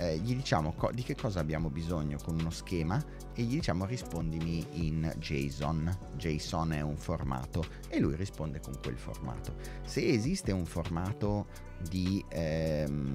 eh, 0.00 0.16
gli 0.18 0.34
diciamo 0.34 0.72
co- 0.72 0.90
di 0.92 1.02
che 1.02 1.14
cosa 1.14 1.40
abbiamo 1.40 1.68
bisogno 1.68 2.16
con 2.24 2.38
uno 2.38 2.48
schema 2.48 3.02
e 3.34 3.42
gli 3.42 3.56
diciamo 3.56 3.84
rispondimi 3.84 4.66
in 4.86 5.12
JSON. 5.18 5.94
JSON 6.16 6.72
è 6.72 6.80
un 6.80 6.96
formato 6.96 7.64
e 7.88 8.00
lui 8.00 8.16
risponde 8.16 8.60
con 8.60 8.78
quel 8.82 8.96
formato. 8.96 9.54
Se 9.84 10.06
esiste 10.06 10.52
un 10.52 10.64
formato 10.64 11.68
di, 11.86 12.24
ehm, 12.28 13.14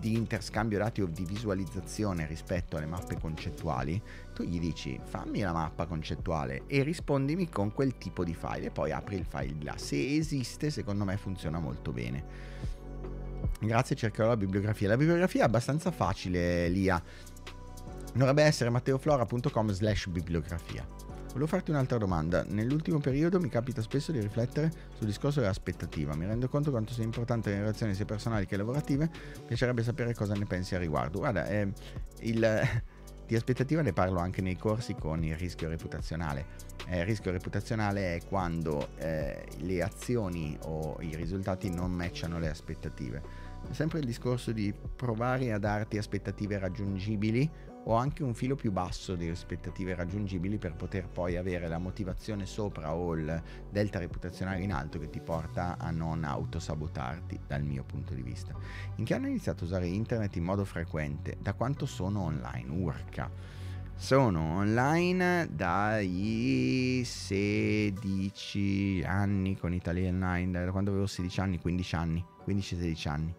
di 0.00 0.14
interscambio 0.14 0.78
dati 0.78 1.02
o 1.02 1.06
di 1.06 1.24
visualizzazione 1.24 2.26
rispetto 2.26 2.78
alle 2.78 2.86
mappe 2.86 3.18
concettuali, 3.18 4.00
tu 4.32 4.44
gli 4.44 4.58
dici 4.58 4.98
fammi 5.02 5.40
la 5.40 5.52
mappa 5.52 5.84
concettuale 5.84 6.62
e 6.66 6.82
rispondimi 6.82 7.50
con 7.50 7.72
quel 7.74 7.98
tipo 7.98 8.24
di 8.24 8.34
file 8.34 8.66
e 8.66 8.70
poi 8.70 8.92
apri 8.92 9.16
il 9.16 9.26
file 9.26 9.56
là. 9.62 9.76
Se 9.76 10.16
esiste, 10.16 10.70
secondo 10.70 11.04
me 11.04 11.18
funziona 11.18 11.58
molto 11.58 11.92
bene. 11.92 12.76
Grazie, 13.60 13.96
cercherò 13.96 14.28
la 14.28 14.36
bibliografia. 14.36 14.88
La 14.88 14.96
bibliografia 14.96 15.42
è 15.42 15.44
abbastanza 15.44 15.90
facile, 15.90 16.68
Lia. 16.68 17.02
Dovrebbe 18.14 18.42
essere 18.42 18.70
matteoflora.com 18.70 19.70
slash 19.70 20.06
bibliografia. 20.06 20.86
Volevo 21.28 21.46
farti 21.46 21.70
un'altra 21.70 21.98
domanda. 21.98 22.44
Nell'ultimo 22.48 22.98
periodo 22.98 23.38
mi 23.38 23.48
capita 23.48 23.82
spesso 23.82 24.12
di 24.12 24.20
riflettere 24.20 24.72
sul 24.96 25.06
discorso 25.06 25.40
dell'aspettativa. 25.40 26.16
Mi 26.16 26.26
rendo 26.26 26.48
conto 26.48 26.70
quanto 26.70 26.92
sia 26.92 27.04
importante 27.04 27.50
nelle 27.50 27.62
relazioni 27.62 27.94
sia 27.94 28.04
personali 28.04 28.46
che 28.46 28.56
lavorative. 28.56 29.10
Mi 29.12 29.44
piacerebbe 29.46 29.82
sapere 29.82 30.14
cosa 30.14 30.34
ne 30.34 30.46
pensi 30.46 30.74
a 30.74 30.78
riguardo. 30.78 31.18
Guarda, 31.18 31.46
eh, 31.46 31.72
il, 32.20 32.60
di 33.26 33.36
aspettativa 33.36 33.82
ne 33.82 33.92
parlo 33.92 34.20
anche 34.20 34.40
nei 34.40 34.56
corsi 34.56 34.94
con 34.94 35.22
il 35.22 35.36
rischio 35.36 35.68
reputazionale. 35.68 36.66
Eh, 36.86 37.00
il 37.00 37.04
rischio 37.04 37.30
reputazionale 37.30 38.16
è 38.16 38.20
quando 38.26 38.88
eh, 38.96 39.46
le 39.58 39.82
azioni 39.82 40.56
o 40.62 40.96
i 41.00 41.14
risultati 41.14 41.68
non 41.70 41.92
matchano 41.92 42.38
le 42.38 42.48
aspettative. 42.48 43.47
Sempre 43.70 43.98
il 43.98 44.06
discorso 44.06 44.52
di 44.52 44.74
provare 44.96 45.52
a 45.52 45.58
darti 45.58 45.98
aspettative 45.98 46.58
raggiungibili 46.58 47.50
o 47.84 47.94
anche 47.94 48.22
un 48.22 48.34
filo 48.34 48.54
più 48.54 48.70
basso 48.70 49.14
di 49.14 49.28
aspettative 49.28 49.94
raggiungibili 49.94 50.58
per 50.58 50.74
poter 50.74 51.08
poi 51.08 51.36
avere 51.38 51.68
la 51.68 51.78
motivazione 51.78 52.44
sopra 52.44 52.94
o 52.94 53.14
il 53.14 53.42
delta 53.70 53.98
reputazionale 53.98 54.60
in 54.62 54.72
alto 54.72 54.98
che 54.98 55.08
ti 55.08 55.20
porta 55.20 55.78
a 55.78 55.90
non 55.90 56.22
autosabotarti 56.24 57.40
dal 57.46 57.62
mio 57.62 57.84
punto 57.84 58.12
di 58.14 58.22
vista. 58.22 58.54
In 58.96 59.04
che 59.04 59.14
anno 59.14 59.24
hai 59.24 59.30
iniziato 59.30 59.64
a 59.64 59.66
usare 59.66 59.86
internet 59.86 60.36
in 60.36 60.44
modo 60.44 60.66
frequente? 60.66 61.38
Da 61.40 61.54
quanto 61.54 61.86
sono 61.86 62.22
online? 62.22 62.70
Urca. 62.70 63.30
Sono 63.94 64.56
online 64.58 65.48
dai 65.50 67.02
16 67.04 69.02
anni 69.04 69.56
con 69.56 69.72
Italia 69.72 70.08
Online, 70.08 70.64
da 70.64 70.70
quando 70.70 70.90
avevo 70.90 71.06
16 71.06 71.40
anni, 71.40 71.58
15 71.58 71.94
anni, 71.96 72.24
15-16 72.46 73.08
anni 73.08 73.34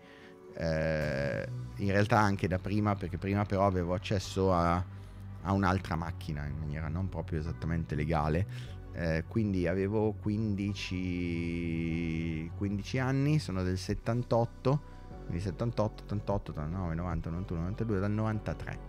eh, 0.60 1.48
in 1.78 1.92
realtà 1.92 2.20
anche 2.20 2.50
da 2.50 2.60
prima, 2.60 2.96
perché 2.96 3.18
prima 3.18 3.46
però 3.46 3.66
avevo 3.66 3.94
accesso 3.94 4.54
a, 4.54 4.76
a 4.76 5.54
un'altra 5.54 5.96
macchina 5.96 6.46
in 6.46 6.58
maniera 6.58 6.90
non 6.90 7.08
proprio 7.08 7.40
esattamente 7.40 7.96
legale. 7.96 8.78
Eh, 8.92 9.24
quindi 9.28 9.68
avevo 9.68 10.16
15, 10.22 12.52
15 12.58 13.00
anni, 13.00 13.40
sono 13.40 13.64
del 13.64 13.78
78, 13.78 14.82
quindi 15.28 15.42
78, 15.42 16.04
88, 16.04 16.52
89, 16.52 16.96
90, 16.96 17.30
91, 17.30 17.62
92, 17.62 18.00
dal 18.00 18.12
93. 18.12 18.80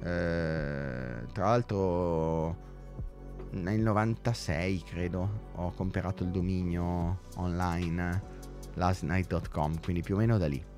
Eh, 0.00 1.26
tra 1.32 1.44
l'altro 1.44 2.70
nel 3.50 3.80
96 3.80 4.82
credo 4.82 5.50
ho 5.54 5.70
comprato 5.72 6.24
il 6.24 6.30
dominio 6.30 7.20
online 7.36 8.22
lastnight.com, 8.74 9.80
quindi 9.80 10.02
più 10.02 10.16
o 10.16 10.18
meno 10.18 10.38
da 10.38 10.48
lì. 10.48 10.71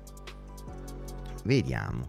Vediamo. 1.45 2.05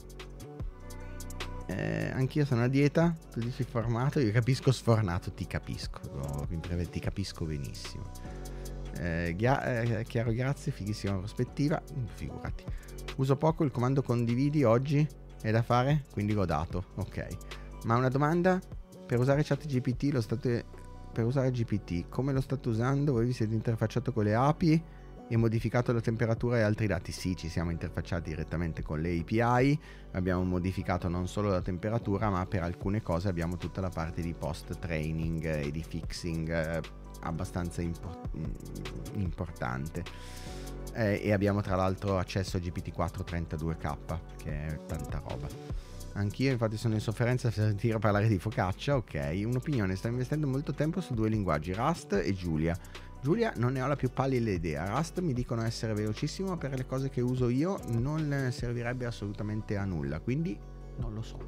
Eh, 1.66 2.10
anch'io 2.12 2.44
sono 2.44 2.62
a 2.62 2.68
dieta, 2.68 3.14
tu 3.30 3.40
dici 3.40 3.64
formato, 3.64 4.20
io 4.20 4.32
capisco 4.32 4.72
sfornato, 4.72 5.32
ti 5.32 5.46
capisco, 5.46 6.00
ti 6.90 7.00
capisco 7.00 7.44
benissimo. 7.44 8.04
Eh, 8.98 9.34
ghia- 9.36 9.82
eh, 9.82 10.04
chiaro, 10.04 10.32
grazie, 10.32 10.72
fighissima 10.72 11.16
prospettiva, 11.18 11.82
figurati. 12.14 12.64
Uso 13.16 13.36
poco 13.36 13.64
il 13.64 13.70
comando 13.70 14.02
condividi 14.02 14.64
oggi, 14.64 15.06
è 15.42 15.50
da 15.50 15.62
fare, 15.62 16.04
quindi 16.12 16.32
l'ho 16.32 16.46
dato, 16.46 16.86
ok. 16.94 17.26
Ma 17.84 17.96
una 17.96 18.08
domanda, 18.08 18.60
per 19.06 19.18
usare 19.18 19.42
chat 19.42 19.66
GPT 19.66 20.12
lo 20.12 20.20
state... 20.20 20.64
Per 21.12 21.24
usare 21.24 21.50
GPT, 21.50 22.10
come 22.10 22.32
lo 22.32 22.42
state 22.42 22.68
usando? 22.68 23.12
Voi 23.12 23.24
vi 23.24 23.32
siete 23.32 23.54
interfacciato 23.54 24.12
con 24.12 24.24
le 24.24 24.34
API? 24.34 24.84
E 25.28 25.36
modificato 25.36 25.92
la 25.92 26.00
temperatura 26.00 26.58
e 26.58 26.62
altri 26.62 26.86
dati? 26.86 27.12
Sì, 27.12 27.36
ci 27.36 27.48
siamo 27.48 27.70
interfacciati 27.70 28.30
direttamente 28.30 28.82
con 28.82 29.00
le 29.00 29.18
API, 29.18 29.78
abbiamo 30.12 30.44
modificato 30.44 31.08
non 31.08 31.26
solo 31.28 31.50
la 31.50 31.60
temperatura, 31.60 32.30
ma 32.30 32.44
per 32.46 32.62
alcune 32.62 33.02
cose 33.02 33.28
abbiamo 33.28 33.56
tutta 33.56 33.80
la 33.80 33.90
parte 33.90 34.22
di 34.22 34.34
post 34.34 34.78
training 34.78 35.44
e 35.44 35.70
di 35.70 35.82
fixing 35.82 36.48
eh, 36.50 36.80
abbastanza 37.20 37.82
impor- 37.82 38.30
mm, 38.36 39.20
importante. 39.20 40.04
Eh, 40.94 41.20
e 41.22 41.32
abbiamo 41.32 41.60
tra 41.60 41.76
l'altro 41.76 42.18
accesso 42.18 42.56
a 42.56 42.60
GPT-4 42.60 43.24
32K, 43.24 44.18
che 44.36 44.66
è 44.66 44.78
tanta 44.86 45.22
roba. 45.26 45.46
Anch'io 46.16 46.50
infatti 46.50 46.78
sono 46.78 46.94
in 46.94 47.00
sofferenza 47.00 47.50
per 47.50 47.58
sentire 47.58 47.98
parlare 47.98 48.26
di 48.26 48.38
focaccia, 48.38 48.96
ok. 48.96 49.42
Un'opinione, 49.44 49.94
sto 49.96 50.08
investendo 50.08 50.46
molto 50.46 50.72
tempo 50.72 51.02
su 51.02 51.12
due 51.12 51.28
linguaggi, 51.28 51.74
Rust 51.74 52.14
e 52.14 52.32
Julia. 52.32 52.74
Giulia 53.20 53.52
non 53.56 53.72
ne 53.72 53.82
ho 53.82 53.86
la 53.86 53.96
più 53.96 54.10
pallida 54.10 54.50
idea. 54.50 54.88
Rust 54.96 55.20
mi 55.20 55.32
dicono 55.32 55.62
essere 55.62 55.94
velocissimo, 55.94 56.50
ma 56.50 56.56
per 56.56 56.74
le 56.74 56.86
cose 56.86 57.08
che 57.08 57.20
uso 57.20 57.48
io 57.48 57.78
non 57.88 58.48
servirebbe 58.52 59.04
assolutamente 59.04 59.76
a 59.76 59.84
nulla, 59.84 60.20
quindi 60.20 60.58
non 60.98 61.14
lo 61.14 61.22
so. 61.22 61.38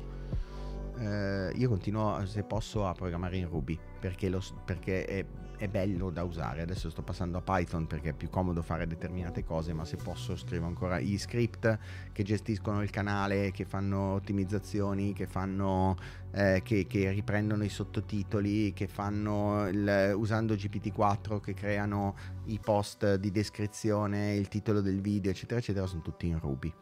Eh, 0.99 1.53
io 1.55 1.69
continuo, 1.69 2.27
se 2.27 2.43
posso, 2.43 2.87
a 2.87 2.93
programmare 2.93 3.37
in 3.37 3.49
Ruby 3.49 3.79
perché, 4.01 4.29
lo, 4.29 4.43
perché 4.65 5.05
è, 5.05 5.25
è, 5.59 5.69
bello 5.69 6.11
da 6.11 6.25
usare. 6.25 6.63
Adesso 6.63 6.91
sto 6.91 7.03
passando 7.03 7.39
a 7.39 7.43
Python 7.43 7.87
perché 7.87 8.11
è 8.11 8.13
più 8.13 8.31
comodo 8.31 8.63
fare 8.63 8.87
determinate 8.87 9.45
cose, 9.45 9.73
ma 9.73 9.85
se 9.85 9.97
posso 9.97 10.37
scrivo 10.37 10.67
ancora 10.67 10.99
gli 11.01 11.19
script 11.19 11.79
che 12.13 12.23
gestiscono 12.23 12.83
il 12.83 12.91
canale, 12.91 13.51
che 13.51 13.65
fanno 13.65 14.15
ottimizzazioni, 14.15 15.13
che, 15.13 15.27
fanno, 15.27 15.97
eh, 16.33 16.63
che, 16.65 16.87
che 16.87 17.11
riprendono 17.11 17.65
i 17.65 17.69
sottotitoli, 17.69 18.73
che 18.73 18.87
fanno 18.87 19.69
il, 19.69 20.13
usando 20.15 20.55
GPT-4, 20.55 21.41
che 21.41 21.55
creano 21.55 22.17
i 22.47 22.59
post 22.59 23.17
di 23.17 23.31
descrizione, 23.31 24.35
il 24.35 24.49
titolo 24.49 24.81
del 24.81 25.01
video, 25.01 25.31
eccetera, 25.31 25.61
eccetera, 25.61 25.87
sono 25.87 26.03
tutti 26.03 26.27
in 26.27 26.39
Ruby 26.39 26.73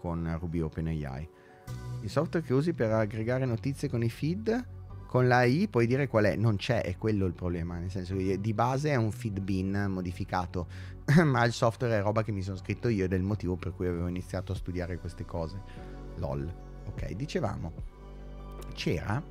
con 0.00 0.36
Ruby 0.38 0.60
OpenAI. 0.60 1.28
Il 2.02 2.10
software 2.10 2.46
che 2.46 2.54
usi 2.54 2.72
per 2.72 2.92
aggregare 2.92 3.44
notizie 3.44 3.88
con 3.88 4.02
i 4.02 4.08
feed, 4.08 4.77
con 5.08 5.26
l'AI 5.26 5.68
puoi 5.68 5.86
dire 5.86 6.06
qual 6.06 6.26
è, 6.26 6.36
non 6.36 6.56
c'è, 6.56 6.82
è 6.82 6.98
quello 6.98 7.24
il 7.24 7.32
problema, 7.32 7.78
nel 7.78 7.90
senso 7.90 8.14
che 8.14 8.38
di 8.38 8.52
base 8.52 8.90
è 8.90 8.94
un 8.94 9.10
feed 9.10 9.40
bin 9.40 9.86
modificato, 9.88 10.66
ma 11.24 11.42
il 11.44 11.52
software 11.54 11.96
è 11.96 12.02
roba 12.02 12.22
che 12.22 12.30
mi 12.30 12.42
sono 12.42 12.58
scritto 12.58 12.88
io 12.88 13.06
ed 13.06 13.14
è 13.14 13.16
il 13.16 13.22
motivo 13.22 13.56
per 13.56 13.72
cui 13.72 13.86
avevo 13.86 14.06
iniziato 14.06 14.52
a 14.52 14.54
studiare 14.54 14.98
queste 14.98 15.24
cose. 15.24 15.62
LOL. 16.16 16.52
Ok, 16.88 17.12
dicevamo, 17.12 17.72
c'era 18.74 19.22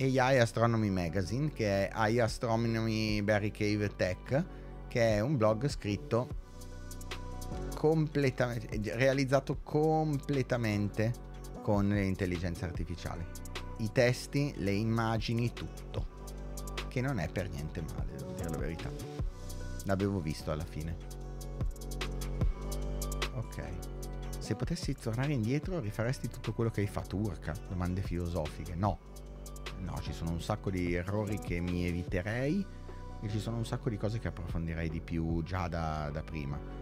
AI 0.00 0.38
Astronomy 0.40 0.90
Magazine, 0.90 1.52
che 1.52 1.88
è 1.88 1.90
AI 1.92 2.18
Astronomy 2.18 3.22
Barry 3.22 3.52
Cave 3.52 3.94
Tech, 3.94 4.44
che 4.88 5.14
è 5.14 5.20
un 5.20 5.36
blog 5.36 5.68
scritto 5.68 6.42
completamente 7.76 8.96
realizzato 8.96 9.58
completamente 9.62 11.12
con 11.62 11.88
l'intelligenza 11.88 12.66
artificiale. 12.66 13.44
I 13.78 13.90
testi, 13.92 14.54
le 14.56 14.72
immagini, 14.72 15.52
tutto. 15.52 16.12
Che 16.88 17.00
non 17.00 17.18
è 17.18 17.28
per 17.28 17.48
niente 17.48 17.82
male, 17.82 18.16
devo 18.16 18.32
dire 18.32 18.48
la 18.48 18.56
verità. 18.56 18.90
L'avevo 19.84 20.20
visto 20.20 20.50
alla 20.50 20.64
fine. 20.64 20.96
Ok. 23.34 23.62
Se 24.38 24.54
potessi 24.54 24.94
tornare 24.94 25.32
indietro, 25.32 25.80
rifaresti 25.80 26.28
tutto 26.28 26.52
quello 26.52 26.70
che 26.70 26.82
hai 26.82 26.86
fatto, 26.86 27.16
Urca? 27.16 27.54
Domande 27.68 28.02
filosofiche. 28.02 28.74
No. 28.74 28.98
No, 29.78 30.00
ci 30.00 30.12
sono 30.12 30.30
un 30.30 30.40
sacco 30.40 30.70
di 30.70 30.94
errori 30.94 31.38
che 31.38 31.60
mi 31.60 31.84
eviterei 31.86 32.64
e 33.20 33.28
ci 33.28 33.40
sono 33.40 33.56
un 33.56 33.66
sacco 33.66 33.88
di 33.90 33.96
cose 33.96 34.18
che 34.18 34.28
approfondirei 34.28 34.88
di 34.88 35.00
più 35.00 35.42
già 35.42 35.68
da, 35.68 36.10
da 36.10 36.22
prima 36.22 36.73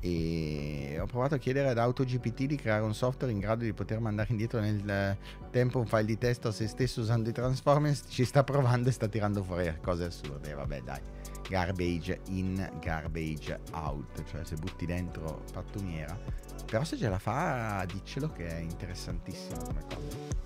e 0.00 0.98
ho 0.98 1.06
provato 1.06 1.34
a 1.34 1.38
chiedere 1.38 1.68
ad 1.68 1.78
AutoGPT 1.78 2.44
di 2.44 2.56
creare 2.56 2.82
un 2.82 2.94
software 2.94 3.32
in 3.32 3.38
grado 3.38 3.64
di 3.64 3.72
poter 3.72 4.00
mandare 4.00 4.28
indietro 4.30 4.60
nel 4.60 5.16
tempo 5.50 5.78
un 5.78 5.86
file 5.86 6.04
di 6.04 6.18
testo 6.18 6.48
a 6.48 6.52
se 6.52 6.66
stesso 6.66 7.00
usando 7.02 7.28
i 7.28 7.32
transformers. 7.32 8.04
Ci 8.08 8.24
sta 8.24 8.42
provando 8.42 8.88
e 8.88 8.92
sta 8.92 9.08
tirando 9.08 9.42
fuori 9.42 9.76
cose 9.82 10.04
assurde. 10.04 10.54
Vabbè 10.54 10.80
dai. 10.82 11.00
Garbage 11.48 12.20
in 12.28 12.70
garbage 12.80 13.60
out. 13.72 14.24
Cioè 14.24 14.44
se 14.44 14.56
butti 14.56 14.86
dentro 14.86 15.42
pattumiera. 15.52 16.18
Però 16.66 16.84
se 16.84 16.96
ce 16.96 17.08
la 17.08 17.18
fa 17.18 17.84
diccelo 17.86 18.30
che 18.32 18.46
è 18.46 18.58
interessantissimo 18.60 19.60
come 19.64 19.80
cosa 19.88 20.40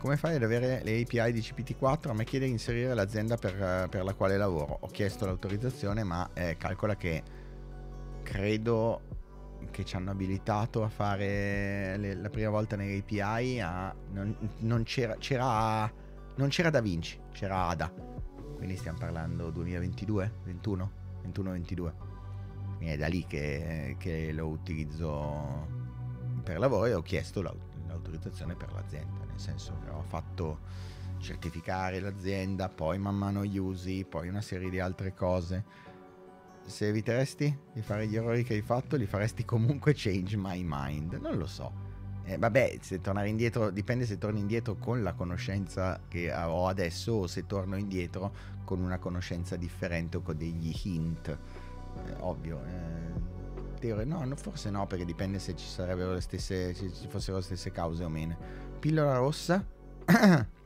Come 0.00 0.16
fai 0.16 0.36
ad 0.36 0.42
avere 0.42 0.80
le 0.82 1.02
API 1.02 1.30
di 1.30 1.40
CPT4? 1.40 2.08
A 2.08 2.14
me 2.14 2.24
chiede 2.24 2.46
di 2.46 2.52
inserire 2.52 2.94
l'azienda 2.94 3.36
per, 3.36 3.86
per 3.90 4.02
la 4.02 4.14
quale 4.14 4.38
lavoro. 4.38 4.78
Ho 4.80 4.86
chiesto 4.86 5.26
l'autorizzazione, 5.26 6.04
ma 6.04 6.30
eh, 6.32 6.56
calcola 6.56 6.96
che 6.96 7.22
credo 8.22 9.02
che 9.70 9.84
ci 9.84 9.96
hanno 9.96 10.10
abilitato 10.10 10.82
a 10.84 10.88
fare 10.88 11.98
le, 11.98 12.14
la 12.14 12.30
prima 12.30 12.48
volta 12.48 12.76
nelle 12.76 12.96
API 12.96 13.60
a, 13.60 13.94
non, 14.12 14.34
non, 14.60 14.84
c'era, 14.84 15.16
c'era, 15.18 15.92
non 16.36 16.48
c'era 16.48 16.70
Da 16.70 16.80
Vinci, 16.80 17.20
c'era 17.32 17.66
Ada. 17.66 17.92
Quindi 18.56 18.76
stiamo 18.78 18.96
parlando 18.96 19.50
2022, 19.50 20.32
21, 20.44 20.92
21-22. 21.30 21.92
Quindi 22.78 22.94
è 22.94 22.96
da 22.96 23.06
lì 23.06 23.26
che, 23.26 23.96
che 23.98 24.32
lo 24.32 24.46
utilizzo 24.46 25.68
per 26.42 26.58
lavoro 26.58 26.86
e 26.86 26.94
ho 26.94 27.02
chiesto 27.02 27.42
l'autorizzazione 27.42 27.69
per 28.00 28.72
l'azienda 28.72 29.20
senso 29.40 29.78
che 29.82 29.90
ho 29.90 30.02
fatto 30.02 30.58
certificare 31.18 31.98
l'azienda, 31.98 32.68
poi 32.68 32.98
man 32.98 33.16
mano 33.16 33.44
gli 33.44 33.58
usi, 33.58 34.06
poi 34.08 34.28
una 34.28 34.40
serie 34.40 34.70
di 34.70 34.78
altre 34.78 35.14
cose. 35.14 35.64
Se 36.64 36.86
eviteresti 36.86 37.58
di 37.72 37.82
fare 37.82 38.06
gli 38.06 38.16
errori 38.16 38.44
che 38.44 38.54
hai 38.54 38.62
fatto, 38.62 38.96
li 38.96 39.06
faresti 39.06 39.44
comunque 39.44 39.92
change 39.96 40.36
my 40.36 40.62
mind. 40.64 41.14
Non 41.14 41.36
lo 41.36 41.46
so. 41.46 41.88
Eh, 42.22 42.38
vabbè, 42.38 42.78
se 42.80 43.00
tornare 43.00 43.28
indietro, 43.28 43.70
dipende 43.70 44.04
se 44.06 44.18
torno 44.18 44.38
indietro 44.38 44.76
con 44.76 45.02
la 45.02 45.14
conoscenza 45.14 46.00
che 46.06 46.32
ho 46.32 46.68
adesso 46.68 47.12
o 47.12 47.26
se 47.26 47.46
torno 47.46 47.76
indietro 47.76 48.32
con 48.64 48.80
una 48.80 48.98
conoscenza 48.98 49.56
differente 49.56 50.18
o 50.18 50.20
con 50.20 50.36
degli 50.36 50.72
hint. 50.84 51.28
Eh, 51.28 52.14
ovvio. 52.20 52.62
Eh, 52.64 53.49
teoria, 53.80 54.04
no, 54.04 54.36
forse 54.36 54.70
no, 54.70 54.86
perché 54.86 55.04
dipende 55.04 55.40
se 55.40 55.56
ci 55.56 55.66
sarebbero 55.66 56.12
le 56.12 56.20
stesse, 56.20 56.72
se 56.74 56.92
ci 56.92 57.08
fossero 57.08 57.38
le 57.38 57.42
stesse 57.42 57.72
cause 57.72 58.04
o 58.04 58.08
meno. 58.08 58.36
Pillola 58.78 59.16
rossa. 59.16 59.66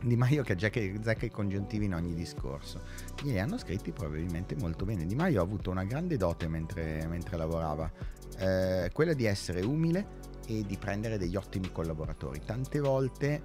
Di 0.00 0.16
Maio 0.16 0.42
che 0.42 0.56
zecca 0.58 1.24
i 1.24 1.30
congiuntivi 1.30 1.86
in 1.86 1.94
ogni 1.94 2.14
discorso. 2.14 2.82
Glieli 3.22 3.40
hanno 3.40 3.58
scritti 3.58 3.90
probabilmente 3.92 4.54
molto 4.56 4.84
bene. 4.84 5.06
Di 5.06 5.14
Maio 5.14 5.40
ha 5.40 5.44
avuto 5.44 5.70
una 5.70 5.84
grande 5.84 6.16
dote 6.16 6.46
mentre, 6.46 7.06
mentre 7.06 7.36
lavorava, 7.36 7.90
eh, 8.38 8.90
quella 8.92 9.14
di 9.14 9.24
essere 9.24 9.62
umile 9.62 10.32
e 10.46 10.64
di 10.66 10.76
prendere 10.76 11.16
degli 11.16 11.36
ottimi 11.36 11.70
collaboratori. 11.72 12.42
Tante 12.44 12.80
volte 12.80 13.40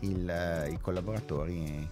il, 0.00 0.28
eh, 0.28 0.70
i 0.70 0.80
collaboratori... 0.80 1.88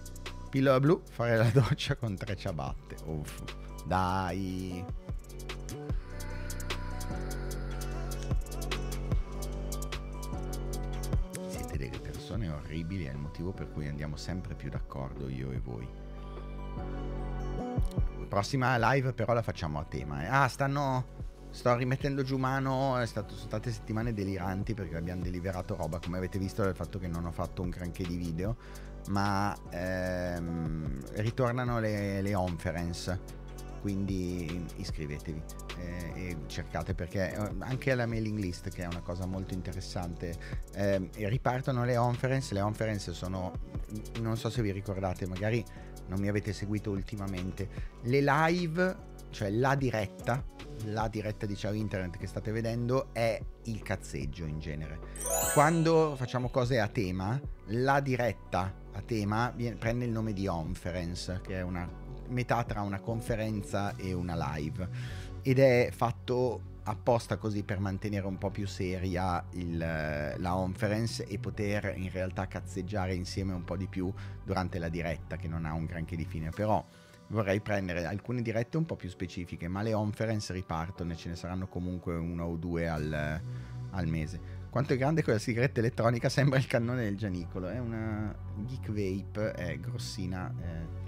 Pillola 0.49 0.79
blu, 0.79 1.01
fare 1.09 1.35
la 1.35 1.49
doccia 1.49 1.95
con 1.95 2.15
tre 2.15 2.35
ciabatte. 2.35 2.95
Uff, 3.05 3.41
dai. 3.85 4.85
Persone 12.33 12.49
orribili 12.49 13.05
è 13.05 13.11
il 13.11 13.17
motivo 13.17 13.51
per 13.51 13.71
cui 13.71 13.87
andiamo 13.87 14.15
sempre 14.15 14.55
più 14.55 14.69
d'accordo 14.69 15.29
io 15.29 15.51
e 15.51 15.59
voi. 15.59 15.87
Prossima 18.27 18.77
live 18.93 19.13
però 19.13 19.33
la 19.33 19.43
facciamo 19.43 19.79
a 19.79 19.83
tema. 19.83 20.23
Eh. 20.23 20.27
Ah, 20.27 20.47
stanno... 20.47 21.21
Sto 21.51 21.75
rimettendo 21.75 22.23
giù 22.23 22.37
mano, 22.37 22.99
stato, 23.05 23.35
sono 23.35 23.45
state 23.45 23.71
settimane 23.71 24.11
deliranti 24.11 24.73
perché 24.73 24.97
abbiamo 24.97 25.21
deliberato 25.21 25.75
roba, 25.75 25.99
come 25.99 26.17
avete 26.17 26.39
visto 26.39 26.63
dal 26.63 26.73
fatto 26.73 26.97
che 26.97 27.07
non 27.07 27.27
ho 27.27 27.31
fatto 27.31 27.61
un 27.61 27.69
granché 27.69 28.03
di 28.03 28.15
video, 28.15 28.55
ma 29.09 29.55
ehm, 29.69 30.99
ritornano 31.17 31.79
le, 31.79 32.23
le 32.23 32.31
conference 32.31 33.41
quindi 33.81 34.65
iscrivetevi 34.77 35.43
eh, 35.77 36.11
e 36.15 36.37
cercate 36.47 36.93
perché 36.93 37.33
eh, 37.33 37.49
anche 37.59 37.91
alla 37.91 38.05
mailing 38.05 38.37
list 38.39 38.69
che 38.69 38.83
è 38.83 38.87
una 38.87 39.01
cosa 39.01 39.25
molto 39.25 39.53
interessante 39.53 40.33
eh, 40.73 41.09
ripartono 41.13 41.83
le 41.85 41.95
conference 41.95 42.53
le 42.53 42.61
conference 42.61 43.13
sono 43.13 43.51
non 44.21 44.37
so 44.37 44.49
se 44.49 44.61
vi 44.61 44.71
ricordate 44.71 45.27
magari 45.27 45.63
non 46.07 46.19
mi 46.19 46.27
avete 46.27 46.53
seguito 46.53 46.91
ultimamente 46.91 47.67
le 48.03 48.21
live 48.21 49.11
cioè 49.29 49.49
la 49.49 49.75
diretta 49.75 50.43
la 50.85 51.07
diretta 51.07 51.45
di 51.45 51.55
Ciao 51.55 51.73
Internet 51.73 52.17
che 52.17 52.27
state 52.27 52.51
vedendo 52.51 53.13
è 53.13 53.39
il 53.63 53.81
cazzeggio 53.81 54.45
in 54.45 54.59
genere. 54.59 54.99
Quando 55.53 56.15
facciamo 56.15 56.49
cose 56.49 56.79
a 56.79 56.87
tema 56.87 57.39
la 57.67 57.99
diretta 57.99 58.73
a 58.91 59.01
tema 59.01 59.51
viene, 59.55 59.75
prende 59.75 60.05
il 60.05 60.11
nome 60.11 60.33
di 60.33 60.45
conference 60.45 61.39
che 61.43 61.55
è 61.55 61.61
una 61.61 61.87
metà 62.29 62.63
tra 62.63 62.81
una 62.81 62.99
conferenza 62.99 63.95
e 63.95 64.13
una 64.13 64.55
live 64.55 64.87
ed 65.43 65.59
è 65.59 65.89
fatto 65.91 66.71
apposta 66.83 67.37
così 67.37 67.63
per 67.63 67.79
mantenere 67.79 68.25
un 68.25 68.37
po' 68.37 68.49
più 68.49 68.67
seria 68.67 69.43
il, 69.51 69.77
la 69.77 70.51
conference 70.51 71.25
e 71.25 71.37
poter 71.37 71.93
in 71.95 72.09
realtà 72.11 72.47
cazzeggiare 72.47 73.13
insieme 73.13 73.53
un 73.53 73.63
po' 73.63 73.77
di 73.77 73.87
più 73.87 74.11
durante 74.43 74.79
la 74.79 74.89
diretta 74.89 75.37
che 75.37 75.47
non 75.47 75.65
ha 75.65 75.73
un 75.73 75.85
granché 75.85 76.15
di 76.15 76.25
fine 76.25 76.49
però 76.49 76.83
vorrei 77.27 77.61
prendere 77.61 78.05
alcune 78.05 78.41
dirette 78.41 78.77
un 78.77 78.85
po' 78.85 78.95
più 78.95 79.09
specifiche 79.09 79.67
ma 79.67 79.81
le 79.81 79.93
conference 79.93 80.51
ripartono 80.51 81.13
e 81.13 81.15
ce 81.15 81.29
ne 81.29 81.35
saranno 81.35 81.67
comunque 81.67 82.15
una 82.15 82.45
o 82.45 82.57
due 82.57 82.87
al, 82.87 83.41
al 83.91 84.07
mese 84.07 84.61
quanto 84.69 84.93
è 84.93 84.97
grande 84.97 85.23
quella 85.23 85.39
sigaretta 85.39 85.79
elettronica 85.79 86.27
sembra 86.27 86.57
il 86.57 86.67
cannone 86.67 87.03
del 87.03 87.15
Gianicolo 87.15 87.69
è 87.69 87.79
una 87.79 88.35
Geek 88.57 88.87
Vape 88.87 89.51
è 89.53 89.79
grossina 89.79 90.53
eh. 90.61 91.02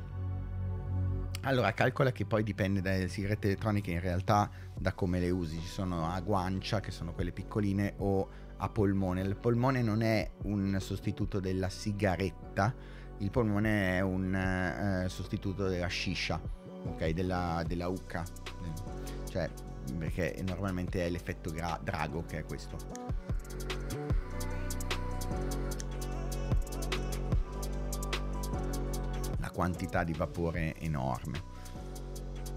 Allora 1.46 1.74
calcola 1.74 2.12
che 2.12 2.26
poi 2.26 2.44
dipende 2.44 2.82
dalle 2.82 3.08
sigarette 3.08 3.48
elettroniche 3.48 3.92
in 3.92 4.00
realtà 4.00 4.50
da 4.78 4.94
come 4.94 5.20
le 5.20 5.30
usi. 5.30 5.60
Ci 5.60 5.68
sono 5.68 6.12
a 6.12 6.20
guancia 6.22 6.80
che 6.80 6.92
sono 6.92 7.14
quelle 7.14 7.32
piccoline 7.32 7.94
o 7.98 8.30
a 8.58 8.70
polmone. 8.70 9.22
Il 9.22 9.36
polmone 9.36 9.82
non 9.82 10.02
è 10.02 10.30
un 10.44 10.78
sostituto 10.80 11.40
della 11.40 11.70
sigaretta 11.70 13.04
il 13.20 13.32
polmone 13.32 13.98
è 13.98 14.02
un 14.02 14.36
eh, 14.36 15.08
sostituto 15.08 15.70
della 15.70 15.88
shisha 15.88 16.38
ok? 16.86 17.10
Della, 17.10 17.64
della 17.66 17.88
ucca. 17.88 18.24
Cioè 19.30 19.50
perché 19.98 20.44
normalmente 20.46 21.06
è 21.06 21.10
l'effetto 21.10 21.52
gra- 21.52 21.80
drago 21.82 22.26
che 22.26 22.40
è 22.40 22.44
questo 22.44 22.78
quantità 29.56 30.04
di 30.04 30.12
vapore 30.12 30.78
enorme 30.80 31.54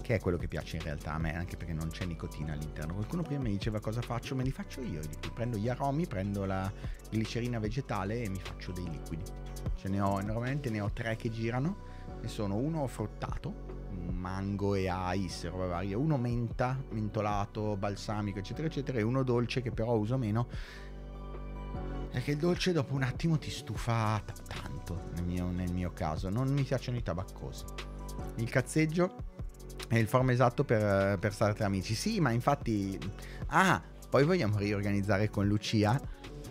che 0.09 0.15
è 0.15 0.19
quello 0.19 0.37
che 0.37 0.47
piace 0.47 0.77
in 0.77 0.81
realtà 0.81 1.13
a 1.13 1.17
me, 1.19 1.35
anche 1.35 1.55
perché 1.55 1.71
non 1.71 1.89
c'è 1.89 2.03
nicotina 2.03 2.53
all'interno. 2.53 2.95
Qualcuno 2.95 3.21
prima 3.21 3.43
mi 3.43 3.51
diceva 3.51 3.79
cosa 3.79 4.01
faccio, 4.01 4.35
me 4.35 4.41
li 4.41 4.49
faccio 4.49 4.81
io. 4.81 5.01
Prendo 5.35 5.55
gli 5.55 5.69
aromi, 5.69 6.07
prendo 6.07 6.45
la 6.45 6.71
glicerina 7.11 7.59
vegetale 7.59 8.23
e 8.23 8.27
mi 8.27 8.39
faccio 8.39 8.71
dei 8.71 8.89
liquidi. 8.89 9.21
Ce 9.75 9.87
ne 9.87 10.01
ho, 10.01 10.19
normalmente 10.19 10.71
ne 10.71 10.81
ho 10.81 10.89
tre 10.91 11.15
che 11.15 11.29
girano 11.29 11.77
e 12.23 12.27
sono 12.27 12.55
uno 12.55 12.87
fruttato, 12.87 13.53
mango 14.11 14.73
e 14.73 14.89
ice, 15.13 15.47
roba 15.47 15.67
varia, 15.67 15.95
uno 15.99 16.17
menta, 16.17 16.75
mentolato, 16.89 17.77
balsamico, 17.77 18.39
eccetera, 18.39 18.65
eccetera, 18.65 18.97
e 18.97 19.03
uno 19.03 19.21
dolce 19.21 19.61
che 19.61 19.69
però 19.69 19.95
uso 19.95 20.17
meno 20.17 20.47
perché 22.11 22.31
il 22.31 22.37
dolce 22.37 22.73
dopo 22.73 22.95
un 22.95 23.03
attimo 23.03 23.37
ti 23.37 23.49
stufa 23.49 24.21
t- 24.25 24.41
tanto, 24.43 25.09
nel 25.13 25.23
mio, 25.23 25.45
nel 25.51 25.71
mio, 25.71 25.91
caso. 25.93 26.29
Non 26.29 26.49
mi 26.49 26.63
piacciono 26.63 26.97
i 26.97 27.03
tabaccosi. 27.03 27.63
Il 28.35 28.49
cazzeggio 28.49 29.15
è 29.87 29.97
il 29.97 30.07
form 30.07 30.31
esatto 30.31 30.63
per, 30.63 31.17
per 31.17 31.33
stare 31.33 31.53
tra 31.53 31.65
amici. 31.65 31.93
Sì, 31.95 32.19
ma 32.19 32.31
infatti... 32.31 32.97
Ah, 33.47 33.81
poi 34.09 34.25
vogliamo 34.25 34.57
riorganizzare 34.57 35.29
con 35.29 35.47
Lucia 35.47 35.99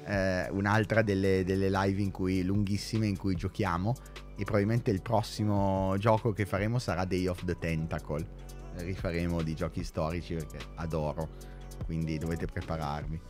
eh, 0.04 0.48
un'altra 0.50 1.02
delle, 1.02 1.44
delle 1.44 1.68
live 1.68 2.00
in 2.00 2.12
cui, 2.12 2.42
lunghissime 2.42 3.06
in 3.06 3.18
cui 3.18 3.34
giochiamo. 3.34 3.94
E 4.36 4.44
probabilmente 4.44 4.90
il 4.90 5.02
prossimo 5.02 5.96
gioco 5.98 6.32
che 6.32 6.46
faremo 6.46 6.78
sarà 6.78 7.04
Day 7.04 7.26
of 7.26 7.44
the 7.44 7.58
Tentacle. 7.58 8.26
Rifaremo 8.76 9.42
di 9.42 9.54
giochi 9.54 9.82
storici 9.82 10.34
perché 10.34 10.58
adoro. 10.76 11.28
Quindi 11.84 12.16
dovete 12.16 12.46
prepararvi. 12.46 13.20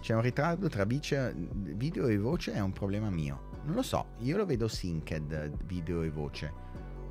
C'è 0.00 0.14
un 0.14 0.20
ritardo 0.20 0.68
tra 0.68 0.84
video 0.84 2.06
e 2.06 2.18
voce, 2.18 2.52
è 2.52 2.60
un 2.60 2.72
problema 2.72 3.10
mio. 3.10 3.54
Non 3.64 3.74
lo 3.74 3.82
so, 3.82 4.10
io 4.18 4.36
lo 4.36 4.46
vedo 4.46 4.68
synced 4.68 5.64
video 5.64 6.02
e 6.02 6.10
voce. 6.10 6.52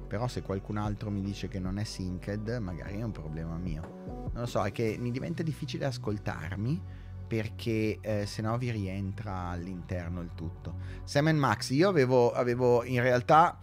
Però 0.08 0.28
se 0.28 0.42
qualcun 0.42 0.78
altro 0.78 1.10
mi 1.10 1.22
dice 1.22 1.48
che 1.48 1.60
non 1.60 1.78
è 1.78 1.84
synced, 1.84 2.48
magari 2.62 3.00
è 3.00 3.04
un 3.04 3.12
problema 3.12 3.58
mio. 3.58 4.30
Non 4.32 4.42
lo 4.44 4.46
so, 4.46 4.64
è 4.64 4.72
che 4.72 4.96
mi 5.00 5.12
diventa 5.12 5.44
difficile 5.44 5.86
ascoltarmi 5.86 7.04
perché 7.28 7.98
eh, 8.02 8.26
se 8.26 8.42
no 8.42 8.58
vi 8.58 8.72
rientra 8.72 9.50
all'interno 9.50 10.22
il 10.22 10.32
tutto. 10.36 10.76
Sam 11.04 11.30
Max, 11.30 11.72
io 11.72 11.90
avevo, 11.90 12.32
avevo 12.32 12.84
in 12.84 13.02
realtà 13.02 13.60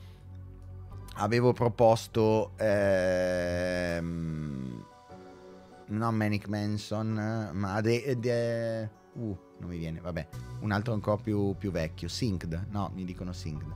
avevo 1.16 1.52
proposto 1.52 2.52
ehm, 2.56 3.92
non 5.86 6.14
Manic 6.14 6.48
Manson, 6.48 7.50
ma 7.52 7.80
de, 7.80 8.16
de, 8.18 8.90
Uh, 9.14 9.36
non 9.58 9.68
mi 9.70 9.78
viene, 9.78 10.00
vabbè. 10.00 10.28
Un 10.60 10.72
altro 10.72 10.92
ancora 10.92 11.16
più, 11.16 11.54
più 11.56 11.70
vecchio. 11.70 12.08
Synced. 12.08 12.68
No, 12.70 12.90
mi 12.94 13.04
dicono 13.04 13.32
Synced. 13.32 13.74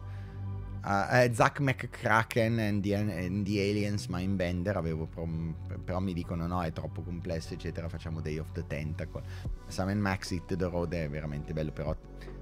Uh, 0.84 1.28
uh, 1.28 1.34
Zack 1.34 1.59
McCracken 1.59 2.61
and 2.61 2.82
the, 2.82 2.95
and 2.95 3.45
the 3.45 3.59
Aliens 3.59 4.07
Mindbender 4.07 4.76
avevo 4.76 5.07
prom- 5.07 5.53
però 5.84 5.99
mi 5.99 6.12
dicono 6.12 6.47
no 6.47 6.62
è 6.62 6.70
troppo 6.70 7.03
complesso 7.03 7.55
eccetera 7.55 7.89
facciamo 7.89 8.20
Day 8.20 8.39
of 8.39 8.53
the 8.53 8.64
Tentacle 8.68 9.20
Sam 9.66 9.91
Max 9.99 10.30
Hit 10.30 10.55
the 10.55 10.68
Road 10.68 10.93
è 10.93 11.09
veramente 11.09 11.53
bello 11.53 11.72
però 11.72 11.93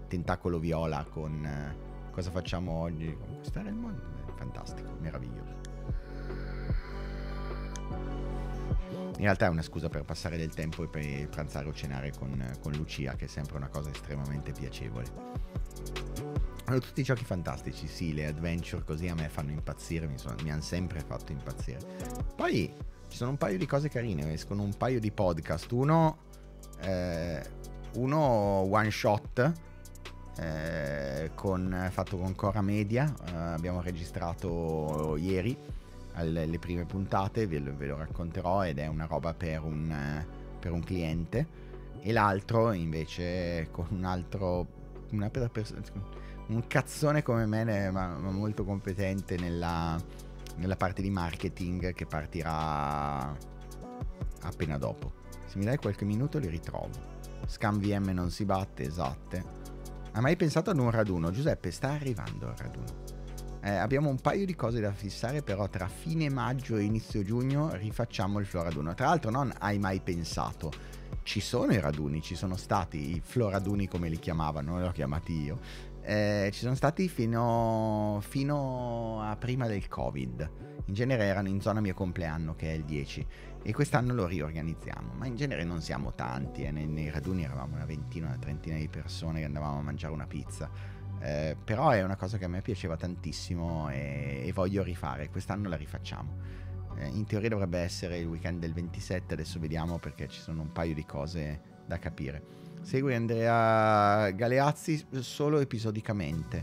Tentacolo 0.08 0.58
Viola 0.58 1.06
con 1.08 1.42
uh, 1.42 2.10
cosa 2.10 2.30
facciamo 2.30 2.72
oggi 2.72 3.16
conquistare 3.18 3.70
il 3.70 3.76
mondo 3.76 4.02
è 4.26 4.32
fantastico 4.36 4.94
meraviglioso 5.00 5.53
In 9.16 9.22
realtà 9.24 9.46
è 9.46 9.48
una 9.48 9.62
scusa 9.62 9.88
per 9.88 10.04
passare 10.04 10.36
del 10.36 10.52
tempo 10.52 10.82
e 10.82 10.88
per 10.88 11.28
pranzare 11.28 11.68
o 11.68 11.72
cenare 11.72 12.12
con, 12.18 12.56
con 12.60 12.72
Lucia, 12.72 13.14
che 13.14 13.26
è 13.26 13.28
sempre 13.28 13.56
una 13.56 13.68
cosa 13.68 13.90
estremamente 13.90 14.50
piacevole. 14.50 15.06
Hanno 16.64 16.78
tutti 16.80 17.00
i 17.00 17.04
giochi 17.04 17.24
fantastici, 17.24 17.86
sì, 17.86 18.12
le 18.12 18.26
adventure 18.26 18.82
così 18.84 19.06
a 19.06 19.14
me 19.14 19.28
fanno 19.28 19.52
impazzire, 19.52 20.08
mi, 20.08 20.18
sono, 20.18 20.34
mi 20.42 20.50
hanno 20.50 20.62
sempre 20.62 21.00
fatto 21.00 21.30
impazzire. 21.30 21.78
Poi 22.34 22.72
ci 23.08 23.16
sono 23.16 23.30
un 23.30 23.36
paio 23.36 23.56
di 23.56 23.66
cose 23.66 23.88
carine, 23.88 24.32
escono 24.32 24.62
un 24.62 24.76
paio 24.76 24.98
di 24.98 25.12
podcast, 25.12 25.70
uno, 25.70 26.18
eh, 26.80 27.42
uno 27.94 28.18
one 28.18 28.90
shot 28.90 29.52
eh, 30.38 31.30
con, 31.34 31.88
fatto 31.92 32.18
con 32.18 32.34
Cora 32.34 32.62
Media, 32.62 33.14
eh, 33.26 33.36
abbiamo 33.36 33.80
registrato 33.80 35.16
ieri 35.18 35.56
alle, 36.14 36.46
le 36.46 36.58
prime 36.58 36.84
puntate, 36.84 37.46
ve 37.46 37.58
lo, 37.58 37.76
ve 37.76 37.86
lo, 37.86 37.96
racconterò 37.96 38.64
ed 38.64 38.78
è 38.78 38.86
una 38.86 39.06
roba 39.06 39.34
per 39.34 39.62
un, 39.62 40.24
per 40.58 40.72
un 40.72 40.82
cliente. 40.82 41.62
E 42.00 42.12
l'altro 42.12 42.72
invece 42.72 43.68
con 43.70 43.86
un 43.90 44.04
altro 44.04 44.82
una 45.10 45.30
per, 45.30 45.50
per, 45.50 45.66
un 46.48 46.66
cazzone 46.66 47.22
come 47.22 47.46
me 47.46 47.90
ma, 47.90 48.18
ma 48.18 48.30
molto 48.30 48.64
competente 48.64 49.36
nella, 49.38 49.98
nella, 50.56 50.76
parte 50.76 51.00
di 51.00 51.08
marketing 51.10 51.94
che 51.94 52.04
partirà 52.04 53.34
appena 54.42 54.76
dopo. 54.76 55.12
Se 55.46 55.56
mi 55.58 55.64
dai 55.64 55.78
qualche 55.78 56.04
minuto 56.04 56.38
li 56.38 56.48
ritrovo. 56.48 57.12
Scam 57.46 57.78
VM 57.78 58.10
non 58.10 58.30
si 58.30 58.44
batte 58.44 58.82
esatte. 58.82 59.62
Hai 60.12 60.20
mai 60.20 60.36
pensato 60.36 60.70
ad 60.70 60.78
un 60.78 60.90
raduno? 60.90 61.30
Giuseppe 61.30 61.70
sta 61.70 61.90
arrivando 61.90 62.48
il 62.48 62.54
raduno 62.56 63.03
eh, 63.64 63.76
abbiamo 63.76 64.10
un 64.10 64.20
paio 64.20 64.44
di 64.44 64.54
cose 64.54 64.78
da 64.78 64.92
fissare, 64.92 65.42
però 65.42 65.70
tra 65.70 65.88
fine 65.88 66.28
maggio 66.28 66.76
e 66.76 66.82
inizio 66.82 67.22
giugno 67.22 67.74
rifacciamo 67.74 68.38
il 68.38 68.44
Floraduno. 68.44 68.92
Tra 68.92 69.06
l'altro 69.06 69.30
non 69.30 69.50
hai 69.58 69.78
mai 69.78 70.00
pensato, 70.00 70.70
ci 71.22 71.40
sono 71.40 71.72
i 71.72 71.80
raduni, 71.80 72.20
ci 72.20 72.34
sono 72.34 72.56
stati 72.56 73.16
i 73.16 73.22
Floraduni 73.24 73.88
come 73.88 74.10
li 74.10 74.18
chiamavano, 74.18 74.78
li 74.78 74.86
ho 74.86 74.92
chiamati 74.92 75.32
io. 75.32 75.60
Eh, 76.02 76.50
ci 76.52 76.60
sono 76.60 76.74
stati 76.74 77.08
fino, 77.08 78.18
fino, 78.20 79.22
a 79.22 79.34
prima 79.36 79.66
del 79.66 79.88
Covid. 79.88 80.50
In 80.84 80.92
genere 80.92 81.24
erano 81.24 81.48
in 81.48 81.62
zona 81.62 81.80
mio 81.80 81.94
compleanno, 81.94 82.54
che 82.56 82.70
è 82.70 82.74
il 82.74 82.84
10, 82.84 83.26
e 83.62 83.72
quest'anno 83.72 84.12
lo 84.12 84.26
riorganizziamo. 84.26 85.14
Ma 85.14 85.26
in 85.26 85.36
genere 85.36 85.64
non 85.64 85.80
siamo 85.80 86.12
tanti, 86.12 86.64
eh. 86.64 86.70
nei, 86.70 86.86
nei 86.86 87.08
raduni 87.08 87.44
eravamo 87.44 87.76
una 87.76 87.86
ventina, 87.86 88.26
una 88.26 88.36
trentina 88.36 88.76
di 88.76 88.88
persone 88.88 89.38
che 89.38 89.46
andavamo 89.46 89.78
a 89.78 89.82
mangiare 89.82 90.12
una 90.12 90.26
pizza. 90.26 90.93
Eh, 91.24 91.56
però 91.64 91.88
è 91.88 92.02
una 92.02 92.16
cosa 92.16 92.36
che 92.36 92.44
a 92.44 92.48
me 92.48 92.60
piaceva 92.60 92.98
tantissimo 92.98 93.88
e, 93.88 94.42
e 94.44 94.52
voglio 94.52 94.82
rifare. 94.82 95.30
Quest'anno 95.30 95.70
la 95.70 95.76
rifacciamo. 95.76 96.36
Eh, 96.98 97.06
in 97.06 97.24
teoria 97.24 97.48
dovrebbe 97.48 97.78
essere 97.78 98.18
il 98.18 98.26
weekend 98.26 98.60
del 98.60 98.74
27, 98.74 99.32
adesso 99.32 99.58
vediamo 99.58 99.98
perché 99.98 100.28
ci 100.28 100.38
sono 100.38 100.60
un 100.60 100.70
paio 100.70 100.92
di 100.92 101.06
cose 101.06 101.60
da 101.86 101.98
capire. 101.98 102.42
Segui 102.82 103.14
Andrea 103.14 104.28
Galeazzi 104.32 105.02
solo 105.20 105.60
episodicamente. 105.60 106.62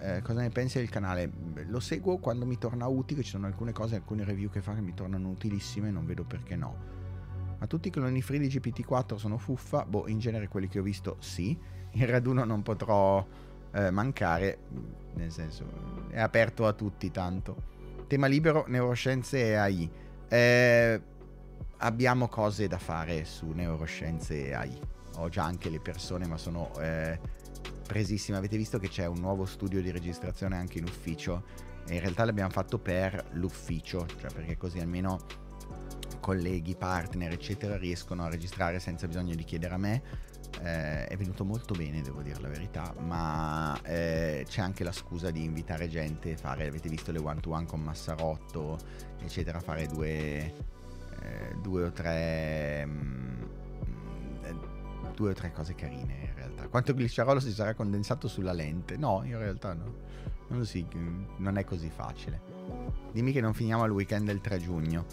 Eh, 0.00 0.22
cosa 0.22 0.42
ne 0.42 0.50
pensi 0.50 0.78
del 0.78 0.90
canale? 0.90 1.28
Lo 1.66 1.80
seguo 1.80 2.18
quando 2.18 2.46
mi 2.46 2.56
torna 2.56 2.86
utile, 2.86 3.24
ci 3.24 3.30
sono 3.30 3.46
alcune 3.46 3.72
cose, 3.72 3.96
alcune 3.96 4.22
review 4.22 4.48
che 4.48 4.62
fa 4.62 4.74
che 4.74 4.80
mi 4.80 4.94
tornano 4.94 5.28
utilissime, 5.28 5.90
non 5.90 6.06
vedo 6.06 6.22
perché 6.22 6.54
no. 6.54 6.76
Ma 7.58 7.66
tutti 7.66 7.88
i 7.88 7.90
cloni 7.90 8.22
free 8.22 8.38
di 8.38 8.46
GPT-4 8.46 9.16
sono 9.16 9.38
fuffa? 9.38 9.84
Boh, 9.84 10.06
in 10.06 10.20
genere 10.20 10.46
quelli 10.46 10.68
che 10.68 10.78
ho 10.78 10.82
visto 10.82 11.16
sì. 11.18 11.58
In 11.90 12.06
raduno 12.06 12.44
non 12.44 12.62
potrò 12.62 13.26
eh, 13.78 13.90
mancare, 13.90 14.58
nel 15.14 15.30
senso 15.30 15.64
è 16.10 16.20
aperto 16.20 16.66
a 16.66 16.72
tutti 16.72 17.10
tanto. 17.10 17.76
Tema 18.06 18.26
libero, 18.26 18.64
neuroscienze 18.66 19.38
e 19.38 19.54
AI. 19.54 19.90
Eh, 20.28 21.00
abbiamo 21.78 22.28
cose 22.28 22.66
da 22.66 22.78
fare 22.78 23.24
su 23.24 23.50
neuroscienze 23.50 24.48
e 24.48 24.54
AI. 24.54 24.80
Ho 25.16 25.28
già 25.28 25.44
anche 25.44 25.68
le 25.68 25.80
persone, 25.80 26.26
ma 26.26 26.36
sono 26.36 26.72
eh, 26.80 27.18
presissime. 27.86 28.38
Avete 28.38 28.56
visto 28.56 28.78
che 28.78 28.88
c'è 28.88 29.06
un 29.06 29.18
nuovo 29.18 29.44
studio 29.44 29.80
di 29.82 29.90
registrazione 29.90 30.56
anche 30.56 30.78
in 30.78 30.84
ufficio? 30.84 31.44
In 31.88 32.00
realtà 32.00 32.24
l'abbiamo 32.24 32.50
fatto 32.50 32.78
per 32.78 33.30
l'ufficio, 33.32 34.06
cioè 34.18 34.30
perché 34.32 34.56
così 34.56 34.78
almeno 34.78 35.18
colleghi, 36.20 36.74
partner, 36.74 37.32
eccetera, 37.32 37.76
riescono 37.76 38.24
a 38.24 38.28
registrare 38.28 38.80
senza 38.80 39.06
bisogno 39.06 39.34
di 39.34 39.44
chiedere 39.44 39.74
a 39.74 39.78
me. 39.78 40.02
Eh, 40.60 41.06
è 41.06 41.16
venuto 41.16 41.44
molto 41.44 41.74
bene, 41.74 42.02
devo 42.02 42.20
dire 42.22 42.40
la 42.40 42.48
verità, 42.48 42.92
ma 42.98 43.78
eh, 43.82 44.44
c'è 44.48 44.60
anche 44.60 44.82
la 44.82 44.92
scusa 44.92 45.30
di 45.30 45.44
invitare 45.44 45.88
gente, 45.88 46.36
fare, 46.36 46.66
avete 46.66 46.88
visto 46.88 47.12
le 47.12 47.18
one 47.18 47.40
to 47.40 47.50
one 47.50 47.66
con 47.66 47.80
Massarotto, 47.80 48.78
eccetera, 49.20 49.60
fare 49.60 49.86
due, 49.86 50.54
eh, 51.22 51.56
due 51.62 51.84
o 51.84 51.92
tre... 51.92 52.84
mm, 52.86 53.42
eh, 54.42 54.54
due 55.14 55.30
o 55.30 55.34
tre 55.34 55.52
cose 55.52 55.74
carine 55.74 56.14
in 56.22 56.34
realtà. 56.34 56.66
Quanto 56.68 56.92
glicciarolo 56.94 57.40
si 57.40 57.52
sarà 57.52 57.74
condensato 57.74 58.26
sulla 58.26 58.52
lente? 58.52 58.96
No, 58.96 59.22
in 59.24 59.38
realtà 59.38 59.74
no. 59.74 60.06
Non, 60.48 60.64
si, 60.64 60.86
non 61.36 61.58
è 61.58 61.64
così 61.64 61.90
facile. 61.90 62.40
Dimmi 63.12 63.32
che 63.32 63.40
non 63.40 63.52
finiamo 63.52 63.82
al 63.82 63.90
weekend 63.90 64.26
del 64.26 64.40
3 64.40 64.58
giugno. 64.58 65.04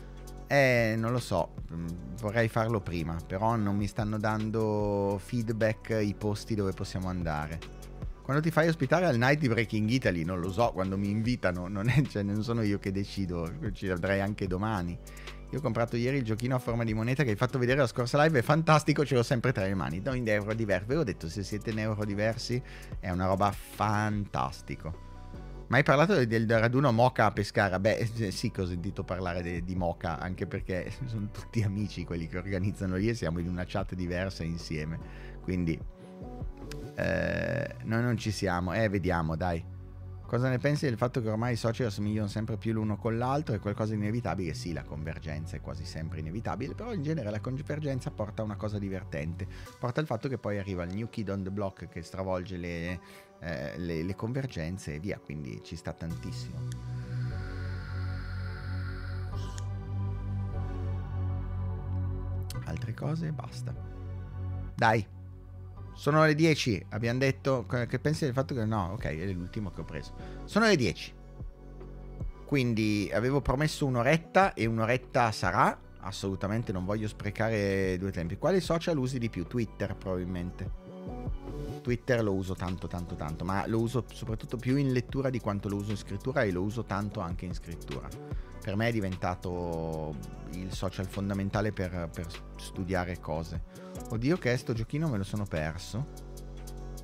Eh, 0.48 0.96
non 0.98 1.12
lo 1.12 1.20
so, 1.20 1.54
mm, 1.74 1.88
vorrei 2.20 2.48
farlo 2.48 2.80
prima, 2.80 3.18
però 3.26 3.56
non 3.56 3.76
mi 3.76 3.88
stanno 3.88 4.18
dando 4.20 5.20
feedback 5.24 6.00
i 6.02 6.14
posti 6.14 6.54
dove 6.54 6.72
possiamo 6.72 7.10
andare. 7.10 7.60
Quando 8.22 8.42
ti 8.42 8.52
fai 8.52 8.68
ospitare 8.68 9.06
al 9.06 9.18
night 9.18 9.40
di 9.40 9.48
Breaking 9.48 9.90
Italy, 9.90 10.24
non 10.24 10.40
lo 10.40 10.52
so, 10.52 10.72
quando 10.72 10.98
mi 10.98 11.10
invitano, 11.10 11.68
non, 11.70 11.90
è, 11.90 12.02
cioè, 12.04 12.24
non 12.24 12.44
sono 12.44 12.62
io 12.62 12.80
che 12.80 12.92
decido, 12.92 13.52
ci 13.72 13.90
andrei 13.90 14.22
anche 14.22 14.48
domani. 14.48 14.98
Io 15.52 15.60
ho 15.60 15.62
comprato 15.62 15.96
ieri 15.96 16.18
il 16.18 16.24
giochino 16.24 16.56
a 16.56 16.60
forma 16.60 16.84
di 16.84 16.94
moneta 16.94 17.24
che 17.24 17.30
hai 17.30 17.36
fatto 17.36 17.60
vedere 17.60 17.80
la 17.80 17.88
scorsa 17.88 18.22
live, 18.24 18.40
è 18.40 18.42
fantastico, 18.42 19.06
ce 19.06 19.16
l'ho 19.16 19.24
sempre 19.24 19.52
tra 19.52 19.64
le 19.64 19.76
mani. 19.76 20.02
No, 20.04 20.14
in 20.14 20.28
euro 20.28 20.54
diversi. 20.54 20.88
Ve 20.88 20.96
l'ho 20.96 21.04
detto, 21.04 21.30
se 21.30 21.44
siete 21.44 21.70
in 21.70 21.80
euro 21.80 22.04
diversi 22.04 22.62
è 23.00 23.10
una 23.12 23.28
roba 23.28 23.52
fantastico. 23.52 25.05
Ma 25.68 25.78
hai 25.78 25.84
parlato 25.84 26.24
del, 26.26 26.48
raduno 26.48 26.92
Moca 26.92 27.26
a 27.26 27.32
Pescara? 27.32 27.80
Beh, 27.80 28.10
eh, 28.18 28.32
sì 28.32 28.52
che 28.52 28.62
ho 28.62 28.66
sentito 28.66 29.04
parlare 29.04 29.42
de, 29.42 29.64
di 29.64 29.76
Moca, 29.76 30.20
anche 30.20 30.46
perché 30.46 30.92
sono 31.06 31.30
tutti 31.32 31.64
amici 31.64 32.06
quelli 32.06 32.28
che 32.28 32.38
organizzano 32.38 32.96
lì 32.96 33.10
e 33.10 33.16
siamo 33.16 33.40
in 33.40 33.48
una 33.48 33.64
chat 33.66 33.96
diversa 33.96 34.44
insieme. 34.44 35.00
Quindi 35.42 35.80
eh, 36.96 37.76
noi 37.84 38.02
non 38.04 38.18
ci 38.18 38.32
siamo. 38.32 38.74
Eh, 38.74 38.90
vediamo, 38.90 39.36
dai. 39.36 39.74
Cosa 40.28 40.50
ne 40.50 40.58
pensi 40.58 40.86
del 40.86 40.98
fatto 40.98 41.22
che 41.22 41.30
ormai 41.30 41.54
i 41.54 41.56
social 41.56 41.88
assomigliano 41.88 42.28
sempre 42.28 42.58
più 42.58 42.74
l'uno 42.74 42.98
con 42.98 43.16
l'altro? 43.16 43.54
È 43.56 43.60
qualcosa 43.60 43.94
di 43.94 44.00
inevitabile? 44.00 44.56
Sì, 44.56 44.74
la 44.74 44.84
convergenza 44.84 45.56
è 45.56 45.62
quasi 45.62 45.86
sempre 45.86 46.20
inevitabile, 46.20 46.74
però 46.74 46.94
in 46.94 47.04
genere 47.04 47.30
la 47.30 47.40
convergenza 47.40 48.10
porta 48.10 48.42
a 48.42 48.46
una 48.46 48.56
cosa 48.56 48.80
divertente. 48.80 49.48
Porta 49.80 50.00
al 50.00 50.08
fatto 50.08 50.28
che 50.28 50.40
poi 50.40 50.58
arriva 50.58 50.84
il 50.84 50.96
new 50.96 51.10
kid 51.10 51.30
on 51.30 51.44
the 51.44 51.52
block 51.52 51.88
che 51.90 52.02
stravolge 52.02 52.58
le, 52.58 53.00
eh, 53.40 53.78
le, 53.78 54.04
le 54.04 54.16
convergenze 54.16 54.96
e 54.96 55.00
via, 55.00 55.20
quindi 55.20 55.62
ci 55.64 55.76
sta 55.76 55.94
tantissimo. 55.94 56.94
Altre 62.66 62.94
cose? 62.94 63.32
Basta. 63.32 63.74
Dai, 64.76 65.06
sono 65.96 66.26
le 66.26 66.36
10, 66.36 66.88
abbiamo 66.90 67.20
detto. 67.20 67.66
Che 67.66 68.00
pensi 68.00 68.26
del 68.26 68.34
fatto 68.34 68.54
che 68.54 68.66
no, 68.66 68.92
ok, 68.94 69.06
è 69.06 69.32
l'ultimo 69.32 69.72
che 69.72 69.82
ho 69.82 69.86
preso. 69.86 70.14
Sono 70.44 70.66
le 70.66 70.76
10. 70.76 71.14
Quindi 72.46 73.10
avevo 73.14 73.42
promesso 73.42 73.86
un'oretta 73.86 74.54
e 74.54 74.66
un'oretta 74.66 75.32
sarà. 75.32 75.80
Assolutamente 76.02 76.72
non 76.72 76.86
voglio 76.86 77.08
sprecare 77.08 77.98
due 77.98 78.12
tempi. 78.12 78.38
Quali 78.38 78.60
social 78.60 78.98
usi 78.98 79.18
di 79.18 79.30
più? 79.30 79.48
Twitter 79.48 79.96
probabilmente. 79.96 80.85
Twitter 81.82 82.24
lo 82.24 82.34
uso 82.34 82.56
tanto 82.56 82.88
tanto 82.88 83.16
tanto, 83.16 83.46
ma 83.46 83.68
lo 83.68 83.80
uso 83.80 84.06
soprattutto 84.12 84.58
più 84.58 84.76
in 84.76 84.92
lettura 84.92 85.30
di 85.30 85.40
quanto 85.40 85.70
lo 85.70 85.76
uso 85.76 85.92
in 85.92 85.98
scrittura 85.98 86.42
e 86.42 86.52
lo 86.52 86.62
uso 86.62 86.84
tanto 86.84 87.20
anche 87.20 87.46
in 87.46 87.54
scrittura. 87.54 88.08
Per 88.62 88.76
me 88.76 88.88
è 88.88 88.92
diventato 88.92 90.16
il 90.54 90.74
social 90.74 91.06
fondamentale 91.06 91.72
per, 91.72 92.10
per 92.12 92.26
studiare 92.58 93.20
cose. 93.20 93.62
Oddio 94.10 94.38
che 94.38 94.54
è 94.54 94.58
sto 94.58 94.74
giochino 94.74 95.08
me 95.08 95.18
lo 95.18 95.24
sono 95.24 95.46
perso. 95.46 96.34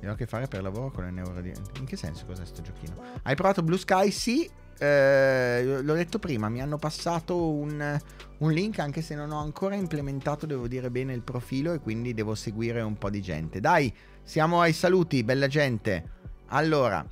E 0.00 0.08
ho 0.08 0.12
a 0.12 0.16
che 0.16 0.26
fare 0.26 0.48
per 0.48 0.62
lavoro 0.62 0.90
con 0.90 1.04
le 1.04 1.12
neuro 1.12 1.38
In 1.38 1.84
che 1.84 1.96
senso 1.96 2.26
cos'è 2.26 2.44
sto 2.44 2.60
giochino? 2.60 2.94
Hai 3.22 3.36
provato 3.36 3.62
Blue 3.62 3.78
Sky? 3.78 4.10
Sì. 4.10 4.50
Eh, 4.78 5.80
l'ho 5.80 5.94
detto 5.94 6.18
prima, 6.18 6.48
mi 6.48 6.60
hanno 6.60 6.76
passato 6.76 7.50
un, 7.52 8.00
un, 8.38 8.50
link 8.50 8.80
anche 8.80 9.00
se 9.00 9.14
non 9.14 9.30
ho 9.30 9.38
ancora 9.38 9.76
implementato, 9.76 10.44
devo 10.44 10.66
dire 10.66 10.90
bene, 10.90 11.12
il 11.12 11.22
profilo 11.22 11.72
e 11.72 11.78
quindi 11.78 12.14
devo 12.14 12.34
seguire 12.34 12.80
un 12.80 12.98
po' 12.98 13.08
di 13.08 13.22
gente. 13.22 13.60
Dai, 13.60 13.94
siamo 14.22 14.60
ai 14.60 14.72
saluti, 14.72 15.24
bella 15.24 15.46
gente. 15.46 16.10
Allora, 16.48 17.04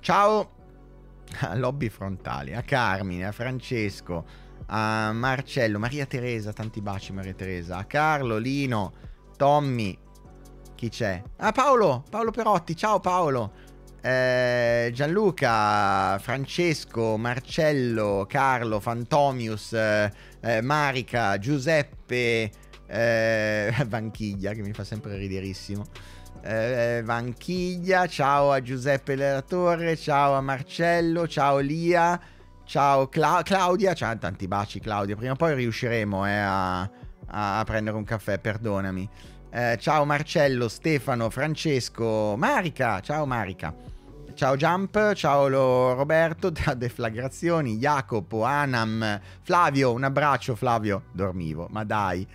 ciao 0.00 0.50
a 1.40 1.54
Lobby 1.56 1.88
Frontali, 1.88 2.54
a 2.54 2.62
Carmine, 2.62 3.26
a 3.26 3.32
Francesco, 3.32 4.24
a 4.66 5.12
Marcello, 5.12 5.78
Maria 5.78 6.06
Teresa, 6.06 6.52
tanti 6.52 6.80
baci 6.80 7.12
Maria 7.12 7.34
Teresa, 7.34 7.76
a 7.76 7.84
Carlo, 7.84 8.38
Lino, 8.38 8.92
Tommy, 9.36 9.98
chi 10.74 10.88
c'è? 10.88 11.22
Ah 11.36 11.52
Paolo, 11.52 12.04
Paolo 12.08 12.30
Perotti, 12.30 12.76
ciao 12.76 13.00
Paolo. 13.00 13.72
Eh, 14.00 14.90
Gianluca, 14.92 16.18
Francesco, 16.18 17.16
Marcello, 17.16 18.26
Carlo, 18.28 18.78
Fantomius, 18.78 19.72
eh, 19.72 20.12
eh, 20.40 20.60
Marica, 20.60 21.38
Giuseppe, 21.38 22.50
eh, 22.86 23.74
Vanchiglia 23.88 24.52
che 24.52 24.60
mi 24.60 24.72
fa 24.72 24.84
sempre 24.84 25.16
riderissimo. 25.16 25.86
Eh, 26.46 27.00
Vanchiglia, 27.02 28.06
ciao 28.06 28.50
a 28.50 28.60
Giuseppe 28.60 29.16
Della 29.16 29.40
Torre, 29.40 29.96
ciao 29.96 30.34
a 30.34 30.42
Marcello, 30.42 31.26
ciao 31.26 31.56
Lia, 31.56 32.20
ciao 32.66 33.08
Cla- 33.08 33.40
Claudia, 33.42 33.94
ciao 33.94 34.18
tanti 34.18 34.46
baci 34.46 34.78
Claudia, 34.78 35.16
prima 35.16 35.32
o 35.32 35.36
poi 35.36 35.54
riusciremo 35.54 36.26
eh, 36.26 36.36
a, 36.36 36.90
a, 37.28 37.64
prendere 37.64 37.96
un 37.96 38.04
caffè, 38.04 38.38
perdonami. 38.38 39.08
Eh, 39.48 39.78
ciao 39.80 40.04
Marcello, 40.04 40.68
Stefano, 40.68 41.30
Francesco, 41.30 42.34
Marica, 42.36 43.00
ciao 43.00 43.24
Marica. 43.24 43.74
Ciao 44.34 44.54
Jump, 44.54 45.14
ciao 45.14 45.48
Roberto, 45.94 46.50
da 46.52 46.74
Deflagrazioni, 46.74 47.78
Jacopo, 47.78 48.42
Anam, 48.44 49.18
Flavio, 49.40 49.94
un 49.94 50.04
abbraccio 50.04 50.54
Flavio, 50.54 51.04
dormivo, 51.10 51.68
ma 51.70 51.84
dai. 51.84 52.28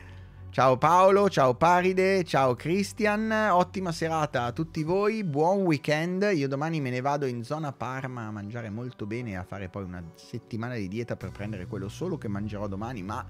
Ciao 0.52 0.78
Paolo, 0.80 1.30
ciao 1.30 1.54
Paride, 1.54 2.24
ciao 2.24 2.56
Christian, 2.56 3.32
ottima 3.52 3.92
serata 3.92 4.46
a 4.46 4.52
tutti 4.52 4.82
voi, 4.82 5.24
buon 5.24 5.60
weekend, 5.60 6.28
io 6.34 6.48
domani 6.48 6.82
me 6.82 6.90
ne 6.90 7.02
vado 7.02 7.28
in 7.28 7.44
zona 7.44 7.72
Parma 7.72 8.26
a 8.26 8.32
mangiare 8.32 8.72
molto 8.72 9.06
bene 9.06 9.30
e 9.30 9.36
a 9.36 9.44
fare 9.44 9.70
poi 9.70 9.84
una 9.84 10.04
settimana 10.16 10.74
di 10.74 10.88
dieta 10.88 11.16
per 11.16 11.30
prendere 11.30 11.68
quello 11.68 11.88
solo 11.88 12.18
che 12.18 12.28
mangerò 12.28 12.68
domani, 12.68 13.04
ma 13.04 13.24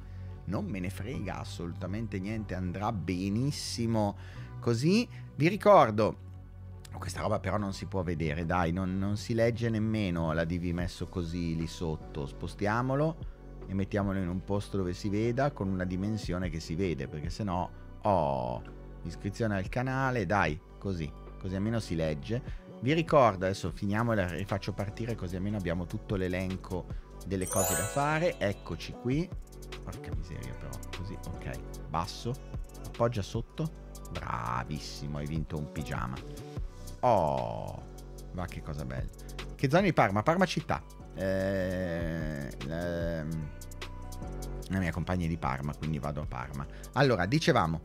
non 0.46 0.66
me 0.66 0.80
ne 0.80 0.90
frega 0.90 1.40
assolutamente 1.40 2.20
niente, 2.20 2.56
andrà 2.56 2.94
benissimo 2.94 4.16
così. 4.62 5.06
Vi 5.36 5.50
ricordo 5.50 6.28
questa 6.98 7.20
roba 7.20 7.40
però 7.40 7.58
non 7.58 7.74
si 7.74 7.86
può 7.86 8.02
vedere, 8.02 8.46
dai, 8.46 8.72
non, 8.72 8.98
non, 8.98 9.18
si 9.18 9.34
legge 9.34 9.70
nemmeno 9.70 10.32
la 10.32 10.46
DV 10.46 10.72
messo 10.72 11.08
così 11.08 11.58
lì 11.58 11.68
sotto. 11.68 12.26
Spostiamolo 12.26 13.39
e 13.70 13.74
mettiamolo 13.76 14.18
in 14.18 14.28
un 14.28 14.44
posto 14.44 14.78
dove 14.78 14.94
si 14.94 15.10
veda 15.10 15.52
con 15.52 15.70
una 15.70 15.86
dimensione 15.86 16.50
che 16.50 16.60
si 16.60 16.74
vede, 16.74 17.08
perché 17.08 17.30
se 17.30 17.44
no, 17.44 17.70
oh, 18.02 18.64
iscrizione 19.04 19.56
al 19.56 19.70
canale, 19.70 20.26
dai, 20.26 20.60
così, 20.80 21.10
così 21.40 21.54
almeno 21.54 21.80
si 21.80 21.96
legge. 21.96 22.42
Vi 22.82 22.94
ricordo, 22.94 23.46
adesso 23.46 23.70
finiamo 23.72 24.14
e 24.14 24.38
rifaccio 24.38 24.74
partire 24.74 25.14
così 25.14 25.36
almeno 25.36 25.58
abbiamo 25.58 25.86
tutto 25.86 26.16
l'elenco 26.16 26.88
delle 27.28 27.48
cose 27.48 27.76
da 27.76 27.84
fare. 27.84 28.40
Eccoci 28.40 28.94
qui. 28.94 29.30
Porca 29.84 30.16
miseria 30.16 30.54
però, 30.54 30.72
così, 30.98 31.16
ok. 31.28 31.88
Basso, 31.90 32.34
appoggia 32.86 33.22
sotto. 33.22 33.88
Bravissimo, 34.12 35.20
hai 35.20 35.28
vinto 35.28 35.58
un 35.58 35.72
pigiama. 35.72 36.16
Oh, 37.02 37.84
ma 38.32 38.48
che 38.48 38.64
cosa 38.64 38.84
bella. 38.84 39.10
Che 39.56 39.70
zona 39.70 39.84
di 39.84 39.94
Parma? 39.94 40.24
Parma 40.24 40.46
città. 40.46 40.82
Eh, 41.16 42.50
ehm, 42.68 43.50
la 44.70 44.80
mia 44.80 44.92
compagna 44.92 45.26
è 45.26 45.28
di 45.28 45.38
Parma, 45.38 45.74
quindi 45.76 46.00
vado 46.00 46.22
a 46.22 46.26
Parma. 46.26 46.66
Allora, 46.94 47.26
dicevamo, 47.26 47.82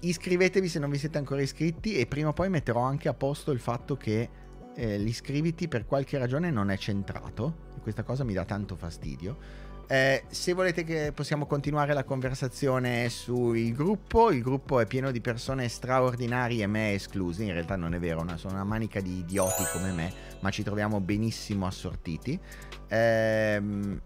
iscrivetevi 0.00 0.68
se 0.68 0.78
non 0.78 0.90
vi 0.90 0.98
siete 0.98 1.18
ancora 1.18 1.42
iscritti 1.42 1.96
e 1.96 2.06
prima 2.06 2.28
o 2.28 2.32
poi 2.32 2.48
metterò 2.48 2.80
anche 2.80 3.08
a 3.08 3.14
posto 3.14 3.50
il 3.50 3.60
fatto 3.60 3.96
che 3.96 4.28
eh, 4.74 4.98
l'iscriviti 4.98 5.68
per 5.68 5.84
qualche 5.84 6.16
ragione 6.18 6.50
non 6.50 6.70
è 6.70 6.76
centrato 6.76 7.68
e 7.76 7.80
questa 7.80 8.02
cosa 8.02 8.24
mi 8.24 8.32
dà 8.32 8.44
tanto 8.44 8.76
fastidio 8.76 9.68
eh, 9.90 10.22
se 10.28 10.52
volete 10.52 10.84
che 10.84 11.10
possiamo 11.12 11.46
continuare 11.46 11.92
la 11.94 12.04
conversazione 12.04 13.08
sul 13.08 13.72
gruppo, 13.72 14.30
il 14.30 14.40
gruppo 14.40 14.78
è 14.78 14.86
pieno 14.86 15.10
di 15.10 15.20
persone 15.20 15.66
straordinarie, 15.66 16.64
me 16.68 16.92
esclusi, 16.92 17.46
in 17.46 17.54
realtà 17.54 17.74
non 17.74 17.94
è 17.94 17.98
vero, 17.98 18.24
sono 18.36 18.54
una 18.54 18.62
manica 18.62 19.00
di 19.00 19.18
idioti 19.18 19.64
come 19.72 19.90
me, 19.90 20.12
ma 20.42 20.50
ci 20.50 20.62
troviamo 20.62 21.00
benissimo 21.00 21.66
assortiti. 21.66 22.38
Ehm, 22.86 24.00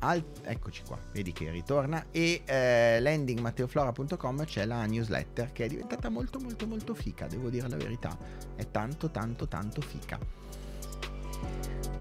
al, 0.00 0.22
eccoci 0.42 0.82
qua, 0.86 0.98
vedi 1.12 1.32
che 1.32 1.50
ritorna 1.50 2.08
e 2.10 2.42
eh, 2.44 3.00
landingmatteoflora.com 3.00 4.44
c'è 4.44 4.66
la 4.66 4.84
newsletter 4.84 5.50
che 5.52 5.64
è 5.64 5.68
diventata 5.68 6.10
molto 6.10 6.40
molto 6.40 6.66
molto 6.66 6.92
fica, 6.92 7.26
devo 7.26 7.48
dire 7.48 7.70
la 7.70 7.76
verità, 7.76 8.14
è 8.54 8.70
tanto 8.70 9.10
tanto 9.10 9.48
tanto 9.48 9.80
fica. 9.80 10.41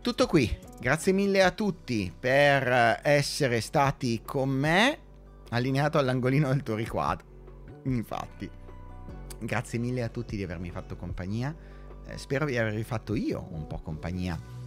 Tutto 0.02 0.26
qui, 0.26 0.58
grazie 0.80 1.14
mille 1.14 1.44
a 1.44 1.52
tutti 1.52 2.12
per 2.18 3.00
essere 3.04 3.62
stati 3.62 4.22
con 4.26 4.50
me, 4.50 5.00
allineato 5.50 5.98
all'angolino 5.98 6.50
del 6.50 6.64
tuo 6.64 6.76
riquadro. 6.76 7.26
Infatti, 7.84 8.50
grazie 9.40 9.80
mille 9.80 10.04
a 10.04 10.10
tutti 10.10 10.36
di 10.36 10.44
avermi 10.44 10.72
fatto 10.72 10.96
compagnia, 10.96 11.56
eh, 12.08 12.18
spero 12.18 12.46
di 12.46 12.58
avervi 12.58 12.84
fatto 12.84 13.16
io 13.16 13.48
un 13.52 13.68
po' 13.68 13.80
compagnia 13.80 14.60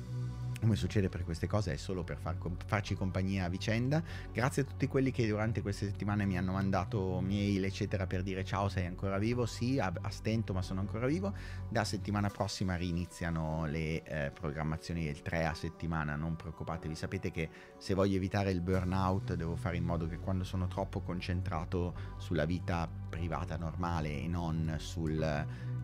come 0.64 0.76
succede 0.76 1.10
per 1.10 1.24
queste 1.24 1.46
cose 1.46 1.74
è 1.74 1.76
solo 1.76 2.04
per 2.04 2.16
far, 2.16 2.36
farci 2.64 2.94
compagnia 2.94 3.44
a 3.44 3.48
vicenda. 3.48 4.02
Grazie 4.32 4.62
a 4.62 4.64
tutti 4.64 4.86
quelli 4.86 5.10
che 5.10 5.26
durante 5.26 5.60
queste 5.60 5.84
settimane 5.84 6.24
mi 6.24 6.38
hanno 6.38 6.52
mandato 6.52 7.20
mail, 7.20 7.62
eccetera, 7.64 8.06
per 8.06 8.22
dire 8.22 8.44
ciao, 8.44 8.70
sei 8.70 8.86
ancora 8.86 9.18
vivo? 9.18 9.44
Sì, 9.44 9.78
a, 9.78 9.92
a 10.00 10.08
stento, 10.08 10.54
ma 10.54 10.62
sono 10.62 10.80
ancora 10.80 11.06
vivo. 11.06 11.34
Da 11.68 11.84
settimana 11.84 12.30
prossima 12.30 12.76
riniziano 12.76 13.66
le 13.66 14.02
eh, 14.04 14.30
programmazioni 14.30 15.04
del 15.04 15.20
3 15.20 15.44
a 15.44 15.52
settimana, 15.52 16.16
non 16.16 16.34
preoccupatevi. 16.34 16.94
Sapete 16.94 17.30
che 17.30 17.50
se 17.76 17.92
voglio 17.92 18.16
evitare 18.16 18.50
il 18.50 18.62
burnout 18.62 19.34
devo 19.34 19.56
fare 19.56 19.76
in 19.76 19.84
modo 19.84 20.06
che 20.06 20.18
quando 20.18 20.44
sono 20.44 20.66
troppo 20.66 21.00
concentrato 21.02 21.94
sulla 22.16 22.46
vita 22.46 22.88
privata 23.10 23.58
normale 23.58 24.18
e 24.22 24.28
non 24.28 24.76
sul... 24.78 25.22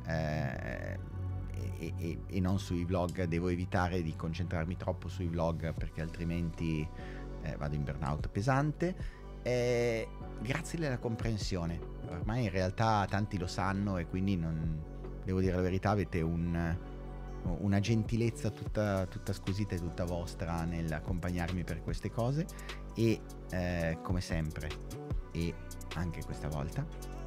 Eh, 0.06 1.09
e, 1.78 1.92
e, 1.96 2.18
e, 2.26 2.40
non 2.40 2.58
sui 2.58 2.84
vlog, 2.84 3.24
devo 3.24 3.48
evitare 3.48 4.02
di 4.02 4.14
concentrarmi 4.16 4.76
troppo 4.76 5.08
sui 5.08 5.26
vlog 5.26 5.72
perché 5.74 6.00
altrimenti 6.00 6.86
eh, 7.42 7.56
vado 7.56 7.74
in 7.74 7.84
burnout 7.84 8.28
pesante. 8.28 9.18
Eh, 9.42 10.06
grazie 10.40 10.78
della 10.78 10.98
comprensione, 10.98 11.78
ormai 12.08 12.44
in 12.44 12.50
realtà 12.50 13.06
tanti 13.08 13.38
lo 13.38 13.46
sanno 13.46 13.98
e 13.98 14.06
quindi 14.06 14.36
non, 14.36 14.82
devo 15.24 15.40
dire 15.40 15.54
la 15.54 15.62
verità, 15.62 15.90
avete 15.90 16.20
un, 16.20 16.76
una 17.42 17.80
gentilezza 17.80 18.50
tutta, 18.50 19.06
tutta, 19.06 19.32
squisita 19.32 19.74
e 19.74 19.78
tutta 19.78 20.04
vostra 20.04 20.64
nell'accompagnarmi 20.64 21.64
per 21.64 21.82
queste 21.82 22.10
cose 22.10 22.46
e 22.94 23.20
eh, 23.50 23.98
come 24.02 24.20
sempre 24.20 24.68
e 25.32 25.54
anche 25.94 26.22
questa 26.24 26.48
volta 26.48 27.19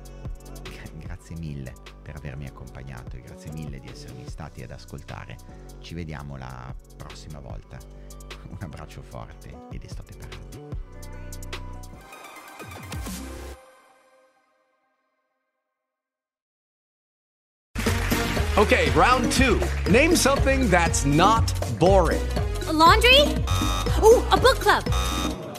grazie 0.97 1.36
mille 1.38 1.74
per 2.01 2.16
avermi 2.16 2.45
accompagnato 2.45 3.16
e 3.16 3.22
grazie 3.22 3.51
mille 3.51 3.80
di 3.80 3.89
essermi 3.89 4.28
stati 4.28 4.62
ad 4.62 4.72
ascoltare. 4.72 5.38
Ci 5.80 5.93
vediamo 5.93 6.38
la 6.38 6.74
prossima 6.97 7.39
volta. 7.39 7.78
Un 8.49 8.58
abbraccio 8.60 9.01
forte 9.01 9.68
ed 9.72 9.84
estate 9.84 10.14
parati. 10.16 10.62
Okay, 18.56 18.91
round 18.91 19.32
two. 19.32 19.60
Name 19.89 20.16
something 20.16 20.70
that's 20.70 21.06
not 21.06 21.51
boring. 21.80 22.22
A 22.68 22.72
laundry? 22.72 23.22
Ooh, 24.04 24.24
a 24.30 24.38
book 24.38 24.60
club. 24.60 24.84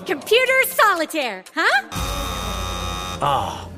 Computer 0.07 0.65
solitaire, 0.67 1.43
huh? 1.55 1.89
Ah. 3.21 3.74